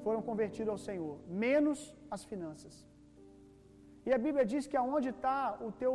Foram 0.03 0.21
convertidos 0.21 0.71
ao 0.73 0.77
Senhor, 0.77 1.15
menos 1.45 1.79
as 2.15 2.23
finanças. 2.31 2.73
E 4.07 4.11
a 4.17 4.19
Bíblia 4.25 4.45
diz 4.53 4.63
que 4.71 4.77
aonde 4.81 5.09
está 5.15 5.37
o 5.67 5.71
teu 5.83 5.93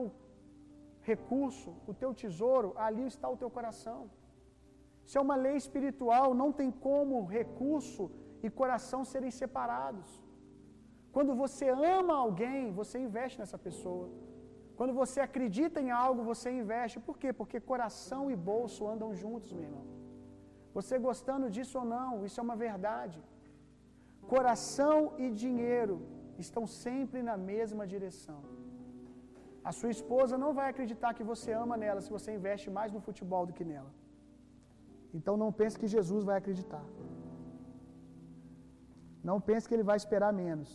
recurso, 1.11 1.71
o 1.91 1.95
teu 2.01 2.11
tesouro, 2.23 2.69
ali 2.87 3.05
está 3.13 3.29
o 3.35 3.39
teu 3.43 3.51
coração. 3.59 4.01
Isso 5.05 5.19
é 5.19 5.23
uma 5.27 5.37
lei 5.45 5.57
espiritual, 5.63 6.27
não 6.43 6.51
tem 6.59 6.71
como 6.89 7.25
recurso 7.39 8.03
e 8.45 8.51
coração 8.61 9.01
serem 9.13 9.33
separados. 9.43 10.11
Quando 11.15 11.33
você 11.43 11.69
ama 11.99 12.15
alguém, 12.25 12.73
você 12.81 12.97
investe 13.07 13.39
nessa 13.41 13.59
pessoa. 13.67 14.07
Quando 14.79 14.93
você 15.01 15.19
acredita 15.29 15.79
em 15.85 15.91
algo, 16.05 16.29
você 16.33 16.49
investe. 16.63 17.05
Por 17.09 17.17
quê? 17.21 17.31
Porque 17.41 17.59
coração 17.73 18.23
e 18.35 18.37
bolso 18.51 18.89
andam 18.93 19.11
juntos, 19.23 19.53
meu 19.53 19.65
irmão. 19.69 19.87
Você 20.77 20.95
gostando 21.09 21.51
disso 21.55 21.77
ou 21.81 21.87
não, 21.97 22.25
isso 22.27 22.39
é 22.41 22.45
uma 22.49 22.57
verdade. 22.69 23.19
Coração 24.35 24.97
e 25.19 25.29
dinheiro 25.45 25.97
estão 26.47 26.65
sempre 26.85 27.21
na 27.31 27.37
mesma 27.51 27.85
direção. 27.95 28.41
A 29.71 29.73
sua 29.79 29.91
esposa 29.97 30.35
não 30.43 30.53
vai 30.59 30.67
acreditar 30.71 31.11
que 31.19 31.29
você 31.33 31.51
ama 31.65 31.77
nela 31.83 32.01
se 32.05 32.13
você 32.17 32.31
investe 32.39 32.69
mais 32.79 32.93
no 32.97 33.01
futebol 33.09 33.45
do 33.49 33.57
que 33.59 33.65
nela. 33.73 33.91
Então 35.19 35.35
não 35.43 35.51
pense 35.61 35.79
que 35.81 35.95
Jesus 35.97 36.25
vai 36.31 36.37
acreditar. 36.39 36.85
Não 39.31 39.39
pense 39.49 39.67
que 39.69 39.75
ele 39.77 39.89
vai 39.91 39.97
esperar 40.03 40.33
menos. 40.45 40.71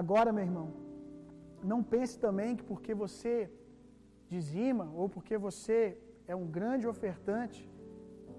Agora, 0.00 0.32
meu 0.32 0.44
irmão, 0.48 0.68
não 1.62 1.82
pense 1.82 2.18
também 2.18 2.56
que 2.56 2.62
porque 2.62 2.94
você 2.94 3.50
dizima 4.28 4.90
ou 4.94 5.08
porque 5.08 5.36
você 5.36 5.98
é 6.26 6.34
um 6.34 6.46
grande 6.46 6.86
ofertante, 6.86 7.68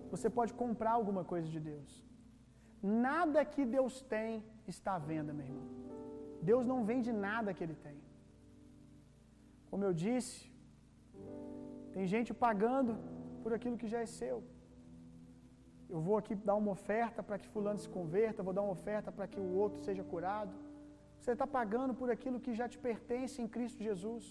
você 0.10 0.30
pode 0.30 0.54
comprar 0.54 0.92
alguma 0.92 1.24
coisa 1.24 1.48
de 1.48 1.60
Deus. 1.60 2.06
Nada 2.82 3.46
que 3.46 3.64
Deus 3.66 4.02
tem 4.02 4.44
está 4.68 4.96
à 4.96 5.00
venda, 5.00 5.34
meu 5.34 5.46
irmão. 5.46 5.68
Deus 6.42 6.66
não 6.66 6.84
vende 6.84 7.12
nada 7.12 7.54
que 7.54 7.64
Ele 7.64 7.76
tem. 7.76 7.98
Como 9.70 9.84
eu 9.84 9.94
disse, 9.94 10.52
tem 11.94 12.06
gente 12.08 12.34
pagando 12.34 12.98
por 13.44 13.54
aquilo 13.54 13.78
que 13.78 13.88
já 13.88 14.00
é 14.00 14.06
seu. 14.06 14.44
Eu 15.94 16.00
vou 16.00 16.18
aqui 16.18 16.34
dar 16.50 16.56
uma 16.56 16.72
oferta 16.72 17.22
para 17.22 17.38
que 17.38 17.48
fulano 17.48 17.80
se 17.80 17.90
converta, 17.90 18.48
vou 18.50 18.54
dar 18.54 18.64
uma 18.68 18.72
oferta 18.80 19.12
para 19.12 19.28
que 19.28 19.40
o 19.40 19.50
outro 19.64 19.80
seja 19.88 20.04
curado. 20.04 20.54
Você 21.22 21.34
está 21.36 21.48
pagando 21.60 21.94
por 22.00 22.10
aquilo 22.14 22.42
que 22.46 22.54
já 22.60 22.68
te 22.74 22.78
pertence 22.88 23.36
em 23.44 23.50
Cristo 23.56 23.88
Jesus. 23.90 24.24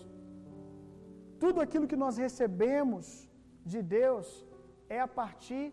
Tudo 1.43 1.59
aquilo 1.65 1.89
que 1.91 1.99
nós 2.05 2.17
recebemos 2.25 3.07
de 3.73 3.81
Deus 3.99 4.29
é 4.97 4.99
a 5.07 5.11
partir 5.21 5.65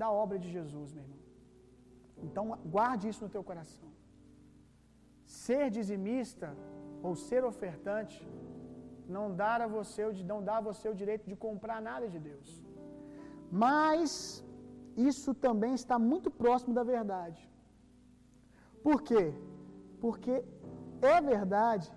da 0.00 0.08
obra 0.24 0.38
de 0.44 0.48
Jesus, 0.56 0.88
meu 0.94 1.04
irmão. 1.04 1.22
Então 2.26 2.44
guarde 2.76 3.04
isso 3.10 3.22
no 3.24 3.32
teu 3.34 3.44
coração. 3.50 3.90
Ser 5.44 5.64
dizimista 5.78 6.48
ou 7.06 7.12
ser 7.28 7.42
ofertante 7.52 8.18
não 9.16 9.26
a 9.66 9.68
você, 9.78 10.02
não 10.32 10.40
dá 10.48 10.56
a 10.58 10.66
você 10.68 10.86
o 10.88 10.98
direito 11.02 11.26
de 11.32 11.36
comprar 11.46 11.80
nada 11.90 12.08
de 12.14 12.18
Deus. 12.28 12.48
Mas 13.64 14.10
isso 15.10 15.32
também 15.46 15.74
está 15.82 15.98
muito 16.12 16.30
próximo 16.42 16.72
da 16.78 16.84
verdade. 16.94 17.42
Por 18.86 18.98
quê? 19.08 19.24
Porque 20.06 20.34
é 21.14 21.18
verdade 21.32 21.88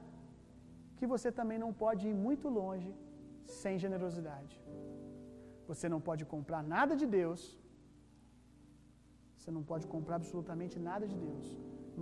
que 0.98 1.08
você 1.14 1.30
também 1.40 1.60
não 1.64 1.72
pode 1.84 2.04
ir 2.12 2.16
muito 2.28 2.48
longe 2.60 2.92
sem 3.60 3.76
generosidade. 3.84 4.56
Você 5.70 5.88
não 5.94 6.02
pode 6.08 6.24
comprar 6.34 6.62
nada 6.76 6.94
de 7.02 7.08
Deus. 7.18 7.42
Você 9.38 9.52
não 9.58 9.64
pode 9.72 9.86
comprar 9.94 10.16
absolutamente 10.22 10.78
nada 10.90 11.06
de 11.12 11.18
Deus. 11.28 11.46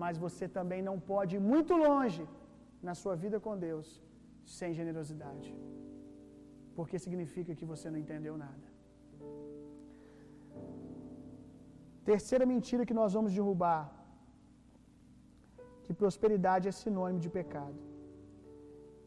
Mas 0.04 0.22
você 0.26 0.48
também 0.58 0.82
não 0.90 0.98
pode 1.14 1.34
ir 1.38 1.44
muito 1.54 1.76
longe 1.88 2.24
na 2.88 2.96
sua 3.02 3.16
vida 3.24 3.40
com 3.46 3.64
Deus 3.68 3.88
sem 4.58 4.74
generosidade. 4.80 5.52
Porque 6.78 6.98
significa 7.06 7.54
que 7.60 7.70
você 7.74 7.90
não 7.94 8.00
entendeu 8.04 8.36
nada. 8.48 8.68
Terceira 12.12 12.46
mentira 12.54 12.86
que 12.90 13.00
nós 13.02 13.14
vamos 13.18 13.34
derrubar: 13.38 13.82
que 15.88 15.94
prosperidade 16.02 16.68
é 16.72 16.74
sinônimo 16.84 17.22
de 17.26 17.30
pecado. 17.38 17.80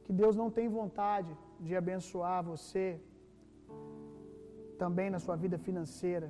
Que 0.04 0.12
Deus 0.20 0.34
não 0.40 0.48
tem 0.56 0.66
vontade 0.80 1.32
de 1.66 1.72
abençoar 1.80 2.38
você 2.52 2.86
também 4.82 5.08
na 5.14 5.20
sua 5.24 5.36
vida 5.42 5.58
financeira, 5.66 6.28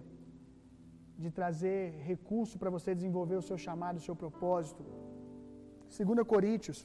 de 1.22 1.30
trazer 1.38 1.80
recurso 2.10 2.54
para 2.60 2.72
você 2.76 2.90
desenvolver 3.00 3.36
o 3.40 3.46
seu 3.48 3.58
chamado, 3.66 3.98
o 3.98 4.06
seu 4.08 4.16
propósito. 4.22 4.82
2 5.96 6.26
Coríntios, 6.32 6.78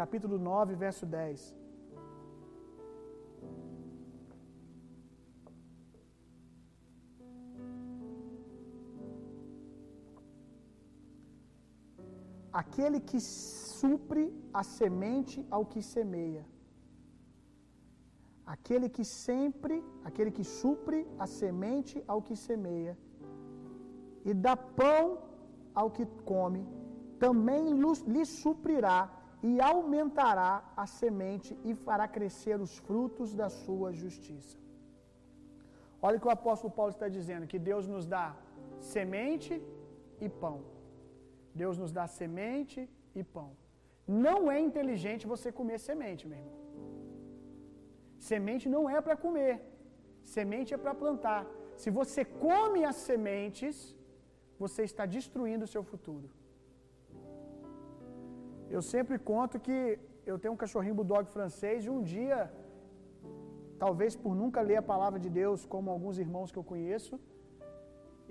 capítulo 0.00 0.36
9, 0.38 0.74
verso 0.86 1.06
10. 1.06 1.54
Aquele 12.62 12.98
que 13.08 13.18
supre 13.20 14.24
a 14.60 14.62
semente 14.76 15.38
ao 15.56 15.62
que 15.72 15.80
semeia. 15.94 16.44
Aquele 18.54 18.88
que 18.96 19.04
sempre, 19.04 19.76
aquele 20.08 20.30
que 20.36 20.44
supre 20.60 20.98
a 21.24 21.26
semente 21.40 21.96
ao 22.12 22.20
que 22.26 22.36
semeia, 22.48 22.94
e 24.28 24.32
dá 24.46 24.54
pão 24.80 25.02
ao 25.80 25.88
que 25.96 26.06
come, 26.30 26.62
também 27.24 27.64
lhe 28.14 28.24
suprirá 28.24 29.00
e 29.48 29.60
aumentará 29.70 30.50
a 30.82 30.86
semente 31.00 31.50
e 31.68 31.74
fará 31.74 32.06
crescer 32.16 32.56
os 32.66 32.74
frutos 32.86 33.34
da 33.40 33.48
sua 33.62 33.90
justiça. 34.02 34.56
Olha 36.06 36.16
o 36.16 36.20
que 36.22 36.30
o 36.32 36.36
apóstolo 36.38 36.72
Paulo 36.78 36.92
está 36.96 37.08
dizendo: 37.18 37.50
que 37.52 37.60
Deus 37.70 37.86
nos 37.94 38.06
dá 38.16 38.26
semente 38.94 39.54
e 40.20 40.28
pão. 40.44 40.58
Deus 41.62 41.76
nos 41.82 41.92
dá 41.98 42.06
semente 42.20 42.80
e 43.18 43.22
pão. 43.36 43.50
Não 44.24 44.38
é 44.54 44.58
inteligente 44.68 45.30
você 45.34 45.48
comer 45.60 45.78
semente, 45.88 46.22
meu 46.30 46.38
irmão. 46.40 46.56
Semente 48.30 48.66
não 48.74 48.82
é 48.96 48.98
para 49.06 49.16
comer, 49.24 49.54
semente 50.36 50.72
é 50.76 50.78
para 50.84 50.94
plantar. 51.02 51.42
Se 51.82 51.90
você 51.98 52.22
come 52.46 52.80
as 52.90 52.98
sementes, 53.10 53.76
você 54.62 54.82
está 54.90 55.04
destruindo 55.16 55.64
o 55.66 55.72
seu 55.74 55.82
futuro. 55.92 56.28
Eu 58.74 58.82
sempre 58.92 59.16
conto 59.30 59.60
que 59.66 59.76
eu 60.30 60.36
tenho 60.42 60.54
um 60.54 60.62
cachorrinho 60.62 60.98
bulldog 61.00 61.24
francês 61.36 61.78
e 61.84 61.90
um 61.96 62.02
dia, 62.14 62.38
talvez 63.84 64.12
por 64.22 64.32
nunca 64.40 64.60
ler 64.68 64.78
a 64.80 64.88
palavra 64.92 65.18
de 65.24 65.30
Deus, 65.40 65.60
como 65.74 65.90
alguns 65.94 66.18
irmãos 66.24 66.50
que 66.52 66.58
eu 66.62 66.66
conheço, 66.72 67.14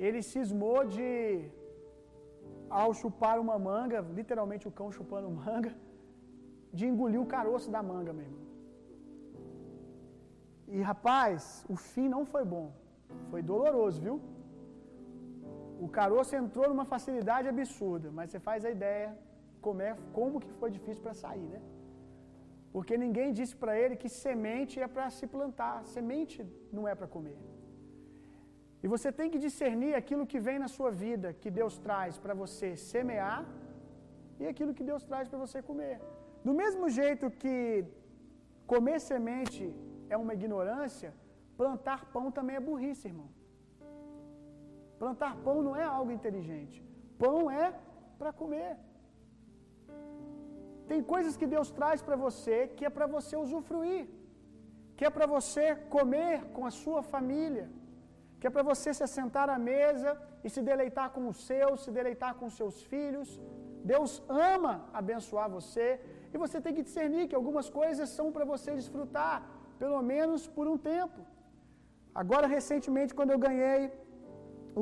ele 0.05 0.21
cismou 0.33 0.79
de, 0.95 1.09
ao 2.69 2.93
chupar 2.93 3.39
uma 3.39 3.57
manga, 3.57 3.99
literalmente 4.19 4.67
o 4.67 4.71
cão 4.71 4.91
chupando 4.91 5.29
manga, 5.29 5.73
de 6.73 6.85
engolir 6.85 7.21
o 7.21 7.25
caroço 7.25 7.69
da 7.75 7.81
manga, 7.81 8.11
meu 8.13 8.25
irmão. 8.25 8.45
E 10.67 10.81
rapaz, 10.81 11.65
o 11.69 11.75
fim 11.75 12.07
não 12.15 12.25
foi 12.25 12.43
bom, 12.43 12.73
foi 13.29 13.41
doloroso, 13.41 14.01
viu? 14.01 14.19
O 15.85 15.87
caroço 15.87 16.35
entrou 16.35 16.67
numa 16.71 16.85
facilidade 16.93 17.47
absurda, 17.47 18.09
mas 18.11 18.31
você 18.31 18.39
faz 18.39 18.65
a 18.65 18.71
ideia 18.77 19.09
como, 19.61 19.81
é, 19.81 19.95
como 20.13 20.39
que 20.39 20.51
foi 20.59 20.69
difícil 20.77 21.01
para 21.03 21.13
sair, 21.13 21.47
né? 21.53 21.61
Porque 22.73 22.97
ninguém 22.97 23.31
disse 23.39 23.55
para 23.55 23.73
ele 23.81 23.95
que 23.95 24.09
semente 24.09 24.79
é 24.85 24.87
para 24.95 25.09
se 25.17 25.25
plantar, 25.35 25.75
semente 25.85 26.45
não 26.73 26.87
é 26.87 26.93
para 26.93 27.07
comer. 27.07 27.37
E 28.85 28.89
você 28.93 29.09
tem 29.19 29.29
que 29.33 29.39
discernir 29.45 29.93
aquilo 29.99 30.27
que 30.31 30.39
vem 30.47 30.57
na 30.63 30.67
sua 30.73 30.89
vida, 31.03 31.27
que 31.41 31.51
Deus 31.59 31.75
traz 31.85 32.17
para 32.23 32.33
você 32.41 32.67
semear, 32.89 33.39
e 34.39 34.43
aquilo 34.51 34.75
que 34.77 34.85
Deus 34.89 35.03
traz 35.11 35.25
para 35.29 35.39
você 35.43 35.59
comer. 35.69 35.95
Do 36.47 36.53
mesmo 36.59 36.85
jeito 36.97 37.31
que 37.41 37.55
comer 38.73 38.97
semente 39.07 39.63
é 40.13 40.15
uma 40.23 40.35
ignorância, 40.39 41.09
plantar 41.61 42.01
pão 42.13 42.25
também 42.37 42.57
é 42.57 42.67
burrice, 42.67 43.07
irmão. 43.11 43.29
Plantar 44.99 45.33
pão 45.45 45.57
não 45.67 45.73
é 45.83 45.85
algo 45.99 46.11
inteligente. 46.17 46.77
Pão 47.23 47.39
é 47.63 47.67
para 48.19 48.33
comer. 48.41 48.73
Tem 50.91 51.01
coisas 51.13 51.35
que 51.39 51.47
Deus 51.55 51.71
traz 51.79 52.03
para 52.09 52.19
você 52.25 52.57
que 52.75 52.85
é 52.89 52.91
para 52.97 53.07
você 53.15 53.35
usufruir, 53.45 54.05
que 54.95 55.05
é 55.09 55.11
para 55.17 55.27
você 55.37 55.65
comer 55.97 56.35
com 56.57 56.65
a 56.69 56.75
sua 56.83 57.01
família, 57.15 57.67
que 58.45 58.49
é 58.49 58.55
para 58.55 58.69
você 58.71 58.89
se 58.97 59.03
assentar 59.05 59.47
à 59.53 59.55
mesa 59.69 60.09
e 60.45 60.49
se 60.55 60.61
deleitar 60.67 61.05
com 61.13 61.23
os 61.31 61.37
seus, 61.47 61.77
se 61.83 61.91
deleitar 61.95 62.31
com 62.39 62.45
os 62.49 62.55
seus 62.59 62.75
filhos. 62.91 63.29
Deus 63.91 64.11
ama 64.49 64.73
abençoar 64.99 65.45
você 65.55 65.87
e 66.33 66.37
você 66.43 66.57
tem 66.65 66.75
que 66.75 66.83
discernir 66.87 67.23
que 67.29 67.37
algumas 67.39 67.67
coisas 67.79 68.07
são 68.17 68.27
para 68.35 68.45
você 68.51 68.69
desfrutar, 68.81 69.37
pelo 69.81 69.99
menos 70.11 70.43
por 70.57 70.67
um 70.73 70.77
tempo. 70.91 71.21
Agora, 72.23 72.45
recentemente, 72.55 73.15
quando 73.17 73.33
eu 73.35 73.39
ganhei 73.47 73.81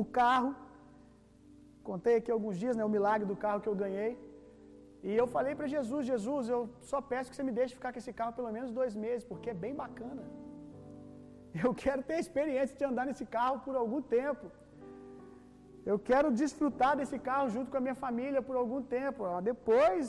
o 0.02 0.04
carro, 0.20 0.52
contei 1.90 2.16
aqui 2.18 2.30
alguns 2.36 2.58
dias, 2.64 2.76
né, 2.76 2.84
o 2.90 2.94
milagre 2.98 3.26
do 3.32 3.38
carro 3.46 3.62
que 3.64 3.70
eu 3.72 3.80
ganhei. 3.84 4.12
E 5.08 5.10
eu 5.22 5.26
falei 5.36 5.54
para 5.60 5.72
Jesus, 5.76 6.04
Jesus, 6.14 6.50
eu 6.56 6.62
só 6.92 7.00
peço 7.12 7.30
que 7.30 7.36
você 7.36 7.48
me 7.50 7.56
deixe 7.60 7.78
ficar 7.80 7.92
com 7.94 8.02
esse 8.04 8.14
carro 8.20 8.36
pelo 8.40 8.52
menos 8.58 8.78
dois 8.80 8.94
meses, 9.06 9.24
porque 9.32 9.50
é 9.54 9.60
bem 9.66 9.74
bacana. 9.84 10.24
Eu 11.62 11.72
quero 11.82 12.02
ter 12.08 12.16
a 12.18 12.24
experiência 12.24 12.76
de 12.80 12.84
andar 12.90 13.06
nesse 13.08 13.26
carro 13.36 13.58
por 13.64 13.74
algum 13.82 14.02
tempo. 14.18 14.46
Eu 15.90 15.98
quero 16.08 16.28
desfrutar 16.42 16.92
desse 16.98 17.18
carro 17.28 17.48
junto 17.54 17.70
com 17.70 17.78
a 17.80 17.84
minha 17.86 17.98
família 18.04 18.40
por 18.48 18.56
algum 18.62 18.80
tempo. 18.98 19.24
Depois, 19.50 20.06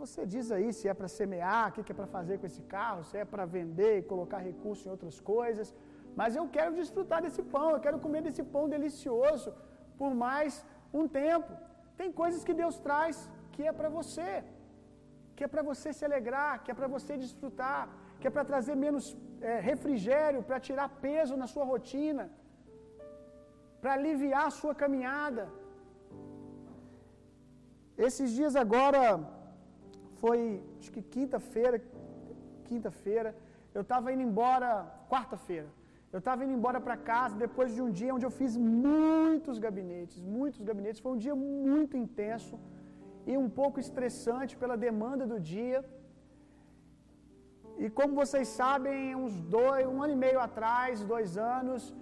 você 0.00 0.22
diz 0.34 0.46
aí 0.56 0.68
se 0.78 0.86
é 0.92 0.94
para 0.98 1.08
semear, 1.18 1.64
o 1.68 1.72
que 1.72 1.92
é 1.94 1.98
para 2.00 2.10
fazer 2.16 2.36
com 2.38 2.46
esse 2.50 2.62
carro, 2.76 3.02
se 3.08 3.16
é 3.22 3.24
para 3.32 3.46
vender 3.56 3.94
e 3.98 4.08
colocar 4.12 4.38
recurso 4.50 4.86
em 4.86 4.92
outras 4.96 5.18
coisas. 5.32 5.74
Mas 6.20 6.36
eu 6.36 6.46
quero 6.56 6.76
desfrutar 6.80 7.20
desse 7.24 7.42
pão, 7.54 7.68
eu 7.70 7.80
quero 7.86 7.98
comer 8.04 8.22
desse 8.26 8.44
pão 8.54 8.64
delicioso 8.76 9.50
por 10.00 10.12
mais 10.26 10.64
um 11.00 11.06
tempo. 11.22 11.52
Tem 12.00 12.10
coisas 12.22 12.44
que 12.48 12.54
Deus 12.62 12.78
traz 12.86 13.16
que 13.54 13.62
é 13.70 13.72
para 13.80 13.88
você, 13.98 14.30
que 15.36 15.44
é 15.46 15.48
para 15.54 15.62
você 15.70 15.88
se 15.98 16.04
alegrar, 16.08 16.62
que 16.62 16.70
é 16.72 16.74
para 16.80 16.88
você 16.96 17.12
desfrutar, 17.24 17.82
que 18.20 18.26
é 18.28 18.30
para 18.34 18.44
trazer 18.52 18.74
menos 18.86 19.06
é, 19.50 19.60
refrigério, 19.70 20.40
para 20.48 20.58
tirar 20.68 20.88
peso 21.06 21.36
na 21.42 21.48
sua 21.52 21.64
rotina, 21.72 22.24
para 23.80 23.92
aliviar 23.98 24.46
a 24.46 24.56
sua 24.60 24.74
caminhada. 24.82 25.44
Esses 28.06 28.30
dias 28.38 28.54
agora, 28.64 29.02
foi 30.20 30.38
acho 30.78 30.90
que 30.94 31.02
quinta-feira, 31.14 31.78
quinta-feira, 32.70 33.30
eu 33.76 33.82
estava 33.86 34.12
indo 34.14 34.24
embora, 34.30 34.68
quarta-feira, 35.12 35.68
eu 36.14 36.20
estava 36.22 36.44
indo 36.44 36.54
embora 36.58 36.78
para 36.86 36.96
casa 37.12 37.34
depois 37.46 37.68
de 37.76 37.80
um 37.84 37.90
dia 37.98 38.14
onde 38.16 38.26
eu 38.28 38.34
fiz 38.40 38.52
muitos 38.56 39.58
gabinetes, 39.66 40.18
muitos 40.38 40.60
gabinetes. 40.68 41.00
Foi 41.04 41.12
um 41.14 41.20
dia 41.26 41.34
muito 41.34 41.96
intenso 42.04 42.56
e 43.30 43.34
um 43.44 43.48
pouco 43.60 43.80
estressante 43.84 44.54
pela 44.62 44.76
demanda 44.86 45.24
do 45.32 45.38
dia. 45.52 45.78
E 47.78 47.88
como 47.90 48.14
vocês 48.14 48.48
sabem, 48.48 49.14
uns 49.16 49.34
dois, 49.40 49.86
um 49.86 50.02
ano 50.02 50.12
e 50.12 50.16
meio 50.16 50.40
atrás, 50.40 51.04
dois 51.04 51.36
anos, 51.38 51.94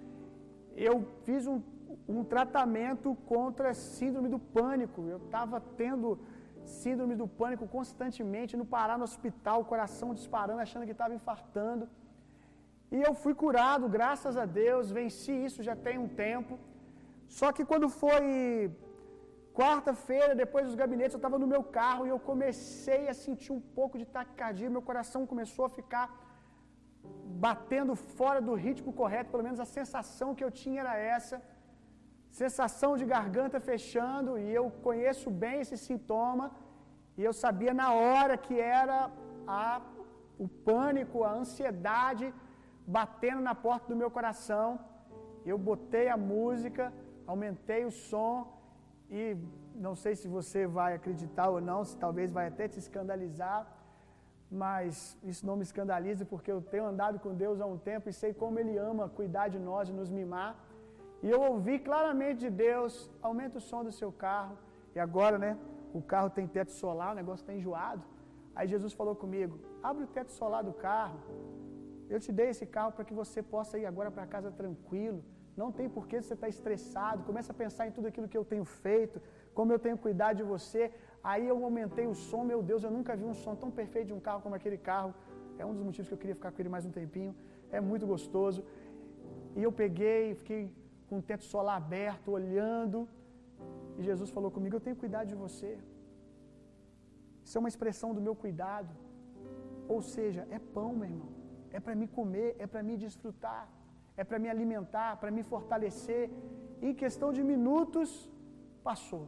eu 0.77 1.07
fiz 1.25 1.47
um, 1.47 1.61
um 2.09 2.23
tratamento 2.25 3.17
contra 3.27 3.73
síndrome 3.73 4.29
do 4.29 4.39
pânico. 4.39 5.03
Eu 5.15 5.19
estava 5.19 5.61
tendo 5.83 6.19
síndrome 6.65 7.15
do 7.15 7.27
pânico 7.27 7.67
constantemente, 7.67 8.57
no 8.57 8.67
parar 8.77 8.99
no 8.99 9.05
hospital, 9.05 9.61
o 9.61 9.65
coração 9.65 10.15
disparando, 10.15 10.61
achando 10.61 10.87
que 10.89 10.97
estava 10.99 11.15
infartando. 11.15 11.89
E 12.93 13.01
eu 13.01 13.15
fui 13.15 13.35
curado, 13.35 13.89
graças 13.89 14.37
a 14.37 14.45
Deus, 14.45 14.91
venci 14.91 15.33
isso 15.33 15.63
já 15.63 15.77
tem 15.77 15.97
um 15.99 16.09
tempo. 16.09 16.59
Só 17.29 17.53
que 17.53 17.65
quando 17.65 17.89
foi 17.89 18.71
quarta-feira, 19.61 20.33
depois 20.43 20.65
dos 20.69 20.77
gabinetes, 20.83 21.15
eu 21.15 21.23
estava 21.23 21.39
no 21.43 21.49
meu 21.53 21.63
carro 21.79 22.03
e 22.07 22.11
eu 22.15 22.21
comecei 22.31 23.03
a 23.13 23.15
sentir 23.25 23.53
um 23.59 23.63
pouco 23.79 23.95
de 24.01 24.07
taquicardia, 24.17 24.75
meu 24.77 24.85
coração 24.91 25.31
começou 25.33 25.65
a 25.67 25.75
ficar 25.79 26.07
batendo 27.47 27.95
fora 28.19 28.41
do 28.47 28.55
ritmo 28.65 28.93
correto, 29.01 29.31
pelo 29.33 29.47
menos 29.47 29.61
a 29.65 29.69
sensação 29.79 30.35
que 30.37 30.45
eu 30.47 30.51
tinha 30.61 30.81
era 30.85 30.95
essa. 31.17 31.37
Sensação 32.43 32.91
de 33.01 33.05
garganta 33.15 33.59
fechando, 33.71 34.39
e 34.43 34.47
eu 34.59 34.65
conheço 34.87 35.29
bem 35.43 35.57
esse 35.63 35.77
sintoma, 35.87 36.47
e 37.19 37.25
eu 37.29 37.35
sabia 37.45 37.75
na 37.83 37.89
hora 38.03 38.37
que 38.47 38.57
era 38.83 38.99
a, 39.47 39.81
o 40.45 40.47
pânico, 40.69 41.25
a 41.25 41.33
ansiedade 41.43 42.27
batendo 42.99 43.43
na 43.49 43.55
porta 43.67 43.89
do 43.93 44.01
meu 44.03 44.11
coração. 44.19 44.69
Eu 45.51 45.59
botei 45.71 46.07
a 46.09 46.19
música, 46.33 46.85
aumentei 47.33 47.83
o 47.91 47.95
som 48.11 48.60
e 49.11 49.37
não 49.75 49.95
sei 49.95 50.15
se 50.15 50.29
você 50.29 50.67
vai 50.67 50.95
acreditar 50.95 51.49
ou 51.51 51.61
não, 51.61 51.85
se 51.85 51.97
talvez 52.05 52.31
vai 52.31 52.47
até 52.47 52.69
te 52.69 52.79
escandalizar, 52.79 53.61
mas 54.51 55.17
isso 55.31 55.47
não 55.49 55.57
me 55.57 55.63
escandaliza 55.63 56.25
porque 56.25 56.51
eu 56.51 56.61
tenho 56.61 56.87
andado 56.93 57.19
com 57.19 57.35
Deus 57.35 57.61
há 57.61 57.67
um 57.67 57.79
tempo 57.79 58.09
e 58.09 58.13
sei 58.13 58.33
como 58.35 58.59
Ele 58.59 58.77
ama 58.77 59.09
cuidar 59.09 59.49
de 59.49 59.59
nós 59.59 59.89
e 59.89 59.93
nos 59.93 60.11
mimar. 60.11 60.53
E 61.23 61.31
eu 61.31 61.41
ouvi 61.41 61.79
claramente 61.79 62.41
de 62.41 62.51
Deus: 62.51 63.11
aumenta 63.23 63.59
o 63.59 63.61
som 63.61 63.83
do 63.85 63.93
seu 63.93 64.11
carro. 64.11 64.57
E 64.95 64.99
agora, 64.99 65.39
né? 65.39 65.57
O 65.93 66.03
carro 66.13 66.31
tem 66.31 66.47
teto 66.47 66.73
solar, 66.73 67.13
o 67.13 67.15
negócio 67.15 67.43
está 67.43 67.55
enjoado. 67.55 68.03
Aí 68.55 68.67
Jesus 68.67 68.93
falou 68.93 69.15
comigo: 69.15 69.59
abre 69.83 70.05
o 70.05 70.07
teto 70.07 70.33
solar 70.33 70.63
do 70.65 70.73
carro. 70.73 71.19
Eu 72.09 72.19
te 72.19 72.33
dei 72.33 72.49
esse 72.49 72.67
carro 72.67 72.93
para 72.93 73.05
que 73.05 73.15
você 73.15 73.41
possa 73.43 73.79
ir 73.79 73.87
agora 73.87 74.11
para 74.11 74.27
casa 74.27 74.51
tranquilo. 74.51 75.23
Não 75.61 75.71
tem 75.79 75.89
por 75.97 76.05
que 76.09 76.17
você 76.21 76.35
estar 76.35 76.49
tá 76.49 76.55
estressado. 76.57 77.25
Começa 77.29 77.51
a 77.53 77.59
pensar 77.63 77.85
em 77.89 77.93
tudo 77.97 78.07
aquilo 78.11 78.29
que 78.33 78.39
eu 78.41 78.45
tenho 78.53 78.67
feito, 78.87 79.17
como 79.59 79.73
eu 79.75 79.81
tenho 79.85 79.99
cuidado 80.07 80.37
de 80.41 80.47
você. 80.55 80.83
Aí 81.31 81.45
eu 81.53 81.57
aumentei 81.69 82.07
o 82.13 82.15
som, 82.29 82.43
meu 82.53 82.61
Deus, 82.71 82.83
eu 82.87 82.93
nunca 82.97 83.15
vi 83.21 83.27
um 83.33 83.37
som 83.45 83.55
tão 83.63 83.71
perfeito 83.81 84.09
de 84.11 84.17
um 84.19 84.23
carro 84.29 84.41
como 84.45 84.55
aquele 84.59 84.79
carro. 84.91 85.13
É 85.63 85.65
um 85.71 85.75
dos 85.77 85.85
motivos 85.89 86.09
que 86.09 86.15
eu 86.17 86.23
queria 86.23 86.37
ficar 86.41 86.51
com 86.53 86.61
ele 86.63 86.73
mais 86.77 86.87
um 86.91 86.95
tempinho. 87.01 87.33
É 87.79 87.81
muito 87.91 88.07
gostoso. 88.13 88.61
E 89.59 89.63
eu 89.67 89.73
peguei, 89.83 90.23
fiquei 90.41 90.63
com 91.09 91.19
o 91.19 91.25
teto 91.31 91.45
solar 91.53 91.77
aberto, 91.83 92.29
olhando. 92.39 93.01
E 93.99 94.03
Jesus 94.09 94.31
falou 94.37 94.51
comigo: 94.57 94.77
Eu 94.77 94.85
tenho 94.87 94.97
cuidado 95.05 95.29
de 95.33 95.39
você. 95.45 95.73
Isso 97.45 97.57
é 97.59 97.61
uma 97.65 97.73
expressão 97.75 98.11
do 98.17 98.23
meu 98.27 98.35
cuidado. 98.45 98.93
Ou 99.95 100.01
seja, 100.15 100.43
é 100.57 100.61
pão, 100.77 100.91
meu 101.01 101.11
irmão. 101.13 101.31
É 101.77 101.81
para 101.85 101.95
me 102.01 102.09
comer, 102.19 102.49
é 102.65 102.67
para 102.73 102.83
me 102.89 102.97
desfrutar, 103.05 103.63
é 104.21 104.25
para 104.31 104.39
me 104.45 104.49
alimentar, 104.55 105.11
para 105.21 105.33
me 105.37 105.43
fortalecer. 105.53 106.25
Em 106.87 106.93
questão 107.03 107.29
de 107.37 107.43
minutos, 107.53 108.09
passou. 108.89 109.25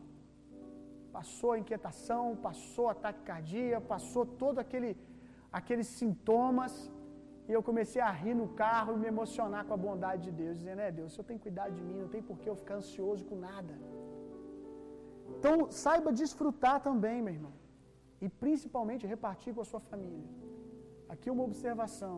Passou 1.16 1.50
a 1.52 1.58
inquietação, 1.62 2.24
passou 2.48 2.86
a 2.90 2.94
taquicardia, 3.04 3.78
passou 3.94 4.24
todo 4.42 4.58
aquele 4.64 4.90
aqueles 5.60 5.88
sintomas. 6.00 6.74
E 7.48 7.52
eu 7.56 7.62
comecei 7.68 8.02
a 8.08 8.12
rir 8.22 8.36
no 8.42 8.48
carro 8.64 8.92
e 8.94 9.00
me 9.02 9.08
emocionar 9.14 9.62
com 9.66 9.74
a 9.78 9.80
bondade 9.86 10.22
de 10.28 10.32
Deus, 10.42 10.54
dizendo: 10.60 10.82
É 10.88 10.92
Deus, 10.98 11.08
o 11.10 11.14
Senhor 11.14 11.28
tem 11.32 11.40
cuidado 11.46 11.72
de 11.78 11.82
mim, 11.88 11.98
não 12.04 12.12
tem 12.14 12.22
por 12.28 12.38
que 12.42 12.48
eu 12.52 12.58
ficar 12.62 12.76
ansioso 12.82 13.24
com 13.30 13.38
nada. 13.48 13.74
Então, 15.32 15.56
saiba 15.84 16.18
desfrutar 16.22 16.78
também, 16.88 17.18
meu 17.26 17.34
irmão, 17.38 17.54
e 18.24 18.28
principalmente 18.44 19.12
repartir 19.14 19.52
com 19.54 19.62
a 19.66 19.68
sua 19.72 19.82
família. 19.90 20.28
Aqui 21.14 21.30
uma 21.36 21.44
observação: 21.50 22.16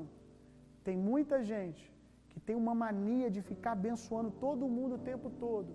tem 0.89 0.97
muita 1.11 1.39
gente 1.55 1.94
tem 2.47 2.57
uma 2.65 2.75
mania 2.85 3.29
de 3.35 3.41
ficar 3.51 3.73
abençoando 3.79 4.31
todo 4.45 4.73
mundo 4.77 4.95
o 4.97 5.05
tempo 5.11 5.29
todo, 5.45 5.73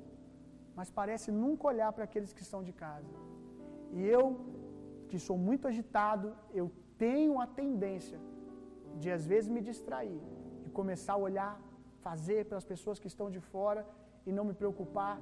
mas 0.77 0.89
parece 0.99 1.29
nunca 1.43 1.67
olhar 1.71 1.91
para 1.95 2.05
aqueles 2.07 2.31
que 2.33 2.43
estão 2.47 2.61
de 2.67 2.73
casa. 2.85 3.13
E 3.97 4.01
eu, 4.17 4.23
que 5.09 5.17
sou 5.27 5.37
muito 5.47 5.67
agitado, 5.71 6.27
eu 6.59 6.67
tenho 6.97 7.33
a 7.45 7.47
tendência 7.61 8.19
de 9.01 9.09
às 9.17 9.25
vezes 9.31 9.49
me 9.55 9.61
distrair 9.69 10.21
e 10.65 10.69
começar 10.79 11.13
a 11.13 11.23
olhar, 11.27 11.53
fazer 12.07 12.39
pelas 12.49 12.65
pessoas 12.73 12.99
que 13.01 13.09
estão 13.13 13.27
de 13.35 13.41
fora 13.51 13.81
e 14.27 14.31
não 14.37 14.45
me 14.49 14.53
preocupar 14.61 15.15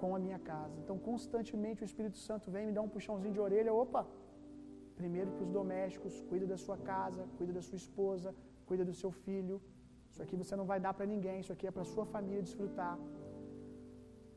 com 0.00 0.14
a 0.16 0.18
minha 0.18 0.38
casa. 0.38 0.74
Então, 0.82 0.96
constantemente 0.98 1.82
o 1.82 1.88
Espírito 1.90 2.18
Santo 2.28 2.50
vem 2.54 2.66
me 2.68 2.72
dar 2.76 2.82
um 2.86 2.92
puxãozinho 2.96 3.34
de 3.36 3.40
orelha, 3.40 3.72
opa, 3.82 4.02
primeiro 5.00 5.30
para 5.34 5.44
os 5.46 5.50
domésticos, 5.50 6.14
cuida 6.28 6.46
da 6.52 6.58
sua 6.64 6.76
casa, 6.92 7.22
cuida 7.36 7.52
da 7.58 7.62
sua 7.68 7.78
esposa, 7.84 8.34
cuida 8.68 8.84
do 8.84 8.94
seu 9.02 9.10
filho. 9.10 9.56
Isso 10.16 10.24
aqui 10.24 10.36
você 10.42 10.54
não 10.60 10.66
vai 10.70 10.76
dar 10.84 10.92
para 10.98 11.06
ninguém, 11.10 11.34
isso 11.42 11.52
aqui 11.54 11.66
é 11.70 11.72
para 11.76 11.84
sua 11.90 12.04
família 12.12 12.42
desfrutar. 12.46 12.94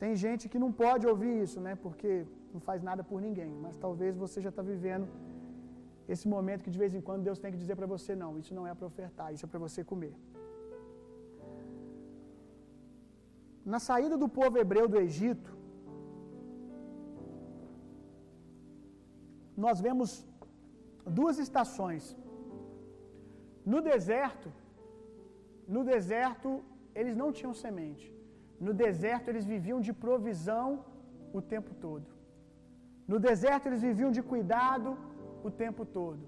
Tem 0.01 0.11
gente 0.23 0.43
que 0.51 0.59
não 0.63 0.71
pode 0.82 1.03
ouvir 1.11 1.34
isso, 1.45 1.59
né? 1.65 1.73
Porque 1.86 2.09
não 2.53 2.61
faz 2.67 2.80
nada 2.88 3.01
por 3.09 3.19
ninguém. 3.25 3.51
Mas 3.65 3.77
talvez 3.86 4.17
você 4.23 4.41
já 4.45 4.51
está 4.53 4.63
vivendo 4.71 5.07
esse 6.13 6.27
momento 6.34 6.65
que 6.65 6.73
de 6.75 6.82
vez 6.84 6.91
em 6.97 7.03
quando 7.07 7.27
Deus 7.30 7.39
tem 7.43 7.53
que 7.53 7.61
dizer 7.63 7.77
para 7.80 7.89
você: 7.93 8.11
não, 8.23 8.32
isso 8.41 8.53
não 8.57 8.67
é 8.71 8.73
para 8.80 8.89
ofertar, 8.91 9.30
isso 9.34 9.45
é 9.47 9.49
para 9.53 9.63
você 9.65 9.82
comer. 9.91 10.13
Na 13.73 13.80
saída 13.88 14.17
do 14.23 14.30
povo 14.39 14.57
hebreu 14.61 14.86
do 14.93 14.99
Egito, 15.07 15.51
nós 19.65 19.80
vemos 19.88 20.09
duas 21.21 21.38
estações. 21.47 22.03
No 23.73 23.80
deserto, 23.91 24.49
no 25.76 25.82
deserto 25.93 26.49
eles 26.99 27.15
não 27.22 27.30
tinham 27.38 27.53
semente. 27.63 28.07
No 28.67 28.74
deserto 28.86 29.28
eles 29.32 29.45
viviam 29.53 29.80
de 29.88 29.93
provisão 30.05 30.67
o 31.38 31.41
tempo 31.53 31.72
todo. 31.86 32.07
No 33.11 33.17
deserto 33.28 33.67
eles 33.67 33.84
viviam 33.89 34.11
de 34.17 34.24
cuidado 34.32 34.89
o 35.47 35.51
tempo 35.63 35.84
todo. 35.99 36.24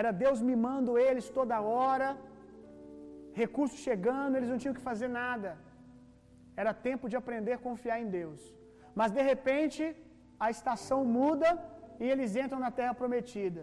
Era 0.00 0.10
Deus 0.24 0.40
mimando 0.50 0.98
eles 1.06 1.26
toda 1.38 1.64
hora, 1.76 2.08
recursos 3.42 3.80
chegando, 3.86 4.36
eles 4.36 4.50
não 4.52 4.60
tinham 4.62 4.76
que 4.78 4.88
fazer 4.90 5.08
nada. 5.22 5.50
Era 6.62 6.72
tempo 6.88 7.08
de 7.10 7.16
aprender 7.20 7.54
a 7.54 7.64
confiar 7.68 7.98
em 8.02 8.08
Deus. 8.18 8.40
Mas 8.98 9.10
de 9.16 9.22
repente, 9.30 9.82
a 10.44 10.48
estação 10.56 11.00
muda 11.18 11.48
e 12.02 12.06
eles 12.12 12.36
entram 12.42 12.60
na 12.66 12.70
terra 12.78 12.94
prometida. 13.02 13.62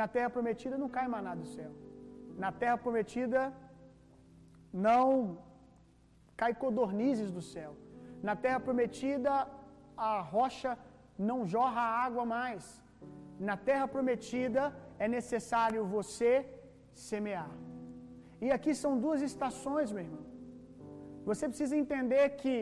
Na 0.00 0.06
terra 0.14 0.30
prometida 0.36 0.76
não 0.82 0.88
cai 0.96 1.06
maná 1.16 1.34
do 1.42 1.46
céu. 1.54 1.72
Na 2.44 2.50
terra 2.62 2.78
prometida 2.84 3.40
não 4.88 5.10
cai 6.40 6.52
codornizes 6.62 7.30
do 7.36 7.42
céu. 7.52 7.72
Na 8.28 8.34
terra 8.44 8.60
prometida 8.68 9.32
a 9.96 10.12
rocha 10.34 10.72
não 11.28 11.38
jorra 11.54 11.82
água 12.06 12.24
mais. 12.36 12.64
Na 13.48 13.56
terra 13.68 13.86
prometida 13.94 14.62
é 15.04 15.06
necessário 15.18 15.82
você 15.96 16.32
semear. 17.08 17.50
E 18.44 18.50
aqui 18.56 18.72
são 18.82 18.92
duas 19.04 19.20
estações, 19.30 19.92
meu 19.92 20.04
irmão. 20.06 20.24
Você 21.28 21.44
precisa 21.50 21.76
entender 21.82 22.24
que 22.40 22.56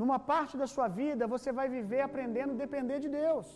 numa 0.00 0.18
parte 0.32 0.54
da 0.62 0.68
sua 0.74 0.88
vida 1.02 1.32
você 1.34 1.50
vai 1.58 1.68
viver 1.78 2.02
aprendendo 2.08 2.52
a 2.52 2.62
depender 2.64 2.98
de 3.04 3.10
Deus. 3.22 3.48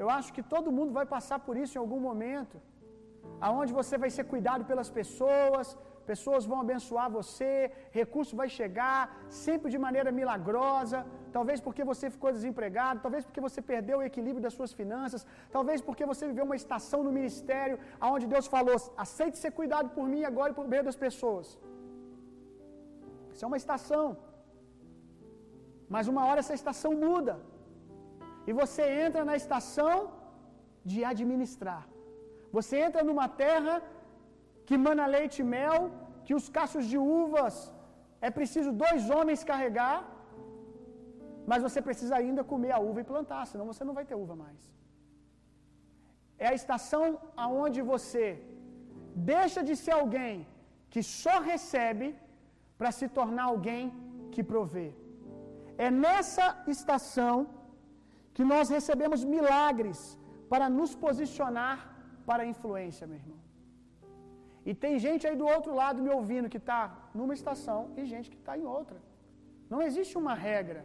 Eu 0.00 0.08
acho 0.16 0.32
que 0.36 0.42
todo 0.54 0.74
mundo 0.78 0.92
vai 0.98 1.06
passar 1.14 1.38
por 1.46 1.56
isso 1.62 1.74
em 1.76 1.82
algum 1.84 2.00
momento. 2.08 2.56
Aonde 3.48 3.72
você 3.80 3.96
vai 4.04 4.10
ser 4.16 4.24
cuidado 4.32 4.62
pelas 4.70 4.90
pessoas, 4.98 5.66
pessoas 6.12 6.42
vão 6.50 6.58
abençoar 6.64 7.08
você, 7.18 7.52
recurso 7.98 8.34
vai 8.40 8.48
chegar, 8.58 9.00
sempre 9.46 9.72
de 9.74 9.78
maneira 9.86 10.10
milagrosa, 10.20 10.98
talvez 11.36 11.58
porque 11.66 11.84
você 11.90 12.06
ficou 12.14 12.30
desempregado, 12.36 13.02
talvez 13.06 13.22
porque 13.26 13.44
você 13.46 13.60
perdeu 13.72 13.96
o 13.98 14.06
equilíbrio 14.10 14.44
das 14.46 14.56
suas 14.58 14.72
finanças, 14.80 15.24
talvez 15.56 15.80
porque 15.88 16.06
você 16.12 16.24
viveu 16.30 16.46
uma 16.50 16.60
estação 16.62 17.00
no 17.06 17.12
ministério 17.18 17.76
aonde 18.06 18.32
Deus 18.34 18.48
falou: 18.54 18.76
"Aceite 19.04 19.42
ser 19.44 19.52
cuidado 19.60 19.90
por 19.96 20.06
mim 20.14 20.24
agora 20.30 20.52
e 20.52 20.58
por 20.60 20.68
meio 20.74 20.86
das 20.88 20.98
pessoas". 21.06 21.48
Isso 23.32 23.44
é 23.46 23.50
uma 23.50 23.60
estação. 23.64 24.06
Mas 25.94 26.08
uma 26.12 26.22
hora 26.28 26.42
essa 26.44 26.56
estação 26.60 26.92
muda. 27.06 27.34
E 28.48 28.52
você 28.60 28.84
entra 29.04 29.22
na 29.28 29.36
estação 29.42 29.94
de 30.90 30.98
administrar. 31.12 31.82
Você 32.56 32.74
entra 32.86 33.02
numa 33.08 33.28
terra 33.44 33.74
que 34.68 34.76
mana 34.86 35.04
leite 35.16 35.38
e 35.42 35.48
mel, 35.56 35.78
que 36.26 36.34
os 36.38 36.46
cachos 36.56 36.84
de 36.92 36.98
uvas 37.20 37.56
é 38.26 38.30
preciso 38.38 38.70
dois 38.84 39.02
homens 39.14 39.46
carregar, 39.50 39.98
mas 41.50 41.62
você 41.66 41.80
precisa 41.88 42.14
ainda 42.20 42.42
comer 42.52 42.72
a 42.76 42.80
uva 42.90 43.00
e 43.02 43.10
plantar, 43.12 43.42
senão 43.50 43.66
você 43.70 43.84
não 43.88 43.96
vai 43.98 44.04
ter 44.08 44.16
uva 44.24 44.36
mais. 44.44 44.60
É 46.44 46.48
a 46.48 46.56
estação 46.60 47.06
aonde 47.44 47.80
você 47.92 48.24
deixa 49.34 49.60
de 49.68 49.74
ser 49.84 49.94
alguém 50.00 50.34
que 50.92 51.02
só 51.20 51.36
recebe 51.52 52.08
para 52.78 52.90
se 52.98 53.06
tornar 53.18 53.44
alguém 53.52 53.84
que 54.32 54.42
provê. 54.52 54.88
É 55.86 55.90
nessa 56.04 56.46
estação 56.74 57.36
que 58.34 58.44
nós 58.52 58.68
recebemos 58.76 59.20
milagres 59.36 60.00
para 60.52 60.66
nos 60.78 60.92
posicionar 61.06 61.76
para 62.28 62.42
a 62.44 62.50
influência, 62.54 63.06
meu 63.10 63.18
irmão. 63.22 63.38
E 64.68 64.72
tem 64.82 64.94
gente 65.04 65.26
aí 65.28 65.36
do 65.42 65.46
outro 65.54 65.72
lado 65.82 66.02
me 66.06 66.10
ouvindo 66.16 66.50
que 66.52 66.60
está 66.62 66.80
numa 67.18 67.34
estação 67.38 67.80
e 67.98 68.10
gente 68.12 68.28
que 68.32 68.38
está 68.42 68.54
em 68.60 68.66
outra. 68.78 68.98
Não 69.72 69.80
existe 69.88 70.14
uma 70.22 70.34
regra. 70.48 70.80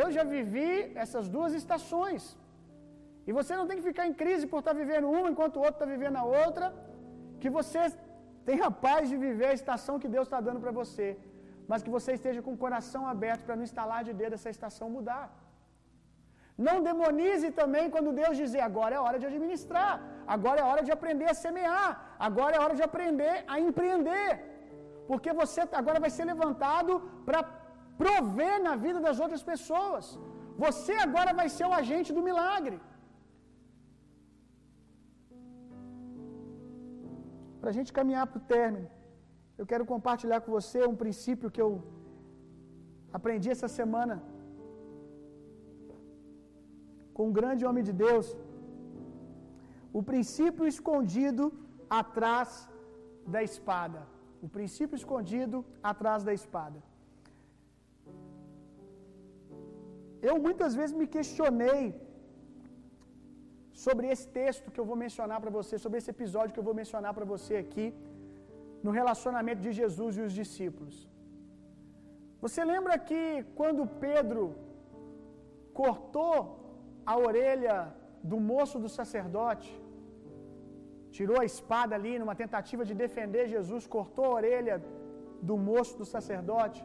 Eu 0.00 0.06
já 0.16 0.24
vivi 0.36 0.72
essas 1.04 1.26
duas 1.36 1.52
estações. 1.60 2.24
E 3.28 3.32
você 3.38 3.52
não 3.60 3.66
tem 3.68 3.78
que 3.78 3.88
ficar 3.90 4.04
em 4.10 4.16
crise 4.22 4.44
por 4.50 4.60
estar 4.60 4.74
tá 4.74 4.80
vivendo 4.82 5.08
uma 5.18 5.28
enquanto 5.32 5.56
o 5.56 5.64
outro 5.66 5.78
está 5.78 5.88
vivendo 5.94 6.18
a 6.22 6.26
outra. 6.42 6.66
Que 7.42 7.50
você 7.58 7.82
tenha 8.50 8.68
paz 8.86 9.02
de 9.12 9.16
viver 9.26 9.48
a 9.52 9.58
estação 9.60 10.00
que 10.02 10.12
Deus 10.16 10.26
está 10.28 10.40
dando 10.48 10.60
para 10.64 10.74
você. 10.80 11.08
Mas 11.70 11.82
que 11.84 11.94
você 11.96 12.12
esteja 12.18 12.40
com 12.46 12.52
o 12.56 12.62
coração 12.64 13.02
aberto 13.14 13.42
para 13.46 13.56
não 13.58 13.66
instalar 13.70 14.02
de 14.08 14.12
dedo 14.22 14.36
essa 14.38 14.52
estação 14.56 14.88
mudar. 14.98 15.24
Não 16.66 16.76
demonize 16.88 17.48
também 17.60 17.86
quando 17.94 18.16
Deus 18.20 18.34
dizer 18.42 18.62
agora 18.66 18.94
é 18.96 19.00
hora 19.06 19.18
de 19.22 19.26
administrar, 19.30 19.94
agora 20.34 20.60
é 20.62 20.66
hora 20.70 20.82
de 20.86 20.92
aprender 20.96 21.28
a 21.30 21.38
semear, 21.44 21.90
agora 22.28 22.56
é 22.56 22.60
hora 22.64 22.76
de 22.78 22.84
aprender 22.88 23.34
a 23.52 23.56
empreender. 23.66 24.30
Porque 25.10 25.32
você 25.40 25.60
agora 25.80 26.00
vai 26.04 26.10
ser 26.16 26.24
levantado 26.32 26.92
para 27.26 27.40
prover 28.02 28.54
na 28.68 28.74
vida 28.84 29.00
das 29.06 29.18
outras 29.24 29.42
pessoas. 29.52 30.04
Você 30.64 30.94
agora 31.06 31.32
vai 31.40 31.48
ser 31.56 31.66
o 31.68 31.76
agente 31.80 32.10
do 32.16 32.26
milagre. 32.28 32.78
Para 37.60 37.70
a 37.72 37.76
gente 37.78 37.92
caminhar 37.98 38.26
para 38.30 38.40
o 38.40 38.46
término, 38.54 38.88
eu 39.60 39.66
quero 39.70 39.84
compartilhar 39.92 40.40
com 40.44 40.50
você 40.58 40.80
um 40.92 40.98
princípio 41.04 41.52
que 41.54 41.62
eu 41.64 41.70
aprendi 43.18 43.48
essa 43.54 43.68
semana 43.80 44.16
com 47.16 47.24
um 47.28 47.36
grande 47.40 47.64
homem 47.68 47.84
de 47.88 47.94
Deus. 48.04 48.26
O 49.98 50.02
princípio 50.10 50.64
escondido 50.74 51.44
atrás 52.00 52.48
da 53.34 53.42
espada. 53.48 54.00
O 54.46 54.48
princípio 54.56 54.98
escondido 55.02 55.58
atrás 55.92 56.22
da 56.28 56.34
espada. 56.40 56.80
Eu 60.28 60.34
muitas 60.46 60.74
vezes 60.78 60.94
me 61.00 61.06
questionei 61.16 61.84
sobre 63.84 64.06
esse 64.12 64.26
texto 64.40 64.70
que 64.72 64.80
eu 64.82 64.88
vou 64.90 64.98
mencionar 65.04 65.38
para 65.42 65.54
você, 65.58 65.74
sobre 65.84 65.98
esse 66.00 66.10
episódio 66.16 66.54
que 66.54 66.62
eu 66.62 66.68
vou 66.68 66.76
mencionar 66.82 67.12
para 67.16 67.26
você 67.32 67.54
aqui, 67.64 67.86
no 68.86 68.92
relacionamento 69.00 69.62
de 69.66 69.72
Jesus 69.80 70.12
e 70.18 70.22
os 70.26 70.34
discípulos. 70.40 70.96
Você 72.44 72.62
lembra 72.72 72.94
que 73.08 73.20
quando 73.58 73.90
Pedro 74.06 74.44
cortou 75.80 76.38
a 77.12 77.14
orelha 77.28 77.76
do 78.30 78.38
moço 78.52 78.76
do 78.84 78.90
sacerdote, 78.98 79.70
tirou 81.16 81.38
a 81.40 81.48
espada 81.52 81.92
ali 81.98 82.14
numa 82.22 82.36
tentativa 82.42 82.84
de 82.88 82.94
defender 83.04 83.44
Jesus, 83.54 83.82
cortou 83.96 84.24
a 84.26 84.36
orelha 84.40 84.76
do 85.48 85.56
moço 85.70 85.94
do 86.00 86.06
sacerdote. 86.14 86.80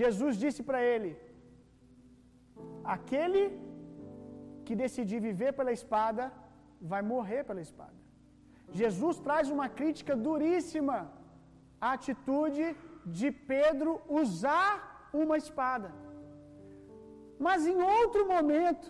Jesus 0.00 0.36
disse 0.44 0.62
para 0.68 0.80
ele: 0.92 1.10
Aquele 2.96 3.42
que 4.66 4.74
decidir 4.84 5.20
viver 5.30 5.52
pela 5.58 5.72
espada 5.78 6.24
vai 6.92 7.02
morrer 7.12 7.42
pela 7.50 7.62
espada. 7.68 7.98
Jesus 8.80 9.16
traz 9.26 9.46
uma 9.56 9.68
crítica 9.78 10.14
duríssima 10.28 10.98
à 11.80 11.90
atitude 11.98 12.64
de 13.18 13.28
Pedro 13.52 13.90
usar 14.22 14.70
uma 15.22 15.36
espada. 15.42 15.88
Mas 17.46 17.66
em 17.72 17.78
outro 17.98 18.22
momento, 18.34 18.86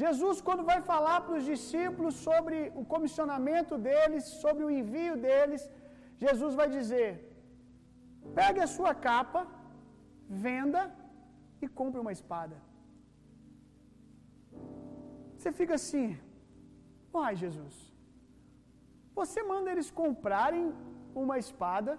Jesus, 0.00 0.40
quando 0.46 0.64
vai 0.70 0.80
falar 0.90 1.20
para 1.20 1.36
os 1.38 1.44
discípulos 1.44 2.14
sobre 2.26 2.72
o 2.80 2.84
comissionamento 2.92 3.76
deles, 3.86 4.24
sobre 4.44 4.64
o 4.64 4.70
envio 4.70 5.16
deles, 5.26 5.62
Jesus 6.24 6.54
vai 6.60 6.68
dizer: 6.78 7.10
pegue 8.40 8.60
a 8.60 8.72
sua 8.76 8.94
capa, 8.94 9.46
venda 10.46 10.82
e 11.60 11.68
compre 11.68 12.00
uma 12.00 12.14
espada. 12.18 12.56
Você 15.36 15.52
fica 15.60 15.74
assim, 15.74 16.06
uai, 17.12 17.34
Jesus, 17.44 17.74
você 19.20 19.42
manda 19.42 19.70
eles 19.72 19.90
comprarem 19.90 20.64
uma 21.22 21.36
espada, 21.44 21.98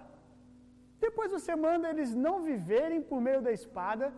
depois 0.98 1.30
você 1.30 1.54
manda 1.54 1.90
eles 1.92 2.14
não 2.26 2.36
viverem 2.42 3.00
por 3.02 3.20
meio 3.20 3.40
da 3.46 3.52
espada. 3.52 4.12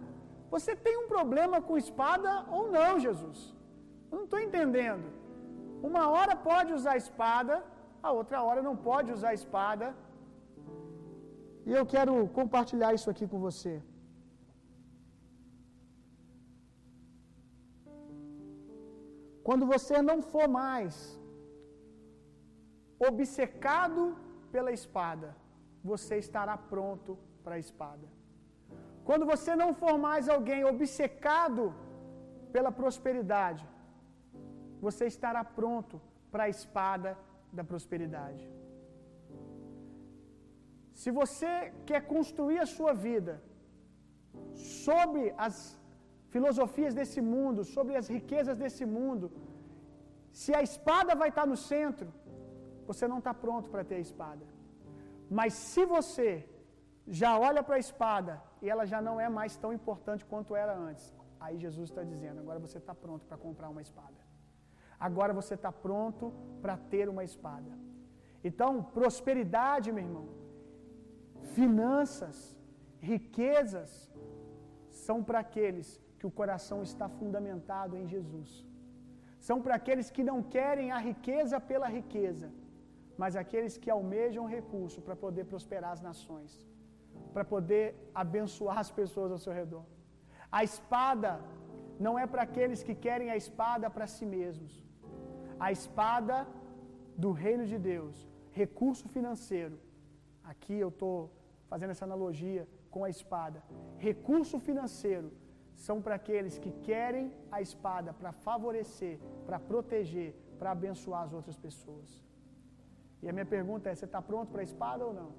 Você 0.54 0.72
tem 0.76 0.96
um 0.96 1.08
problema 1.08 1.60
com 1.60 1.76
espada 1.76 2.30
ou 2.56 2.70
não, 2.70 2.92
Jesus? 3.06 3.55
Eu 4.10 4.16
não 4.18 4.26
estou 4.28 4.40
entendendo. 4.46 5.06
Uma 5.88 6.04
hora 6.14 6.34
pode 6.50 6.70
usar 6.78 6.92
a 6.94 7.02
espada, 7.04 7.54
a 8.02 8.10
outra 8.20 8.38
hora 8.46 8.62
não 8.68 8.76
pode 8.88 9.10
usar 9.16 9.30
a 9.30 9.38
espada. 9.42 9.86
E 11.68 11.72
eu 11.80 11.84
quero 11.94 12.14
compartilhar 12.38 12.90
isso 12.98 13.10
aqui 13.12 13.26
com 13.32 13.38
você. 13.48 13.74
Quando 19.46 19.64
você 19.74 19.96
não 20.10 20.18
for 20.32 20.46
mais 20.62 20.94
obcecado 23.10 24.02
pela 24.54 24.72
espada, 24.78 25.28
você 25.90 26.14
estará 26.24 26.56
pronto 26.72 27.10
para 27.44 27.54
a 27.56 27.62
espada. 27.66 28.06
Quando 29.08 29.24
você 29.32 29.52
não 29.62 29.70
for 29.82 29.96
mais 30.06 30.28
alguém 30.36 30.62
obcecado 30.72 31.64
pela 32.54 32.72
prosperidade, 32.80 33.64
você 34.80 35.06
estará 35.06 35.42
pronto 35.44 36.00
para 36.30 36.44
a 36.44 36.48
espada 36.48 37.10
da 37.52 37.64
prosperidade. 37.64 38.44
Se 41.00 41.10
você 41.10 41.72
quer 41.88 42.00
construir 42.14 42.58
a 42.58 42.66
sua 42.76 42.92
vida 42.92 43.34
sobre 44.54 45.34
as 45.46 45.56
filosofias 46.34 46.94
desse 46.98 47.20
mundo, 47.20 47.64
sobre 47.64 47.94
as 48.00 48.08
riquezas 48.08 48.56
desse 48.62 48.84
mundo, 48.84 49.26
se 50.40 50.54
a 50.54 50.62
espada 50.68 51.14
vai 51.14 51.28
estar 51.30 51.46
no 51.46 51.56
centro, 51.56 52.08
você 52.86 53.06
não 53.12 53.18
está 53.18 53.32
pronto 53.34 53.68
para 53.70 53.84
ter 53.84 53.96
a 53.96 54.06
espada. 54.08 54.44
Mas 55.38 55.52
se 55.54 55.84
você 55.84 56.30
já 57.20 57.38
olha 57.38 57.62
para 57.62 57.76
a 57.76 57.84
espada 57.86 58.42
e 58.62 58.68
ela 58.68 58.84
já 58.92 59.00
não 59.00 59.20
é 59.20 59.28
mais 59.28 59.56
tão 59.56 59.72
importante 59.72 60.24
quanto 60.24 60.54
era 60.54 60.74
antes, 60.76 61.04
aí 61.40 61.56
Jesus 61.58 61.90
está 61.90 62.02
dizendo: 62.02 62.40
agora 62.40 62.58
você 62.58 62.78
está 62.78 62.94
pronto 62.94 63.24
para 63.26 63.36
comprar 63.36 63.68
uma 63.68 63.82
espada. 63.82 64.25
Agora 64.98 65.32
você 65.32 65.54
está 65.54 65.70
pronto 65.70 66.32
para 66.62 66.76
ter 66.76 67.08
uma 67.08 67.24
espada. 67.24 67.72
Então, 68.48 68.82
prosperidade, 68.82 69.92
meu 69.92 70.04
irmão, 70.04 70.28
finanças, 71.58 72.56
riquezas, 73.00 74.12
são 74.90 75.22
para 75.22 75.40
aqueles 75.40 75.88
que 76.18 76.26
o 76.26 76.30
coração 76.30 76.82
está 76.82 77.08
fundamentado 77.08 77.96
em 77.96 78.06
Jesus. 78.06 78.50
São 79.38 79.60
para 79.64 79.74
aqueles 79.80 80.08
que 80.10 80.24
não 80.30 80.38
querem 80.42 80.90
a 80.90 80.98
riqueza 80.98 81.58
pela 81.60 81.88
riqueza, 81.98 82.48
mas 83.16 83.36
aqueles 83.42 83.76
que 83.82 83.90
almejam 83.90 84.46
recurso 84.46 85.00
para 85.02 85.16
poder 85.24 85.44
prosperar 85.52 85.92
as 85.92 86.00
nações, 86.00 86.52
para 87.34 87.44
poder 87.44 87.84
abençoar 88.14 88.78
as 88.78 88.90
pessoas 88.90 89.30
ao 89.32 89.38
seu 89.38 89.52
redor. 89.52 89.84
A 90.50 90.62
espada 90.64 91.32
não 91.98 92.18
é 92.18 92.26
para 92.26 92.42
aqueles 92.42 92.82
que 92.82 92.94
querem 92.94 93.30
a 93.30 93.36
espada 93.36 93.88
para 93.90 94.06
si 94.06 94.26
mesmos. 94.26 94.85
A 95.58 95.72
espada 95.72 96.46
do 97.16 97.30
reino 97.32 97.64
de 97.66 97.78
Deus, 97.78 98.14
recurso 98.52 99.08
financeiro. 99.08 99.78
Aqui 100.44 100.76
eu 100.84 100.88
estou 100.88 101.30
fazendo 101.70 101.90
essa 101.90 102.04
analogia 102.04 102.68
com 102.90 103.04
a 103.04 103.10
espada. 103.10 103.62
Recurso 103.98 104.58
financeiro 104.58 105.30
são 105.86 105.96
para 106.00 106.14
aqueles 106.20 106.58
que 106.58 106.72
querem 106.88 107.32
a 107.50 107.60
espada 107.60 108.12
para 108.12 108.32
favorecer, 108.32 109.18
para 109.46 109.58
proteger, 109.58 110.34
para 110.58 110.70
abençoar 110.70 111.22
as 111.24 111.32
outras 111.32 111.58
pessoas. 111.66 112.10
E 113.22 113.28
a 113.28 113.32
minha 113.32 113.46
pergunta 113.56 113.90
é: 113.90 113.94
você 113.94 114.04
está 114.04 114.20
pronto 114.20 114.50
para 114.52 114.62
a 114.62 114.68
espada 114.70 115.04
ou 115.08 115.12
não? 115.20 115.30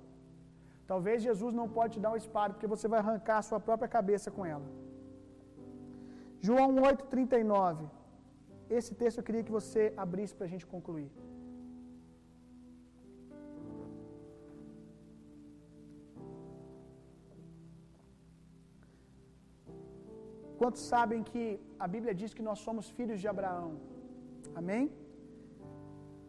Talvez 0.92 1.22
Jesus 1.22 1.54
não 1.54 1.68
pode 1.78 1.94
te 1.96 2.00
dar 2.00 2.12
uma 2.12 2.24
espada, 2.26 2.54
porque 2.54 2.74
você 2.76 2.88
vai 2.88 3.00
arrancar 3.00 3.38
a 3.40 3.42
sua 3.50 3.60
própria 3.60 3.90
cabeça 3.98 4.32
com 4.32 4.46
ela. 4.46 4.68
João 6.40 6.76
8,39. 6.76 7.97
Esse 8.70 8.94
texto 9.02 9.20
eu 9.20 9.24
queria 9.28 9.44
que 9.48 9.58
você 9.60 9.94
abrisse 10.06 10.36
para 10.36 10.46
a 10.48 10.52
gente 10.54 10.66
concluir. 10.74 11.10
Quantos 20.60 20.84
sabem 20.94 21.22
que 21.30 21.44
a 21.86 21.88
Bíblia 21.94 22.14
diz 22.22 22.34
que 22.38 22.48
nós 22.50 22.60
somos 22.68 22.86
filhos 22.98 23.20
de 23.24 23.28
Abraão? 23.34 23.72
Amém? 24.60 24.86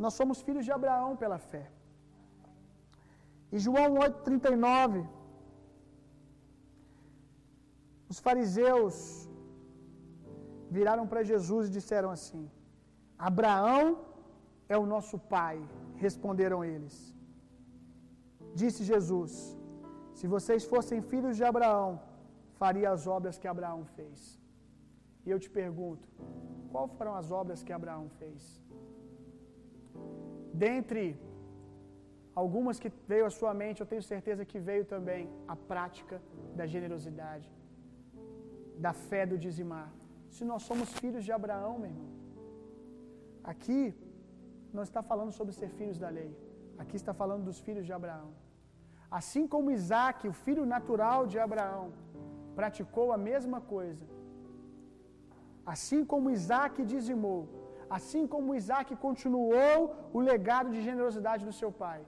Nós 0.05 0.15
somos 0.21 0.41
filhos 0.47 0.65
de 0.67 0.73
Abraão 0.79 1.11
pela 1.23 1.39
fé. 1.51 1.65
E 3.55 3.59
João 3.67 3.91
8,39, 3.95 5.07
os 8.13 8.19
fariseus 8.27 9.28
viraram 10.77 11.07
para 11.11 11.29
Jesus 11.31 11.63
e 11.69 11.77
disseram 11.79 12.11
assim: 12.17 12.45
Abraão 13.31 13.85
é 14.75 14.77
o 14.83 14.89
nosso 14.95 15.19
pai, 15.37 15.57
responderam 16.05 16.61
eles. 16.73 16.97
Disse 18.63 18.83
Jesus: 18.93 19.33
Se 20.19 20.27
vocês 20.35 20.65
fossem 20.73 21.01
filhos 21.13 21.37
de 21.41 21.45
Abraão, 21.53 21.91
faria 22.63 22.91
as 22.97 23.05
obras 23.17 23.39
que 23.41 23.49
Abraão 23.55 23.83
fez. 23.97 24.21
E 25.27 25.31
eu 25.35 25.39
te 25.45 25.51
pergunto, 25.61 26.07
qual 26.73 26.87
foram 26.97 27.15
as 27.21 27.29
obras 27.41 27.63
que 27.67 27.73
Abraão 27.79 28.07
fez? 28.21 28.43
Dentre 30.67 31.03
algumas 32.43 32.79
que 32.83 32.91
veio 33.13 33.27
à 33.27 33.33
sua 33.39 33.53
mente, 33.63 33.81
eu 33.81 33.91
tenho 33.93 34.05
certeza 34.15 34.49
que 34.51 34.59
veio 34.69 34.85
também 34.95 35.23
a 35.53 35.57
prática 35.71 36.17
da 36.59 36.67
generosidade, 36.75 37.49
da 38.87 38.93
fé 39.09 39.23
do 39.31 39.39
dizimar. 39.47 39.89
Se 40.37 40.45
nós 40.51 40.63
somos 40.69 40.89
filhos 41.01 41.25
de 41.27 41.33
Abraão, 41.39 41.73
meu 41.79 41.91
irmão? 41.93 42.11
Aqui 43.53 43.81
não 44.77 44.85
está 44.89 45.03
falando 45.11 45.33
sobre 45.39 45.53
ser 45.61 45.71
filhos 45.79 45.99
da 46.05 46.11
lei. 46.19 46.31
Aqui 46.83 46.97
está 47.03 47.13
falando 47.23 47.45
dos 47.49 47.59
filhos 47.67 47.87
de 47.89 47.93
Abraão. 47.99 48.29
Assim 49.19 49.45
como 49.53 49.71
Isaac, 49.79 50.29
o 50.29 50.37
filho 50.45 50.65
natural 50.75 51.21
de 51.33 51.39
Abraão, 51.47 51.87
praticou 52.59 53.07
a 53.17 53.19
mesma 53.31 53.61
coisa. 53.75 54.05
Assim 55.75 56.03
como 56.13 56.31
Isaac 56.39 56.77
dizimou, 56.95 57.41
assim 57.99 58.27
como 58.33 58.55
Isaac 58.61 58.91
continuou 59.07 59.79
o 60.19 60.21
legado 60.31 60.71
de 60.75 60.83
generosidade 60.89 61.45
do 61.49 61.55
seu 61.61 61.71
pai, 61.85 62.01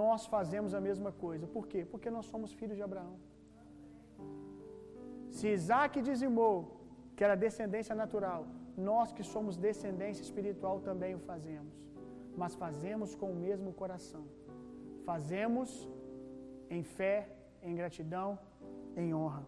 nós 0.00 0.26
fazemos 0.34 0.72
a 0.78 0.80
mesma 0.88 1.10
coisa. 1.24 1.46
Por 1.46 1.66
quê? 1.70 1.80
Porque 1.92 2.10
nós 2.16 2.26
somos 2.32 2.52
filhos 2.60 2.76
de 2.78 2.82
Abraão. 2.88 3.14
Se 5.36 5.46
Isaac 5.58 6.00
dizimou, 6.10 6.54
que 7.18 7.24
era 7.26 7.36
descendência 7.44 7.94
natural, 8.00 8.40
nós 8.88 9.12
que 9.16 9.24
somos 9.30 9.54
descendência 9.64 10.22
espiritual 10.26 10.76
também 10.88 11.12
o 11.16 11.22
fazemos. 11.30 11.76
Mas 12.40 12.52
fazemos 12.64 13.10
com 13.20 13.28
o 13.32 13.40
mesmo 13.46 13.70
coração. 13.80 14.24
Fazemos 15.08 15.70
em 16.76 16.82
fé, 16.96 17.16
em 17.68 17.74
gratidão, 17.80 18.28
em 19.02 19.08
honra. 19.18 19.42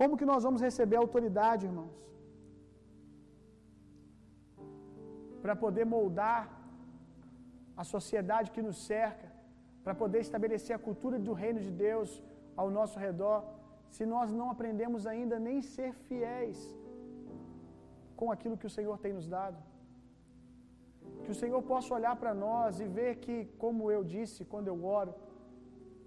Como 0.00 0.18
que 0.20 0.30
nós 0.32 0.44
vamos 0.46 0.62
receber 0.68 0.98
autoridade, 1.00 1.66
irmãos? 1.70 1.98
Para 5.42 5.56
poder 5.64 5.86
moldar 5.96 6.40
a 7.82 7.86
sociedade 7.94 8.52
que 8.54 8.62
nos 8.68 8.78
cerca, 8.92 9.28
para 9.84 9.96
poder 10.02 10.20
estabelecer 10.26 10.74
a 10.76 10.84
cultura 10.88 11.18
do 11.28 11.34
reino 11.44 11.60
de 11.66 11.72
Deus 11.86 12.10
ao 12.60 12.70
nosso 12.78 12.98
redor, 13.06 13.40
se 13.96 14.04
nós 14.14 14.28
não 14.38 14.48
aprendemos 14.54 15.02
ainda 15.12 15.38
nem 15.48 15.58
ser 15.74 15.90
fiéis 16.08 16.58
com 18.20 18.28
aquilo 18.34 18.58
que 18.60 18.68
o 18.70 18.74
Senhor 18.76 18.96
tem 19.04 19.12
nos 19.18 19.28
dado. 19.36 19.58
Que 21.24 21.32
o 21.34 21.38
Senhor 21.42 21.60
possa 21.70 21.90
olhar 21.98 22.14
para 22.22 22.32
nós 22.46 22.80
e 22.84 22.86
ver 22.98 23.12
que, 23.24 23.36
como 23.62 23.90
eu 23.96 24.02
disse 24.16 24.48
quando 24.52 24.68
eu 24.72 24.78
oro, 25.00 25.12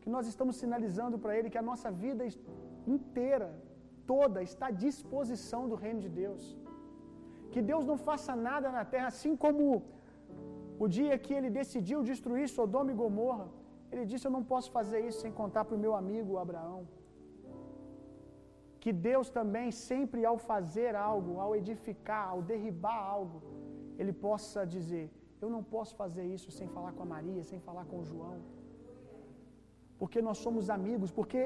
que 0.02 0.10
nós 0.16 0.28
estamos 0.32 0.56
sinalizando 0.64 1.18
para 1.24 1.36
Ele 1.38 1.52
que 1.54 1.62
a 1.64 1.68
nossa 1.72 1.90
vida 2.04 2.24
inteira, 2.96 3.50
toda, 4.12 4.40
está 4.50 4.66
à 4.70 4.78
disposição 4.86 5.62
do 5.72 5.76
reino 5.84 6.02
de 6.06 6.12
Deus. 6.22 6.44
Que 7.54 7.62
Deus 7.72 7.84
não 7.92 7.98
faça 8.08 8.34
nada 8.48 8.70
na 8.78 8.84
terra, 8.94 9.08
assim 9.14 9.34
como 9.44 9.64
o 10.84 10.88
dia 10.98 11.22
que 11.26 11.34
Ele 11.38 11.50
decidiu 11.62 12.00
destruir 12.12 12.48
Sodoma 12.58 12.92
e 12.94 13.00
Gomorra. 13.04 13.48
Ele 13.92 14.06
disse: 14.12 14.26
Eu 14.28 14.36
não 14.38 14.44
posso 14.52 14.70
fazer 14.78 15.00
isso 15.08 15.22
sem 15.24 15.34
contar 15.42 15.64
para 15.66 15.78
o 15.78 15.84
meu 15.86 15.96
amigo 16.02 16.38
Abraão. 16.46 16.82
Que 18.84 18.92
Deus 19.10 19.28
também, 19.38 19.68
sempre 19.90 20.22
ao 20.30 20.38
fazer 20.48 20.94
algo, 21.10 21.34
ao 21.44 21.52
edificar, 21.60 22.26
ao 22.32 22.42
derribar 22.50 22.98
algo, 23.16 23.38
Ele 24.00 24.14
possa 24.26 24.62
dizer: 24.74 25.06
Eu 25.44 25.50
não 25.54 25.62
posso 25.76 25.94
fazer 26.02 26.26
isso 26.36 26.50
sem 26.58 26.68
falar 26.76 26.92
com 26.96 27.04
a 27.06 27.10
Maria, 27.14 27.44
sem 27.52 27.60
falar 27.68 27.86
com 27.92 28.00
o 28.02 28.08
João. 28.10 28.38
Porque 30.00 30.22
nós 30.28 30.40
somos 30.46 30.70
amigos, 30.78 31.12
porque 31.20 31.42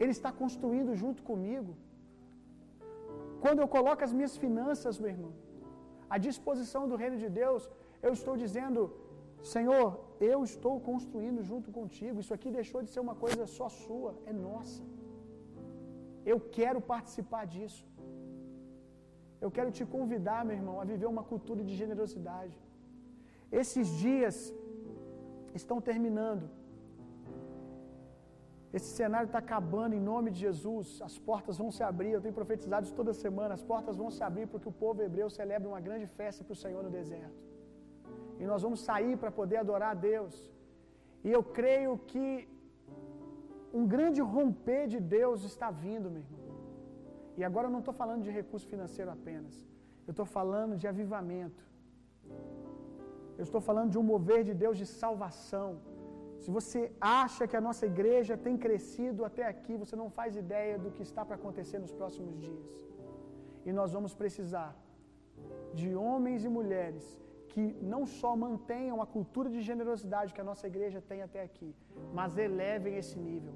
Ele 0.00 0.12
está 0.18 0.32
construindo 0.42 0.98
junto 1.02 1.22
comigo. 1.30 1.72
Quando 3.44 3.60
eu 3.64 3.68
coloco 3.76 4.02
as 4.08 4.14
minhas 4.18 4.36
finanças, 4.44 4.98
meu 5.02 5.12
irmão, 5.16 5.32
à 6.14 6.18
disposição 6.28 6.82
do 6.92 6.98
reino 7.02 7.18
de 7.24 7.30
Deus, 7.42 7.70
eu 8.06 8.12
estou 8.20 8.36
dizendo: 8.44 8.80
Senhor, 9.56 9.88
eu 10.32 10.40
estou 10.52 10.74
construindo 10.90 11.42
junto 11.50 11.70
contigo. 11.80 12.18
Isso 12.24 12.34
aqui 12.38 12.50
deixou 12.60 12.82
de 12.86 12.90
ser 12.94 13.02
uma 13.08 13.16
coisa 13.26 13.46
só 13.58 13.68
sua, 13.84 14.12
é 14.32 14.34
nossa. 14.48 14.82
Eu 16.24 16.38
quero 16.58 16.80
participar 16.80 17.44
disso. 17.46 17.84
Eu 19.40 19.50
quero 19.50 19.70
te 19.76 19.84
convidar, 19.96 20.44
meu 20.44 20.56
irmão, 20.60 20.80
a 20.80 20.84
viver 20.84 21.06
uma 21.06 21.24
cultura 21.24 21.62
de 21.68 21.74
generosidade. 21.74 22.56
Esses 23.60 23.88
dias 24.04 24.36
estão 25.54 25.80
terminando. 25.80 26.48
Esse 28.72 28.90
cenário 29.00 29.26
está 29.26 29.38
acabando 29.38 29.94
em 29.94 30.02
nome 30.12 30.30
de 30.30 30.38
Jesus. 30.46 30.88
As 31.08 31.18
portas 31.18 31.56
vão 31.62 31.70
se 31.76 31.82
abrir. 31.82 32.12
Eu 32.12 32.20
tenho 32.20 32.34
profetizado 32.40 32.86
isso 32.86 32.94
toda 32.94 33.12
semana. 33.12 33.54
As 33.54 33.64
portas 33.72 33.96
vão 33.96 34.10
se 34.16 34.22
abrir 34.22 34.46
porque 34.46 34.68
o 34.68 34.76
povo 34.84 35.02
hebreu 35.02 35.28
celebra 35.28 35.68
uma 35.68 35.80
grande 35.80 36.06
festa 36.06 36.44
para 36.44 36.52
o 36.52 36.62
Senhor 36.64 36.82
no 36.84 36.90
deserto. 36.90 37.40
E 38.38 38.44
nós 38.46 38.62
vamos 38.62 38.80
sair 38.80 39.16
para 39.16 39.32
poder 39.40 39.56
adorar 39.56 39.90
a 39.90 39.94
Deus. 39.94 40.34
E 41.24 41.30
eu 41.32 41.42
creio 41.42 41.98
que 42.10 42.48
um 43.72 43.86
grande 43.94 44.20
romper 44.20 44.82
de 44.92 45.00
Deus 45.16 45.42
está 45.50 45.70
vindo, 45.70 46.10
meu 46.14 46.22
irmão. 46.22 46.46
E 47.38 47.44
agora 47.48 47.66
eu 47.66 47.74
não 47.74 47.82
estou 47.82 47.94
falando 48.02 48.22
de 48.26 48.32
recurso 48.38 48.66
financeiro 48.72 49.10
apenas. 49.10 49.54
Eu 50.06 50.12
estou 50.14 50.26
falando 50.38 50.76
de 50.80 50.86
avivamento. 50.92 51.62
Eu 53.38 53.44
estou 53.48 53.60
falando 53.68 53.90
de 53.94 53.98
um 54.00 54.06
mover 54.12 54.42
de 54.48 54.54
Deus 54.62 54.76
de 54.82 54.86
salvação. 54.86 55.68
Se 56.42 56.50
você 56.56 56.80
acha 57.00 57.46
que 57.48 57.56
a 57.56 57.64
nossa 57.66 57.84
igreja 57.92 58.34
tem 58.46 58.56
crescido 58.64 59.24
até 59.28 59.44
aqui, 59.52 59.74
você 59.82 59.94
não 60.02 60.08
faz 60.18 60.36
ideia 60.44 60.76
do 60.84 60.90
que 60.94 61.02
está 61.08 61.24
para 61.24 61.36
acontecer 61.40 61.78
nos 61.78 61.92
próximos 62.00 62.34
dias. 62.46 62.72
E 63.66 63.72
nós 63.78 63.92
vamos 63.96 64.14
precisar 64.22 64.70
de 65.80 65.88
homens 65.94 66.44
e 66.44 66.48
mulheres 66.58 67.06
que 67.50 67.62
não 67.92 68.02
só 68.18 68.30
mantenham 68.44 68.96
a 69.04 69.06
cultura 69.14 69.48
de 69.54 69.60
generosidade 69.70 70.34
que 70.34 70.42
a 70.44 70.48
nossa 70.50 70.66
igreja 70.72 71.00
tem 71.10 71.20
até 71.26 71.40
aqui, 71.48 71.70
mas 72.18 72.38
elevem 72.48 72.94
esse 73.02 73.18
nível. 73.30 73.54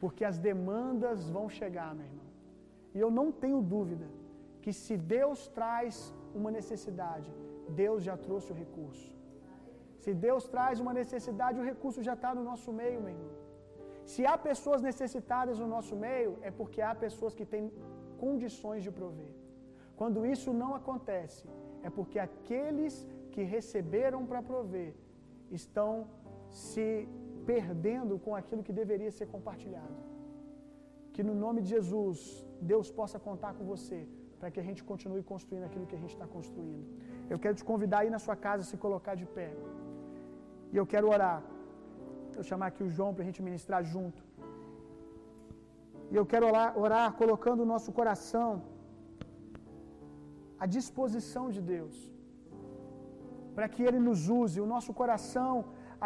Porque 0.00 0.24
as 0.30 0.38
demandas 0.50 1.28
vão 1.36 1.46
chegar, 1.58 1.90
meu 1.98 2.06
irmão. 2.10 2.28
E 2.94 2.98
eu 3.04 3.10
não 3.18 3.26
tenho 3.44 3.60
dúvida 3.76 4.08
que 4.64 4.72
se 4.82 4.96
Deus 5.16 5.40
traz 5.58 5.94
uma 6.40 6.50
necessidade, 6.58 7.30
Deus 7.82 8.00
já 8.08 8.16
trouxe 8.26 8.50
o 8.52 8.58
recurso. 8.62 9.08
Se 10.04 10.12
Deus 10.26 10.44
traz 10.54 10.76
uma 10.84 10.94
necessidade, 11.02 11.60
o 11.62 11.68
recurso 11.72 12.00
já 12.08 12.14
está 12.18 12.30
no 12.38 12.44
nosso 12.50 12.70
meio, 12.80 13.00
meu 13.04 13.12
irmão. 13.16 13.32
Se 14.12 14.22
há 14.30 14.36
pessoas 14.50 14.80
necessitadas 14.90 15.58
no 15.62 15.68
nosso 15.74 15.94
meio, 16.06 16.30
é 16.48 16.50
porque 16.58 16.80
há 16.86 16.94
pessoas 17.06 17.34
que 17.38 17.46
têm 17.52 17.64
condições 18.24 18.82
de 18.86 18.90
prover. 18.98 19.32
Quando 20.00 20.26
isso 20.34 20.50
não 20.62 20.70
acontece, 20.80 21.44
é 21.86 21.90
porque 21.98 22.18
aqueles 22.28 22.94
que 23.32 23.42
receberam 23.56 24.20
para 24.30 24.42
prover 24.50 24.92
estão 25.58 25.92
se 26.64 26.86
perdendo 27.50 28.14
com 28.24 28.32
aquilo 28.40 28.64
que 28.66 28.74
deveria 28.80 29.12
ser 29.18 29.26
compartilhado. 29.34 29.96
Que 31.14 31.22
no 31.28 31.34
nome 31.44 31.60
de 31.62 31.70
Jesus, 31.76 32.18
Deus 32.72 32.90
possa 32.98 33.18
contar 33.28 33.52
com 33.54 33.64
você 33.74 34.00
para 34.38 34.50
que 34.52 34.60
a 34.62 34.66
gente 34.68 34.82
continue 34.90 35.22
construindo 35.32 35.64
aquilo 35.68 35.86
que 35.90 35.96
a 35.98 36.02
gente 36.02 36.14
está 36.16 36.26
construindo. 36.36 36.84
Eu 37.32 37.38
quero 37.42 37.54
te 37.58 37.64
convidar 37.70 37.98
aí 38.00 38.10
na 38.14 38.20
sua 38.24 38.36
casa 38.46 38.62
a 38.62 38.68
se 38.70 38.76
colocar 38.84 39.14
de 39.20 39.26
pé. 39.36 39.50
E 40.72 40.76
eu 40.80 40.86
quero 40.92 41.08
orar. 41.16 41.38
Eu 42.36 42.42
chamar 42.50 42.68
aqui 42.70 42.82
o 42.82 42.90
João 42.96 43.12
para 43.14 43.22
a 43.24 43.28
gente 43.28 43.42
ministrar 43.48 43.82
junto. 43.92 44.20
E 46.12 46.16
eu 46.20 46.26
quero 46.32 46.46
orar, 46.50 46.70
orar 46.84 47.06
colocando 47.20 47.60
o 47.62 47.68
nosso 47.72 47.90
coração 47.98 48.48
à 50.62 50.66
disposição 50.78 51.44
de 51.54 51.60
Deus, 51.74 51.94
para 53.56 53.68
que 53.72 53.82
Ele 53.86 54.00
nos 54.08 54.20
use, 54.40 54.64
o 54.64 54.70
nosso 54.74 54.92
coração 55.00 55.52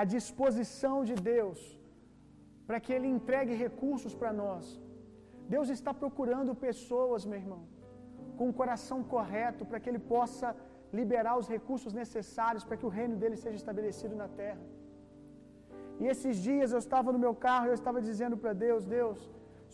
à 0.00 0.02
disposição 0.16 0.96
de 1.08 1.16
Deus, 1.32 1.58
para 2.68 2.78
que 2.84 2.92
Ele 2.96 3.08
entregue 3.16 3.62
recursos 3.66 4.14
para 4.20 4.32
nós. 4.44 4.64
Deus 5.54 5.68
está 5.76 5.92
procurando 6.02 6.60
pessoas, 6.68 7.26
meu 7.30 7.40
irmão, 7.44 7.62
com 8.38 8.48
o 8.48 8.56
coração 8.60 8.98
correto, 9.14 9.64
para 9.68 9.80
que 9.80 9.90
Ele 9.90 10.02
possa 10.14 10.48
liberar 10.98 11.34
os 11.42 11.48
recursos 11.56 11.92
necessários 12.02 12.64
para 12.66 12.78
que 12.78 12.86
o 12.88 12.94
reino 12.98 13.16
dele 13.22 13.36
seja 13.44 13.56
estabelecido 13.62 14.14
na 14.22 14.28
terra. 14.42 14.64
E 16.00 16.06
esses 16.12 16.36
dias 16.48 16.72
eu 16.72 16.80
estava 16.86 17.12
no 17.14 17.22
meu 17.26 17.34
carro 17.46 17.66
e 17.66 17.72
eu 17.74 17.78
estava 17.80 18.00
dizendo 18.08 18.36
para 18.42 18.52
Deus: 18.66 18.84
Deus, 18.98 19.18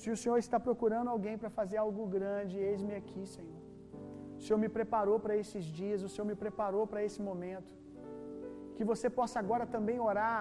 se 0.00 0.10
o 0.14 0.16
Senhor 0.22 0.38
está 0.46 0.58
procurando 0.68 1.10
alguém 1.14 1.36
para 1.42 1.50
fazer 1.60 1.78
algo 1.86 2.06
grande, 2.16 2.56
eis-me 2.70 2.94
aqui, 3.00 3.24
Senhor. 3.36 3.61
O 4.42 4.44
Senhor 4.44 4.60
me 4.62 4.70
preparou 4.76 5.16
para 5.24 5.34
esses 5.42 5.64
dias, 5.80 6.06
o 6.06 6.08
Senhor 6.12 6.26
me 6.30 6.36
preparou 6.44 6.84
para 6.92 7.00
esse 7.08 7.20
momento. 7.28 7.72
Que 8.76 8.84
você 8.90 9.08
possa 9.18 9.36
agora 9.42 9.64
também 9.74 9.98
orar 10.10 10.40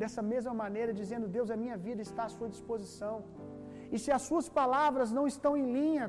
dessa 0.00 0.22
mesma 0.30 0.54
maneira, 0.62 0.92
dizendo: 1.00 1.32
Deus, 1.36 1.50
a 1.54 1.58
minha 1.64 1.76
vida 1.84 2.02
está 2.08 2.22
à 2.24 2.32
sua 2.36 2.48
disposição. 2.54 3.14
E 3.94 3.98
se 4.04 4.10
as 4.16 4.24
suas 4.30 4.48
palavras 4.58 5.12
não 5.18 5.26
estão 5.32 5.52
em 5.60 5.68
linha 5.76 6.08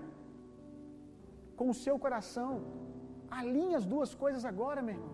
com 1.59 1.67
o 1.73 1.77
seu 1.83 1.95
coração, 2.05 2.49
alinhe 3.39 3.75
as 3.81 3.85
duas 3.93 4.11
coisas 4.23 4.43
agora, 4.51 4.81
meu 4.87 4.95
irmão. 4.97 5.13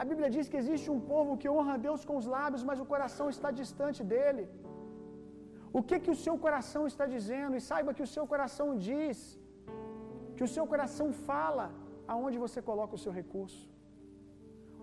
A 0.00 0.06
Bíblia 0.10 0.30
diz 0.36 0.48
que 0.52 0.60
existe 0.62 0.88
um 0.96 1.02
povo 1.12 1.38
que 1.42 1.52
honra 1.56 1.74
a 1.76 1.82
Deus 1.88 2.02
com 2.08 2.16
os 2.22 2.28
lábios, 2.36 2.64
mas 2.70 2.80
o 2.84 2.88
coração 2.94 3.28
está 3.36 3.50
distante 3.60 4.02
dele. 4.14 4.46
O 5.78 5.82
que 5.88 5.98
que 6.04 6.14
o 6.16 6.20
seu 6.24 6.34
coração 6.46 6.84
está 6.92 7.04
dizendo? 7.16 7.56
E 7.58 7.66
saiba 7.70 7.94
que 7.98 8.06
o 8.08 8.12
seu 8.16 8.26
coração 8.32 8.68
diz 8.88 9.18
que 10.42 10.46
o 10.48 10.54
seu 10.54 10.64
coração 10.70 11.04
fala 11.26 11.64
aonde 12.12 12.36
você 12.44 12.60
coloca 12.68 12.96
o 12.96 13.02
seu 13.02 13.12
recurso. 13.18 13.60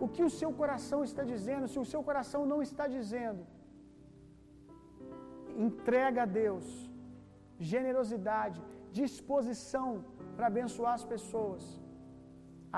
O 0.03 0.07
que 0.13 0.23
o 0.27 0.29
seu 0.39 0.51
coração 0.59 0.99
está 1.07 1.23
dizendo, 1.31 1.65
se 1.71 1.79
o 1.81 1.87
seu 1.93 2.01
coração 2.09 2.41
não 2.51 2.59
está 2.67 2.85
dizendo, 2.93 3.41
entrega 5.67 6.21
a 6.23 6.29
Deus 6.43 6.67
generosidade, 7.71 8.61
disposição 8.99 9.89
para 10.37 10.47
abençoar 10.51 10.93
as 10.99 11.05
pessoas. 11.13 11.61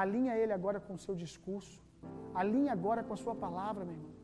Alinha 0.04 0.40
ele 0.42 0.56
agora 0.60 0.82
com 0.88 0.96
o 0.96 1.04
seu 1.06 1.16
discurso. 1.24 1.78
Alinha 2.42 2.72
agora 2.80 3.04
com 3.04 3.14
a 3.18 3.22
sua 3.26 3.36
palavra, 3.46 3.86
meu 3.86 3.98
irmão. 4.00 4.16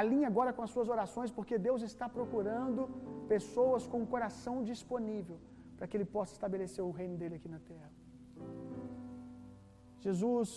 Alinhe 0.00 0.26
agora 0.32 0.54
com 0.56 0.64
as 0.66 0.72
suas 0.76 0.88
orações, 0.96 1.30
porque 1.38 1.58
Deus 1.68 1.82
está 1.90 2.08
procurando 2.18 2.88
pessoas 3.34 3.84
com 3.92 4.00
o 4.02 4.10
coração 4.16 4.56
disponível 4.72 5.38
para 5.78 5.86
que 5.86 5.96
Ele 5.98 6.10
possa 6.16 6.32
estabelecer 6.38 6.84
o 6.90 6.94
reino 7.02 7.16
dele 7.20 7.36
aqui 7.36 7.50
na 7.56 7.60
terra. 7.72 7.97
Jesus, 10.06 10.50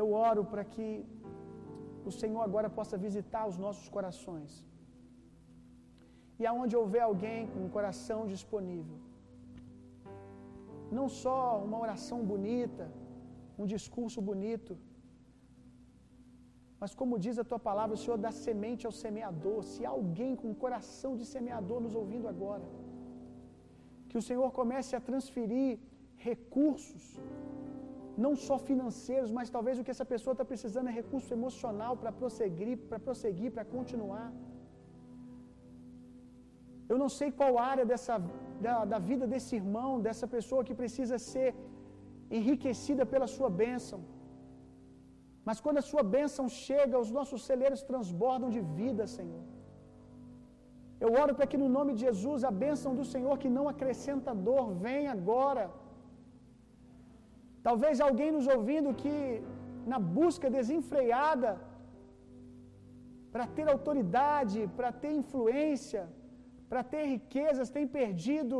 eu 0.00 0.06
oro 0.28 0.42
para 0.52 0.64
que 0.72 0.86
o 2.08 2.12
Senhor 2.20 2.42
agora 2.48 2.68
possa 2.78 2.96
visitar 3.06 3.44
os 3.50 3.58
nossos 3.64 3.88
corações. 3.96 4.52
E 6.40 6.44
aonde 6.50 6.76
houver 6.80 7.02
alguém 7.10 7.40
com 7.50 7.60
um 7.66 7.72
coração 7.76 8.20
disponível, 8.34 8.98
não 10.98 11.06
só 11.22 11.38
uma 11.66 11.78
oração 11.84 12.18
bonita, 12.32 12.86
um 13.62 13.66
discurso 13.74 14.20
bonito, 14.30 14.72
mas 16.80 16.92
como 17.00 17.18
diz 17.24 17.36
a 17.42 17.44
tua 17.50 17.58
palavra, 17.68 17.94
o 17.96 18.00
Senhor 18.02 18.18
dá 18.24 18.30
semente 18.46 18.82
ao 18.88 18.94
semeador. 19.02 19.58
Se 19.72 19.80
há 19.86 19.90
alguém 19.98 20.32
com 20.38 20.48
um 20.52 20.58
coração 20.64 21.12
de 21.20 21.24
semeador 21.34 21.78
nos 21.84 21.94
ouvindo 22.00 22.26
agora, 22.32 22.66
que 24.08 24.18
o 24.20 24.24
Senhor 24.28 24.48
comece 24.58 24.92
a 24.98 25.00
transferir 25.08 25.70
recursos, 26.28 27.04
não 28.24 28.32
só 28.46 28.56
financeiros, 28.68 29.30
mas 29.36 29.52
talvez 29.56 29.78
o 29.78 29.84
que 29.84 29.94
essa 29.94 30.06
pessoa 30.12 30.32
está 30.34 30.44
precisando 30.52 30.90
é 30.90 30.98
recurso 31.02 31.30
emocional 31.38 31.92
para 32.00 32.12
prosseguir, 32.20 32.74
para 32.90 32.98
prosseguir, 33.06 33.50
para 33.56 33.64
continuar. 33.76 34.28
Eu 36.92 36.98
não 37.02 37.10
sei 37.18 37.28
qual 37.38 37.52
área 37.72 37.84
dessa, 37.90 38.16
da, 38.66 38.76
da 38.92 38.98
vida 39.10 39.26
desse 39.32 39.52
irmão, 39.60 39.90
dessa 40.06 40.26
pessoa 40.36 40.66
que 40.68 40.74
precisa 40.82 41.18
ser 41.32 41.48
enriquecida 42.38 43.04
pela 43.12 43.28
sua 43.36 43.50
bênção. 43.62 44.00
Mas 45.48 45.58
quando 45.64 45.80
a 45.82 45.88
sua 45.90 46.02
bênção 46.16 46.44
chega, 46.66 47.02
os 47.04 47.10
nossos 47.18 47.40
celeiros 47.48 47.82
transbordam 47.90 48.50
de 48.56 48.62
vida, 48.78 49.06
Senhor. 49.16 49.44
Eu 51.04 51.10
oro 51.22 51.32
para 51.38 51.48
que 51.50 51.58
no 51.62 51.68
nome 51.76 51.92
de 51.94 52.02
Jesus 52.06 52.44
a 52.50 52.52
bênção 52.64 52.92
do 52.98 53.04
Senhor 53.14 53.34
que 53.42 53.50
não 53.56 53.64
acrescenta 53.72 54.34
dor 54.48 54.66
venha 54.86 55.10
agora. 55.18 55.64
Talvez 57.68 58.00
alguém 58.06 58.30
nos 58.36 58.46
ouvindo 58.54 58.98
que 59.02 59.16
na 59.92 59.98
busca 60.16 60.48
desenfreada 60.58 61.50
para 63.32 63.46
ter 63.56 63.66
autoridade, 63.76 64.58
para 64.78 64.90
ter 65.02 65.12
influência, 65.22 66.02
para 66.70 66.82
ter 66.92 67.02
riquezas, 67.14 67.74
tem 67.76 67.86
perdido 67.98 68.58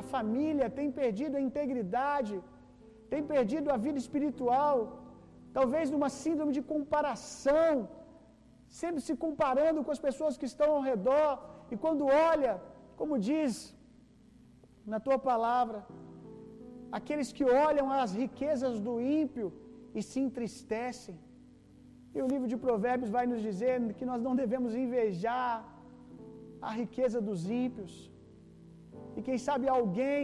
a 0.00 0.02
família, 0.12 0.74
tem 0.78 0.88
perdido 1.00 1.36
a 1.38 1.44
integridade, 1.48 2.34
tem 3.12 3.22
perdido 3.34 3.68
a 3.74 3.78
vida 3.86 3.98
espiritual, 4.04 4.76
talvez 5.58 5.86
numa 5.94 6.10
síndrome 6.22 6.52
de 6.58 6.62
comparação, 6.72 7.72
sempre 8.80 9.00
se 9.06 9.14
comparando 9.24 9.82
com 9.84 9.92
as 9.96 10.02
pessoas 10.08 10.36
que 10.40 10.48
estão 10.52 10.70
ao 10.76 10.82
redor, 10.90 11.30
e 11.72 11.76
quando 11.84 12.04
olha, 12.30 12.54
como 13.00 13.22
diz 13.30 13.52
na 14.92 15.00
tua 15.06 15.18
palavra, 15.30 15.80
aqueles 16.98 17.30
que 17.36 17.44
olham 17.68 17.86
as 18.02 18.12
riquezas 18.22 18.74
do 18.86 18.94
ímpio 19.20 19.46
e 19.96 20.02
se 20.08 20.18
entristecem. 20.26 21.16
E 22.14 22.20
o 22.24 22.28
livro 22.32 22.48
de 22.52 22.58
Provérbios 22.66 23.10
vai 23.16 23.24
nos 23.32 23.40
dizer 23.48 23.74
que 23.98 24.08
nós 24.10 24.20
não 24.26 24.34
devemos 24.42 24.72
invejar 24.84 25.52
a 26.68 26.70
riqueza 26.80 27.18
dos 27.28 27.42
ímpios. 27.64 27.92
E 29.16 29.22
quem 29.26 29.38
sabe 29.48 29.66
alguém 29.78 30.22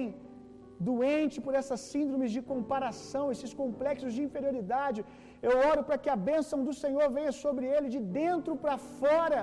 doente 0.90 1.36
por 1.44 1.54
essas 1.60 1.80
síndromes 1.92 2.30
de 2.36 2.42
comparação, 2.52 3.24
esses 3.34 3.52
complexos 3.62 4.12
de 4.16 4.22
inferioridade, 4.26 5.00
eu 5.46 5.52
oro 5.70 5.82
para 5.88 5.98
que 6.02 6.10
a 6.14 6.22
bênção 6.30 6.58
do 6.68 6.74
Senhor 6.82 7.06
venha 7.18 7.32
sobre 7.44 7.66
ele 7.74 7.88
de 7.96 8.00
dentro 8.20 8.54
para 8.62 8.76
fora, 9.00 9.42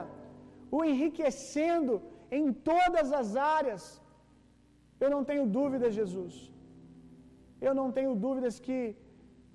o 0.78 0.80
enriquecendo 0.92 1.94
em 2.40 2.46
todas 2.72 3.08
as 3.22 3.30
áreas. 3.58 3.84
Eu 5.04 5.10
não 5.16 5.24
tenho 5.30 5.46
dúvidas, 5.60 5.94
Jesus. 6.00 6.36
Eu 7.68 7.74
não 7.80 7.88
tenho 7.98 8.14
dúvidas 8.26 8.56
que, 8.66 8.80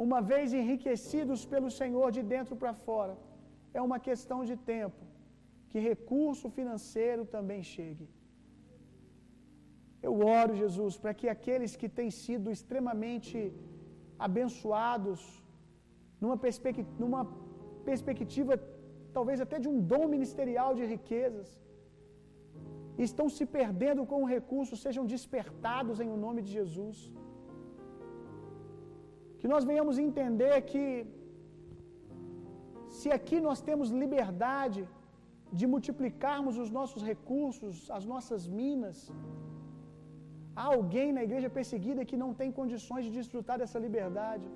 uma 0.06 0.20
vez 0.30 0.52
enriquecidos 0.60 1.40
pelo 1.52 1.70
Senhor 1.80 2.08
de 2.16 2.22
dentro 2.34 2.54
para 2.62 2.74
fora, 2.86 3.14
é 3.78 3.82
uma 3.88 3.98
questão 4.08 4.38
de 4.50 4.56
tempo 4.74 5.02
que 5.70 5.86
recurso 5.92 6.48
financeiro 6.58 7.22
também 7.36 7.62
chegue. 7.74 8.06
Eu 10.06 10.14
oro, 10.40 10.60
Jesus, 10.62 10.94
para 11.02 11.14
que 11.18 11.28
aqueles 11.36 11.72
que 11.80 11.88
têm 11.98 12.10
sido 12.24 12.48
extremamente 12.56 13.38
abençoados, 14.26 15.20
numa, 16.22 16.38
perspectiva, 16.44 16.90
numa 17.02 17.22
perspectiva 17.90 18.54
talvez 19.16 19.38
até 19.44 19.56
de 19.64 19.68
um 19.72 19.78
dom 19.92 20.04
ministerial 20.14 20.70
de 20.78 20.84
riquezas, 20.94 21.48
estão 23.06 23.26
se 23.36 23.44
perdendo 23.56 24.02
com 24.10 24.18
o 24.22 24.30
recurso, 24.36 24.82
sejam 24.84 25.04
despertados 25.14 26.00
em 26.04 26.10
o 26.16 26.18
nome 26.24 26.40
de 26.46 26.52
Jesus. 26.58 26.98
Que 29.47 29.52
nós 29.55 29.66
venhamos 29.70 29.97
entender 30.05 30.55
que, 30.70 30.85
se 32.98 33.09
aqui 33.16 33.36
nós 33.44 33.59
temos 33.66 33.89
liberdade 34.02 34.81
de 35.59 35.66
multiplicarmos 35.73 36.55
os 36.62 36.70
nossos 36.78 37.02
recursos, 37.10 37.74
as 37.98 38.05
nossas 38.12 38.43
minas, 38.60 38.98
há 40.60 40.64
alguém 40.77 41.10
na 41.18 41.23
igreja 41.27 41.51
perseguida 41.59 42.09
que 42.10 42.18
não 42.23 42.31
tem 42.40 42.56
condições 42.59 43.05
de 43.06 43.12
desfrutar 43.18 43.59
dessa 43.62 43.82
liberdade. 43.86 44.48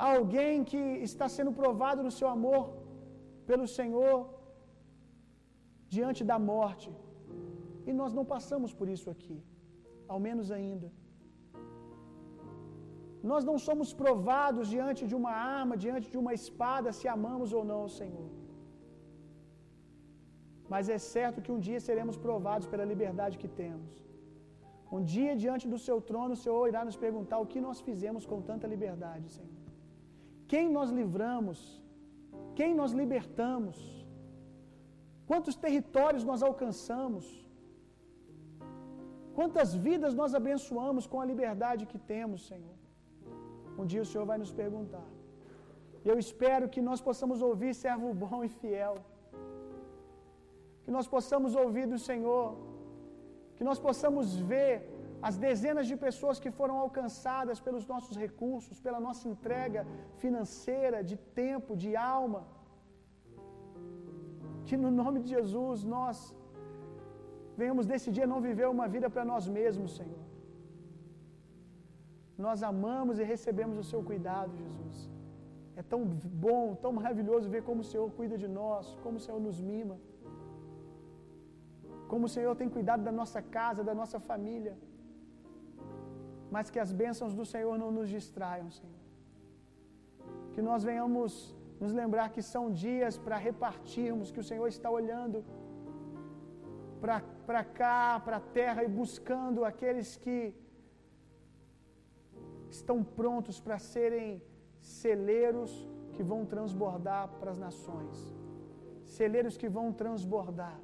Há 0.00 0.08
alguém 0.16 0.64
que 0.72 0.82
está 1.10 1.28
sendo 1.36 1.54
provado 1.60 2.02
no 2.08 2.14
seu 2.18 2.30
amor 2.36 2.64
pelo 3.52 3.68
Senhor 3.78 4.18
diante 5.96 6.24
da 6.32 6.40
morte. 6.52 6.90
E 7.88 7.94
nós 8.02 8.12
não 8.18 8.26
passamos 8.34 8.72
por 8.82 8.88
isso 8.96 9.08
aqui, 9.16 9.38
ao 10.12 10.20
menos 10.28 10.50
ainda. 10.60 10.90
Nós 13.30 13.42
não 13.48 13.56
somos 13.66 13.90
provados 14.02 14.64
diante 14.74 15.02
de 15.10 15.14
uma 15.18 15.34
arma, 15.58 15.74
diante 15.84 16.06
de 16.12 16.18
uma 16.22 16.32
espada, 16.38 16.96
se 16.98 17.06
amamos 17.16 17.52
ou 17.58 17.62
não 17.70 17.80
o 17.88 17.92
Senhor. 17.98 18.30
Mas 20.72 20.88
é 20.96 20.98
certo 21.14 21.42
que 21.44 21.52
um 21.54 21.60
dia 21.68 21.80
seremos 21.88 22.16
provados 22.26 22.66
pela 22.72 22.90
liberdade 22.92 23.38
que 23.42 23.50
temos. 23.62 23.92
Um 24.96 25.02
dia, 25.14 25.32
diante 25.44 25.66
do 25.72 25.78
seu 25.86 25.96
trono, 26.10 26.34
o 26.34 26.40
Senhor 26.42 26.64
irá 26.72 26.82
nos 26.88 26.98
perguntar 27.06 27.38
o 27.40 27.48
que 27.52 27.60
nós 27.66 27.80
fizemos 27.88 28.24
com 28.30 28.40
tanta 28.50 28.72
liberdade, 28.74 29.26
Senhor. 29.36 29.62
Quem 30.52 30.66
nós 30.76 30.90
livramos? 31.00 31.58
Quem 32.58 32.70
nós 32.80 32.92
libertamos? 33.02 33.78
Quantos 35.30 35.56
territórios 35.64 36.24
nós 36.30 36.42
alcançamos? 36.48 37.24
Quantas 39.38 39.70
vidas 39.86 40.14
nós 40.20 40.32
abençoamos 40.40 41.04
com 41.12 41.20
a 41.22 41.28
liberdade 41.32 41.88
que 41.92 42.00
temos, 42.12 42.40
Senhor? 42.50 42.73
Um 43.80 43.86
dia 43.92 44.02
o 44.04 44.10
Senhor 44.12 44.26
vai 44.30 44.38
nos 44.42 44.52
perguntar. 44.62 45.06
E 46.04 46.08
eu 46.12 46.16
espero 46.24 46.64
que 46.74 46.82
nós 46.88 47.00
possamos 47.08 47.38
ouvir, 47.48 47.72
servo 47.84 48.08
bom 48.24 48.38
e 48.48 48.50
fiel. 48.60 48.94
Que 50.84 50.92
nós 50.96 51.06
possamos 51.14 51.52
ouvir 51.62 51.86
do 51.92 51.98
Senhor. 52.08 52.46
Que 53.56 53.64
nós 53.68 53.78
possamos 53.86 54.36
ver 54.52 54.72
as 55.28 55.36
dezenas 55.46 55.86
de 55.90 55.96
pessoas 56.06 56.38
que 56.44 56.50
foram 56.58 56.76
alcançadas 56.84 57.58
pelos 57.66 57.84
nossos 57.92 58.14
recursos, 58.24 58.80
pela 58.86 59.00
nossa 59.06 59.24
entrega 59.32 59.82
financeira, 60.22 60.98
de 61.10 61.16
tempo, 61.42 61.70
de 61.84 61.92
alma. 62.16 62.42
Que 64.66 64.76
no 64.84 64.90
nome 65.00 65.18
de 65.24 65.30
Jesus 65.36 65.78
nós 65.96 66.18
venhamos 67.60 67.86
desse 67.92 68.10
dia 68.16 68.26
não 68.32 68.40
viver 68.48 68.68
uma 68.76 68.86
vida 68.94 69.08
para 69.14 69.24
nós 69.32 69.46
mesmos, 69.58 69.90
Senhor. 69.98 70.23
Nós 72.36 72.62
amamos 72.62 73.18
e 73.18 73.24
recebemos 73.24 73.76
o 73.78 73.84
seu 73.84 74.02
cuidado, 74.02 74.52
Jesus. 74.56 75.10
É 75.76 75.82
tão 75.82 76.04
bom, 76.46 76.74
tão 76.74 76.92
maravilhoso 76.92 77.48
ver 77.54 77.62
como 77.68 77.80
o 77.80 77.88
Senhor 77.92 78.08
cuida 78.18 78.36
de 78.38 78.48
nós, 78.48 78.96
como 79.02 79.16
o 79.18 79.20
Senhor 79.20 79.40
nos 79.40 79.60
mima. 79.60 79.96
Como 82.08 82.26
o 82.26 82.32
Senhor 82.36 82.54
tem 82.60 82.68
cuidado 82.68 83.02
da 83.02 83.12
nossa 83.20 83.40
casa, 83.42 83.82
da 83.82 83.94
nossa 83.94 84.18
família. 84.20 84.76
Mas 86.50 86.70
que 86.70 86.78
as 86.78 86.92
bênçãos 86.92 87.34
do 87.34 87.44
Senhor 87.44 87.76
não 87.82 87.90
nos 87.90 88.08
distraiam, 88.08 88.70
Senhor. 88.70 89.00
Que 90.52 90.62
nós 90.62 90.84
venhamos 90.84 91.56
nos 91.80 91.92
lembrar 91.92 92.28
que 92.34 92.42
são 92.42 92.64
dias 92.70 93.16
para 93.18 93.36
repartirmos, 93.36 94.30
que 94.30 94.40
o 94.40 94.48
Senhor 94.50 94.68
está 94.68 94.90
olhando 94.90 95.44
para 97.46 97.64
cá, 97.80 98.20
para 98.24 98.36
a 98.38 98.46
terra 98.58 98.82
e 98.84 98.88
buscando 98.88 99.64
aqueles 99.64 100.16
que 100.16 100.36
estão 102.76 102.96
prontos 103.18 103.56
para 103.64 103.78
serem 103.92 104.28
celeiros 105.00 105.72
que 106.14 106.22
vão 106.30 106.40
transbordar 106.54 107.24
para 107.38 107.50
as 107.54 107.60
nações. 107.66 108.16
Celeiros 109.18 109.56
que 109.62 109.70
vão 109.78 109.86
transbordar. 110.02 110.78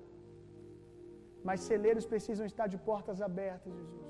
mas 1.49 1.61
celeiros 1.69 2.07
precisam 2.13 2.47
estar 2.51 2.67
de 2.73 2.79
portas 2.89 3.19
abertas, 3.27 3.71
Jesus. 3.79 4.09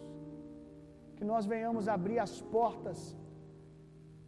Que 1.16 1.24
nós 1.31 1.44
venhamos 1.52 1.85
abrir 1.97 2.19
as 2.24 2.32
portas 2.55 2.98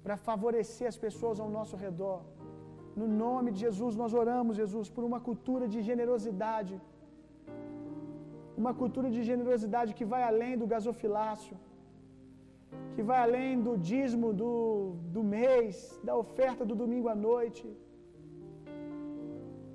para 0.05 0.17
favorecer 0.27 0.87
as 0.93 0.99
pessoas 1.07 1.41
ao 1.45 1.49
nosso 1.57 1.77
redor. 1.85 2.21
No 3.01 3.09
nome 3.25 3.49
de 3.55 3.61
Jesus, 3.67 3.97
nós 4.03 4.13
oramos, 4.23 4.61
Jesus, 4.63 4.89
por 4.95 5.05
uma 5.09 5.21
cultura 5.29 5.67
de 5.75 5.81
generosidade. 5.91 6.75
Uma 8.63 8.73
cultura 8.81 9.11
de 9.17 9.23
generosidade 9.31 9.97
que 9.99 10.09
vai 10.15 10.23
além 10.31 10.55
do 10.63 10.69
gasofilácio, 10.75 11.57
que 12.95 13.03
vai 13.11 13.21
além 13.27 13.61
do 13.67 13.73
dízimo 13.91 14.29
do, 14.41 14.53
do 15.17 15.23
mês, 15.37 15.77
da 16.09 16.15
oferta 16.25 16.63
do 16.71 16.77
domingo 16.83 17.09
à 17.15 17.17
noite. 17.31 17.65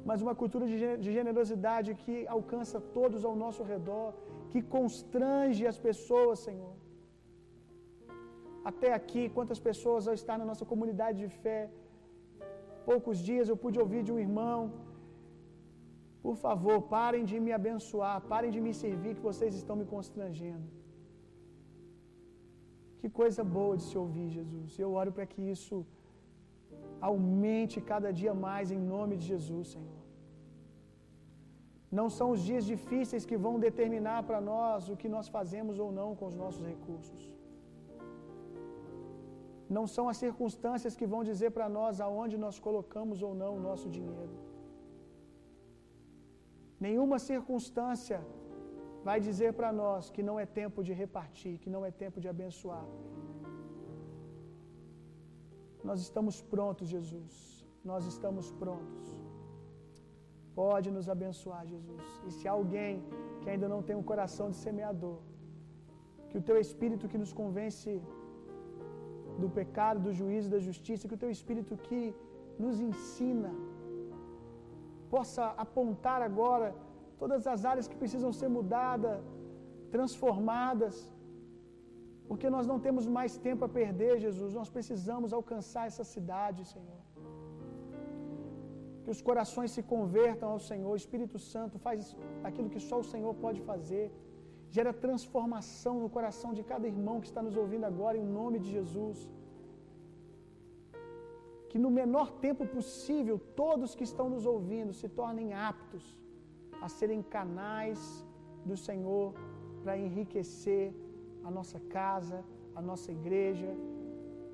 Mas 0.09 0.21
uma 0.25 0.35
cultura 0.41 0.65
de, 0.71 0.77
de 1.03 1.11
generosidade 1.19 1.89
que 2.03 2.15
alcança 2.37 2.79
todos 2.97 3.23
ao 3.29 3.35
nosso 3.43 3.63
redor, 3.73 4.09
que 4.51 4.61
constrange 4.77 5.63
as 5.71 5.79
pessoas, 5.87 6.39
Senhor. 6.47 6.73
Até 8.69 8.89
aqui, 8.99 9.23
quantas 9.35 9.59
pessoas 9.67 10.07
ao 10.07 10.15
estar 10.21 10.37
na 10.41 10.47
nossa 10.51 10.65
comunidade 10.71 11.17
de 11.23 11.29
fé, 11.43 11.59
poucos 12.89 13.17
dias 13.29 13.49
eu 13.51 13.57
pude 13.65 13.79
ouvir 13.83 14.01
de 14.07 14.13
um 14.15 14.19
irmão: 14.27 14.59
Por 16.25 16.35
favor, 16.45 16.77
parem 16.97 17.23
de 17.31 17.37
me 17.45 17.53
abençoar, 17.59 18.17
parem 18.33 18.51
de 18.55 18.61
me 18.65 18.73
servir, 18.83 19.13
que 19.17 19.27
vocês 19.29 19.53
estão 19.61 19.77
me 19.81 19.87
constrangendo. 19.95 20.67
Que 22.99 23.09
coisa 23.21 23.43
boa 23.57 23.75
de 23.79 23.85
se 23.89 23.97
ouvir, 24.03 24.27
Jesus. 24.39 24.79
Eu 24.85 24.91
oro 25.01 25.11
para 25.17 25.27
que 25.31 25.41
isso 25.55 25.77
aumente 27.09 27.77
cada 27.91 28.11
dia 28.19 28.33
mais 28.47 28.67
em 28.75 28.81
nome 28.95 29.15
de 29.21 29.25
Jesus, 29.33 29.65
Senhor. 29.75 29.97
Não 31.99 32.07
são 32.17 32.27
os 32.35 32.41
dias 32.47 32.65
difíceis 32.73 33.25
que 33.29 33.37
vão 33.45 33.55
determinar 33.67 34.19
para 34.29 34.39
nós 34.51 34.89
o 34.93 34.97
que 35.01 35.09
nós 35.15 35.27
fazemos 35.35 35.75
ou 35.83 35.89
não 35.99 36.09
com 36.19 36.25
os 36.31 36.37
nossos 36.43 36.65
recursos. 36.73 37.21
Não 39.75 39.85
são 39.93 40.05
as 40.11 40.17
circunstâncias 40.25 40.95
que 40.99 41.07
vão 41.13 41.21
dizer 41.29 41.49
para 41.55 41.67
nós 41.77 42.01
aonde 42.07 42.35
nós 42.45 42.57
colocamos 42.67 43.21
ou 43.27 43.33
não 43.41 43.51
o 43.57 43.63
nosso 43.69 43.87
dinheiro. 43.97 44.35
Nenhuma 46.85 47.17
circunstância 47.31 48.19
vai 49.07 49.17
dizer 49.27 49.51
para 49.57 49.69
nós 49.81 50.09
que 50.15 50.23
não 50.27 50.35
é 50.43 50.45
tempo 50.61 50.79
de 50.87 50.93
repartir, 51.01 51.53
que 51.63 51.69
não 51.75 51.81
é 51.89 51.91
tempo 52.03 52.17
de 52.23 52.27
abençoar. 52.33 52.85
Nós 55.89 55.99
estamos 56.07 56.35
prontos, 56.53 56.87
Jesus. 56.95 57.35
Nós 57.91 58.03
estamos 58.13 58.47
prontos. 58.61 59.07
Pode 60.61 60.87
nos 60.95 61.07
abençoar, 61.15 61.63
Jesus. 61.73 62.05
E 62.27 62.31
se 62.37 62.45
alguém 62.55 62.93
que 63.41 63.49
ainda 63.51 63.67
não 63.73 63.81
tem 63.87 63.95
um 64.01 64.07
coração 64.11 64.47
de 64.53 64.57
semeador, 64.65 65.19
que 66.29 66.37
o 66.41 66.45
teu 66.49 66.57
espírito 66.65 67.11
que 67.11 67.21
nos 67.23 67.33
convence 67.41 67.91
do 69.43 69.49
pecado, 69.59 70.01
do 70.07 70.13
juízo, 70.19 70.53
da 70.55 70.61
justiça, 70.69 71.07
que 71.09 71.17
o 71.19 71.23
teu 71.23 71.31
espírito 71.37 71.75
que 71.87 72.01
nos 72.65 72.77
ensina 72.89 73.53
possa 75.15 75.45
apontar 75.65 76.21
agora 76.29 76.69
todas 77.21 77.43
as 77.53 77.61
áreas 77.71 77.87
que 77.91 77.99
precisam 78.03 78.31
ser 78.39 78.49
mudadas, 78.57 79.17
transformadas, 79.95 80.95
porque 82.29 82.47
nós 82.55 82.65
não 82.71 82.77
temos 82.85 83.05
mais 83.17 83.33
tempo 83.47 83.63
a 83.67 83.69
perder, 83.79 84.13
Jesus. 84.25 84.51
Nós 84.59 84.69
precisamos 84.77 85.31
alcançar 85.39 85.83
essa 85.91 86.05
cidade, 86.13 86.61
Senhor. 86.73 87.01
Que 89.03 89.11
os 89.15 89.21
corações 89.29 89.71
se 89.75 89.83
convertam 89.93 90.47
ao 90.53 90.61
Senhor. 90.69 90.91
O 90.93 91.01
Espírito 91.03 91.39
Santo 91.51 91.75
faz 91.85 92.01
aquilo 92.49 92.71
que 92.73 92.81
só 92.89 92.97
o 93.03 93.07
Senhor 93.13 93.33
pode 93.45 93.61
fazer. 93.69 94.05
Gera 94.75 94.93
transformação 95.05 95.95
no 96.03 96.09
coração 96.17 96.49
de 96.57 96.63
cada 96.71 96.85
irmão 96.93 97.21
que 97.21 97.29
está 97.31 97.41
nos 97.47 97.57
ouvindo 97.63 97.85
agora, 97.91 98.17
em 98.23 98.27
nome 98.39 98.59
de 98.63 98.69
Jesus. 98.77 99.19
Que 101.69 101.79
no 101.85 101.91
menor 102.01 102.27
tempo 102.45 102.65
possível, 102.77 103.37
todos 103.63 103.95
que 103.97 104.07
estão 104.11 104.27
nos 104.33 104.45
ouvindo 104.53 104.93
se 104.99 105.07
tornem 105.21 105.49
aptos 105.71 106.05
a 106.85 106.87
serem 106.97 107.21
canais 107.37 107.99
do 108.69 108.77
Senhor 108.87 109.27
para 109.81 109.97
enriquecer 110.05 110.85
a 111.47 111.51
nossa 111.57 111.79
casa, 111.97 112.39
a 112.75 112.81
nossa 112.89 113.09
igreja, 113.17 113.71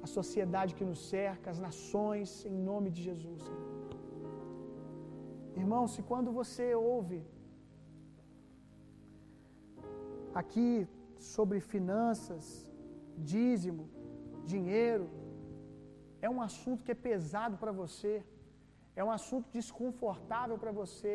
a 0.05 0.07
sociedade 0.17 0.75
que 0.77 0.85
nos 0.89 1.01
cerca, 1.13 1.49
as 1.53 1.59
nações, 1.67 2.29
em 2.45 2.57
nome 2.71 2.89
de 2.95 3.01
Jesus. 3.09 3.41
Senhor. 3.47 3.73
Irmão, 5.61 5.83
se 5.93 6.01
quando 6.09 6.29
você 6.39 6.65
ouve 6.75 7.19
aqui 10.41 10.87
sobre 11.35 11.59
finanças, 11.73 12.45
dízimo, 13.33 13.83
dinheiro, 14.53 15.07
é 16.25 16.29
um 16.35 16.41
assunto 16.49 16.83
que 16.85 16.93
é 16.95 16.99
pesado 17.09 17.55
para 17.61 17.71
você, 17.81 18.13
é 18.95 19.03
um 19.07 19.13
assunto 19.19 19.47
desconfortável 19.59 20.57
para 20.63 20.71
você. 20.81 21.13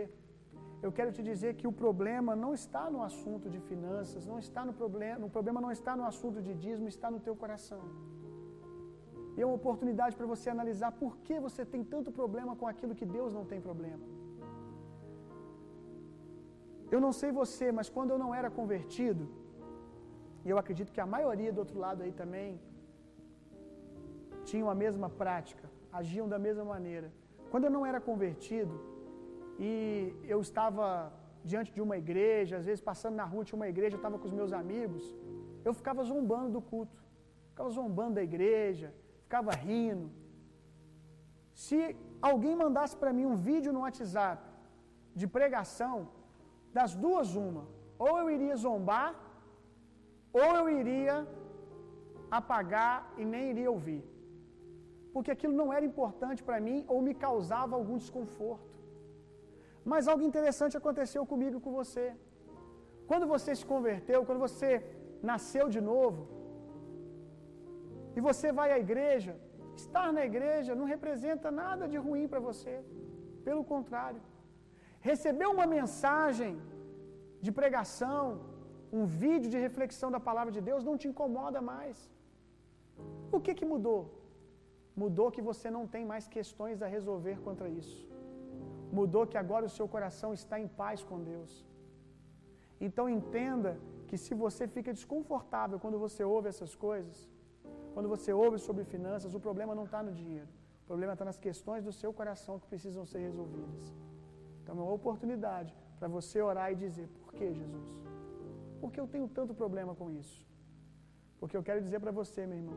Eu 0.87 0.91
quero 0.97 1.11
te 1.17 1.23
dizer 1.31 1.51
que 1.59 1.67
o 1.71 1.73
problema 1.73 2.33
não 2.45 2.53
está 2.61 2.85
no 2.95 3.01
assunto 3.09 3.47
de 3.55 3.61
finanças, 3.71 4.27
não 4.31 4.39
está 4.39 4.65
no 4.69 4.75
problema, 4.81 5.27
o 5.27 5.31
problema 5.37 5.61
não 5.65 5.73
está 5.79 5.97
no 6.01 6.05
assunto 6.11 6.41
de 6.47 6.53
dízimo, 6.65 6.89
está 6.89 7.11
no 7.15 7.21
teu 7.27 7.35
coração. 7.43 7.83
E 9.37 9.43
é 9.43 9.47
uma 9.47 9.59
oportunidade 9.61 10.15
para 10.19 10.29
você 10.35 10.49
analisar 10.51 10.91
por 11.01 11.13
que 11.27 11.35
você 11.47 11.65
tem 11.73 11.83
tanto 11.95 12.11
problema 12.21 12.55
com 12.61 12.67
aquilo 12.73 12.95
que 13.01 13.07
Deus 13.17 13.33
não 13.39 13.45
tem 13.45 13.61
problema. 13.61 14.05
Eu 16.95 17.01
não 17.05 17.13
sei 17.21 17.31
você, 17.31 17.67
mas 17.79 17.89
quando 17.97 18.11
eu 18.15 18.19
não 18.25 18.31
era 18.41 18.51
convertido, 18.59 19.25
e 20.45 20.51
eu 20.53 20.59
acredito 20.63 20.93
que 20.93 21.01
a 21.01 21.11
maioria 21.17 21.53
do 21.53 21.61
outro 21.65 21.79
lado 21.79 22.03
aí 22.03 22.13
também 22.13 22.61
tinham 24.45 24.71
a 24.71 24.77
mesma 24.85 25.09
prática, 25.23 25.65
agiam 25.93 26.29
da 26.35 26.39
mesma 26.47 26.65
maneira. 26.65 27.09
Quando 27.51 27.65
eu 27.65 27.71
não 27.77 27.85
era 27.91 28.01
convertido 28.01 28.75
e 29.59 30.15
eu 30.33 30.41
estava 30.41 31.13
diante 31.51 31.71
de 31.77 31.81
uma 31.87 31.97
igreja, 32.03 32.57
às 32.61 32.67
vezes 32.69 32.83
passando 32.91 33.17
na 33.21 33.27
rua 33.33 33.45
tinha 33.45 33.61
uma 33.61 33.71
igreja, 33.75 33.95
eu 33.95 34.03
estava 34.03 34.19
com 34.19 34.29
os 34.31 34.37
meus 34.41 34.53
amigos, 34.53 35.05
eu 35.65 35.73
ficava 35.81 36.03
zombando 36.13 36.51
do 36.57 36.63
culto, 36.71 36.99
ficava 37.51 37.71
zombando 37.71 38.15
da 38.19 38.25
igreja, 38.31 38.89
ficava 39.25 39.53
rindo. 39.67 40.07
Se 41.65 41.79
alguém 42.31 42.55
mandasse 42.65 42.97
para 42.97 43.13
mim 43.17 43.27
um 43.33 43.37
vídeo 43.51 43.73
no 43.73 43.81
WhatsApp 43.87 44.43
de 45.21 45.27
pregação, 45.27 45.97
das 46.79 46.95
duas, 47.05 47.35
uma. 47.35 47.65
Ou 47.99 48.13
eu 48.21 48.29
iria 48.37 48.57
zombar, 48.57 49.11
ou 50.33 50.51
eu 50.61 50.67
iria 50.81 51.17
apagar 52.41 52.97
e 53.21 53.25
nem 53.33 53.51
iria 53.53 53.71
ouvir. 53.77 54.03
Porque 55.13 55.31
aquilo 55.35 55.55
não 55.61 55.69
era 55.77 55.85
importante 55.91 56.43
para 56.49 56.61
mim 56.67 56.79
ou 56.87 56.99
me 57.07 57.15
causava 57.27 57.75
algum 57.79 57.97
desconforto. 58.05 58.68
Mas 59.93 60.09
algo 60.13 60.25
interessante 60.31 60.79
aconteceu 60.81 61.23
comigo 61.33 61.57
e 61.59 61.65
com 61.67 61.73
você. 61.81 62.07
Quando 63.11 63.27
você 63.35 63.51
se 63.59 63.67
converteu, 63.75 64.27
quando 64.29 64.43
você 64.47 64.71
nasceu 65.31 65.67
de 65.77 65.81
novo, 65.93 66.23
e 68.17 68.21
você 68.29 68.49
vai 68.59 68.69
à 68.77 68.79
igreja, 68.87 69.35
estar 69.83 70.09
na 70.17 70.25
igreja 70.31 70.79
não 70.81 70.87
representa 70.95 71.49
nada 71.63 71.85
de 71.93 71.99
ruim 72.07 72.27
para 72.33 72.41
você. 72.49 72.75
Pelo 73.49 73.63
contrário. 73.73 74.23
Receber 75.11 75.49
uma 75.55 75.67
mensagem 75.79 76.53
de 77.45 77.51
pregação, 77.61 78.25
um 79.01 79.05
vídeo 79.25 79.51
de 79.55 79.59
reflexão 79.67 80.11
da 80.17 80.21
palavra 80.29 80.53
de 80.57 80.63
Deus 80.69 80.85
não 80.89 80.97
te 81.01 81.09
incomoda 81.13 81.61
mais. 81.73 81.97
O 83.37 83.41
que 83.45 83.55
que 83.59 83.71
mudou? 83.73 84.01
Mudou 85.03 85.31
que 85.35 85.47
você 85.51 85.71
não 85.77 85.87
tem 85.95 86.05
mais 86.13 86.27
questões 86.37 86.83
a 86.83 86.89
resolver 86.97 87.37
contra 87.47 87.69
isso. 87.81 88.08
Mudou 88.93 89.27
que 89.27 89.37
agora 89.37 89.67
o 89.67 89.69
seu 89.69 89.87
coração 89.87 90.33
está 90.33 90.59
em 90.59 90.69
paz 90.69 91.03
com 91.03 91.23
Deus. 91.23 91.67
Então 92.81 93.09
entenda 93.09 93.79
que 94.07 94.17
se 94.17 94.35
você 94.35 94.67
fica 94.67 94.93
desconfortável 94.93 95.79
quando 95.79 95.99
você 95.99 96.25
ouve 96.25 96.49
essas 96.49 96.75
coisas, 96.75 97.29
quando 97.95 98.09
você 98.09 98.33
ouve 98.33 98.59
sobre 98.59 98.85
finanças, 98.85 99.35
o 99.35 99.41
problema 99.41 99.75
não 99.75 99.85
está 99.85 100.03
no 100.03 100.13
dinheiro. 100.13 100.49
O 100.85 100.87
problema 100.87 101.13
está 101.13 101.25
nas 101.25 101.39
questões 101.39 101.85
do 101.85 101.93
seu 101.93 102.13
coração 102.13 102.59
que 102.59 102.67
precisam 102.67 103.05
ser 103.05 103.19
resolvidas. 103.19 103.95
Então 104.63 104.79
é 104.79 104.83
uma 104.83 104.93
oportunidade 104.93 105.75
para 105.99 106.09
você 106.09 106.41
orar 106.41 106.73
e 106.73 106.77
dizer: 106.77 107.09
Por 107.21 107.33
que, 107.35 107.53
Jesus? 107.53 107.89
Por 108.81 108.91
que 108.93 109.01
eu 109.01 109.07
tenho 109.07 109.29
tanto 109.29 109.53
problema 109.53 109.95
com 109.95 110.11
isso? 110.11 110.47
Porque 111.39 111.57
eu 111.57 111.63
quero 111.63 111.81
dizer 111.81 112.01
para 112.01 112.11
você, 112.11 112.47
meu 112.47 112.59
irmão, 112.59 112.77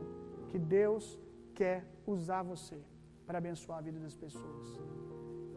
que 0.50 0.58
Deus 0.58 1.18
quer 1.54 1.84
usar 2.06 2.42
você 2.42 2.78
para 3.26 3.38
abençoar 3.38 3.78
a 3.78 3.82
vida 3.82 3.98
das 3.98 4.16
pessoas. 4.16 4.80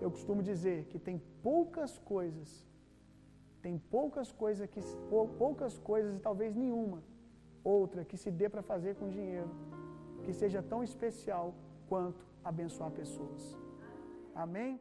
Eu 0.06 0.12
costumo 0.12 0.42
dizer 0.44 0.86
que 0.92 1.00
tem 1.00 1.18
poucas 1.42 1.98
coisas, 1.98 2.50
tem 3.60 3.76
poucas 3.96 4.32
coisas 4.32 4.70
que 4.70 4.80
poucas 5.40 5.80
coisas 5.80 6.16
e 6.16 6.20
talvez 6.20 6.56
nenhuma 6.56 7.02
outra 7.64 8.06
que 8.06 8.16
se 8.16 8.30
dê 8.30 8.48
para 8.48 8.62
fazer 8.62 8.94
com 9.00 9.10
dinheiro 9.10 9.50
que 10.24 10.32
seja 10.32 10.62
tão 10.62 10.84
especial 10.84 11.56
quanto 11.90 12.24
abençoar 12.44 12.92
pessoas. 12.92 13.58
Amém? 14.36 14.80